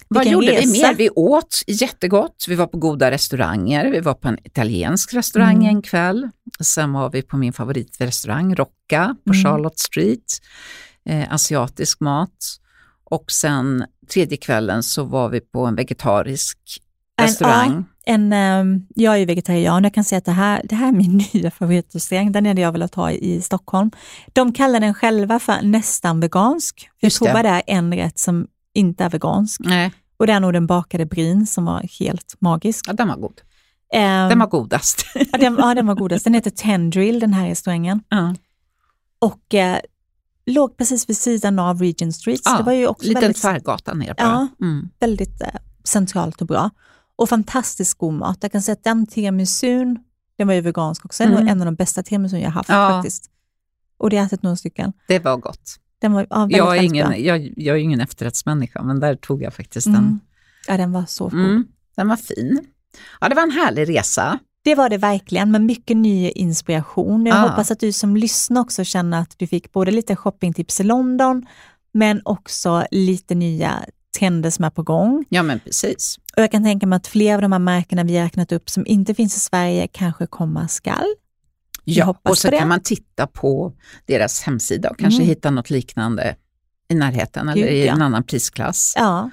Vad 0.09 0.20
Vilken 0.22 0.32
gjorde 0.32 0.47
vi 0.47 0.57
resa. 0.57 0.87
mer? 0.89 0.95
Vi 0.95 1.11
åt 1.11 1.62
jättegott, 1.66 2.45
vi 2.49 2.55
var 2.55 2.66
på 2.66 2.78
goda 2.78 3.11
restauranger, 3.11 3.91
vi 3.91 4.01
var 4.01 4.14
på 4.14 4.28
en 4.28 4.39
italiensk 4.47 5.14
restaurang 5.14 5.55
Mm. 5.57 5.66
en 5.68 5.82
kväll. 5.82 6.28
Sen 6.61 6.93
var 6.93 7.11
vi 7.11 7.22
på 7.22 7.37
min 7.37 7.53
favoritrestaurang, 7.53 8.55
Rocca, 8.55 9.16
på 9.24 9.32
Mm. 9.32 9.45
Charlotte 9.45 9.78
Street. 9.78 10.41
Eh, 11.09 11.32
asiatisk 11.34 12.01
mat. 12.01 12.30
Och 13.05 13.30
sen 13.30 13.84
tredje 14.12 14.37
kvällen 14.37 14.82
så 14.82 15.05
var 15.05 15.28
vi 15.28 15.41
på 15.41 15.66
en 15.66 15.74
vegetarisk 15.74 16.59
En- 17.16 17.26
restaurang. 17.26 17.84
En, 18.09 18.33
ehm, 18.33 18.87
jag 18.95 19.15
är 19.15 19.19
ju 19.19 19.25
vegetarian, 19.25 19.85
jag 19.85 19.95
kan 19.95 20.05
säga 20.05 20.19
att 20.19 20.25
det 20.25 20.33
här, 20.33 20.63
det 20.65 20.75
här 20.75 20.89
är 20.89 20.93
min 20.93 21.17
nya 21.35 21.51
favoritrestaurang, 21.51 22.33
den 22.33 22.47
är 22.47 22.55
det 22.55 22.61
jag 22.63 22.73
vill 22.73 22.89
ha 22.95 23.11
i 23.11 23.43
Stockholm. 23.43 23.91
De 24.33 24.53
kallar 24.53 24.81
den 24.81 24.95
själva 24.95 25.39
för 25.39 25.63
nästan 25.63 26.21
vegansk. 26.21 26.91
Jag 27.01 27.07
Just 27.07 27.17
tror 27.17 27.27
det. 27.29 27.33
bara 27.33 27.43
det 27.43 27.49
är 27.49 27.63
en 27.67 27.95
rätt 27.95 28.19
som 28.19 28.47
inte 28.75 29.05
är 29.05 29.11
vegansk. 29.11 29.61
Nej, 29.65 29.93
Och 30.17 30.27
det 30.27 30.33
är 30.33 30.41
nog 30.41 30.53
den 30.53 30.67
bakade 30.67 31.07
brin 31.07 31.47
som 31.47 31.65
var 31.65 31.99
helt 32.01 32.35
magisk. 32.39 32.85
ja, 32.89 32.93
den 32.93 33.09
var 33.09 33.17
god. 33.17 33.41
Ehm, 33.93 34.29
Den 34.29 34.39
var 34.39 34.47
godast. 34.47 35.07
ja, 35.15 35.39
den, 35.39 35.57
ja, 35.59 35.75
den 35.75 35.87
var 35.87 35.95
godast. 35.95 36.25
Den 36.25 36.35
heter 36.35 36.51
Tendril, 36.51 37.21
den 37.21 37.33
här 37.33 37.49
restaurangen. 37.49 38.01
ja. 38.09 38.35
Och 39.19 39.55
eh, 39.55 39.79
låg 40.47 40.77
precis 40.77 41.09
vid 41.09 41.17
sidan 41.17 41.59
av 41.59 41.81
Regent 41.81 42.15
Street. 42.15 42.41
Ja, 42.45 42.57
det 42.57 42.63
var 42.63 42.73
ju 42.73 42.87
också 42.87 43.09
Liten 43.09 43.21
väldigt, 43.23 43.43
tvärgata 43.43 43.95
ner 43.95 44.15
bara. 44.19 44.49
Ja. 44.59 44.67
Mm. 44.67 44.89
väldigt 45.01 45.41
eh, 45.43 45.49
centralt 45.85 46.41
och 46.41 46.47
bra. 46.47 46.71
Och 47.17 47.29
fantastiskt 47.29 47.95
god 47.99 48.14
mat. 48.14 48.39
Jag 48.41 48.53
kan 48.53 48.62
säga 48.62 48.73
att 48.73 48.85
den 48.85 49.07
tiramisun, 49.07 49.99
den 50.39 50.47
var 50.47 50.55
ju 50.55 50.61
vegansk 50.61 51.05
också, 51.05 51.23
Mm. 51.23 51.49
en 51.49 51.61
av 51.61 51.64
de 51.67 51.75
bästa 51.75 52.03
tiramisun 52.03 52.41
jag 52.41 52.51
haft 52.51 52.69
Ja. 52.69 52.89
faktiskt. 52.91 53.31
Och 53.99 54.11
det 54.11 54.17
har 54.17 54.21
jag 54.23 54.27
ätit 54.27 54.43
några 54.43 54.57
stycken. 54.57 54.93
Det 55.09 55.19
var 55.19 55.37
gott. 55.37 55.77
Den 55.99 56.12
var 56.12 56.27
ja, 56.31 56.39
väldigt, 56.39 56.57
Jag 56.59 56.77
är, 56.77 56.83
ingen, 56.83 57.09
bra. 57.09 57.17
jag, 57.19 57.53
jag 57.57 57.77
är 57.77 57.81
ingen 57.81 58.01
efterrättsmänniska, 58.01 58.83
men 58.83 59.01
där 59.01 59.14
tog 59.14 59.43
jag 59.43 59.55
faktiskt 59.55 59.87
den. 59.87 59.95
Mm. 59.97 60.21
Ja, 60.69 60.77
den 60.77 60.93
var 60.93 61.05
så 61.09 61.25
god. 61.25 61.35
Mm, 61.41 61.64
den 61.97 62.09
var 62.09 62.17
fin. 62.17 62.61
Ja, 63.21 63.29
det 63.29 63.35
var 63.35 63.43
en 63.43 63.51
härlig 63.51 63.89
resa. 63.89 64.39
Det 64.64 64.75
var 64.75 64.89
det 64.89 64.99
verkligen, 64.99 65.51
med 65.51 65.61
mycket 65.62 65.97
ny 65.97 66.31
inspiration. 66.31 67.27
Jag 67.27 67.37
Ah. 67.37 67.49
hoppas 67.49 67.71
att 67.71 67.81
du 67.81 67.93
som 67.93 68.17
lyssnar 68.17 68.61
också 68.61 68.85
känner 68.85 69.21
att 69.21 69.35
du 69.39 69.47
fick 69.47 69.73
både 69.73 69.91
lite 69.91 70.17
shoppingtips 70.17 70.81
i 70.81 70.85
London, 70.85 71.47
men 71.93 72.21
också 72.25 72.87
lite 72.91 73.35
nya 73.35 73.85
trender 74.19 74.51
som 74.51 74.64
är 74.64 74.71
på 74.71 74.83
gång. 74.83 75.25
Ja, 75.29 75.43
men 75.43 75.61
precis. 75.61 76.19
Och 76.37 76.43
jag 76.43 76.51
kan 76.51 76.64
tänka 76.64 76.87
mig 76.87 76.97
att 76.97 77.07
fler 77.07 77.34
av 77.34 77.43
de 77.43 77.53
här 77.53 77.59
märkena 77.59 78.05
vi 78.05 78.18
räknat 78.20 78.53
upp 78.53 78.70
som 78.70 78.87
inte 78.87 79.14
finns 79.14 79.37
i 79.37 79.41
Sverige 79.41 79.89
kanske 79.93 80.26
komma 80.26 80.68
skall. 80.68 81.14
Ja, 81.84 82.16
och 82.22 82.39
så 82.39 82.51
kan 82.51 82.68
man 82.68 82.80
titta 82.80 83.26
på 83.26 83.72
deras 84.07 84.43
hemsida 84.43 84.91
och 84.91 84.99
kanske 84.99 85.18
Mm. 85.22 85.28
hitta 85.28 85.51
något 85.51 85.70
liknande 85.70 86.37
i 86.89 86.95
närheten 86.95 87.49
eller 87.49 87.62
Gud, 87.62 87.72
i 87.72 87.87
ja. 87.87 87.93
en 87.93 88.03
annan 88.03 88.24
prisklass. 88.24 88.93
Ja, 88.97 89.30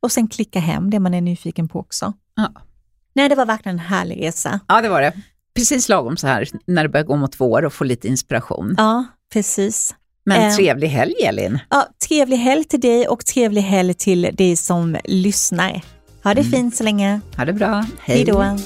och 0.00 0.12
sen 0.12 0.28
klicka 0.28 0.60
hem 0.60 0.90
det 0.90 1.00
man 1.00 1.14
är 1.14 1.20
nyfiken 1.20 1.68
på 1.68 1.78
också. 1.78 2.12
Ja. 2.36 2.52
Nej, 3.14 3.28
det 3.28 3.34
var 3.34 3.46
verkligen 3.46 3.78
en 3.78 3.84
härlig 3.84 4.22
resa. 4.26 4.60
Ja, 4.68 4.80
det 4.82 4.88
var 4.88 5.02
det. 5.02 5.12
Precis 5.54 5.88
lagom 5.88 6.16
så 6.16 6.26
här 6.26 6.48
när 6.66 6.82
det 6.82 6.88
börjar 6.88 7.06
gå 7.06 7.16
mot 7.16 7.40
vår 7.40 7.64
och 7.64 7.72
få 7.72 7.84
lite 7.84 8.08
inspiration. 8.08 8.74
Ja, 8.78 9.04
precis. 9.32 9.94
Men 10.24 10.42
Eh. 10.42 10.56
trevlig 10.56 10.88
helg, 10.88 11.14
Elin. 11.24 11.58
Ja, 11.70 11.88
trevlig 12.08 12.36
helg 12.36 12.64
till 12.64 12.80
dig 12.80 13.08
och 13.08 13.26
trevlig 13.26 13.62
helg 13.62 13.94
till 13.94 14.30
dig 14.32 14.56
som 14.56 14.96
lyssnar. 15.04 15.82
Ha 16.24 16.34
det 16.34 16.40
Mm. 16.40 16.52
fint 16.52 16.76
så 16.76 16.84
länge. 16.84 17.20
Ha 17.36 17.44
det 17.44 17.52
bra. 17.52 17.84
Hej 18.00 18.24
då. 18.24 18.56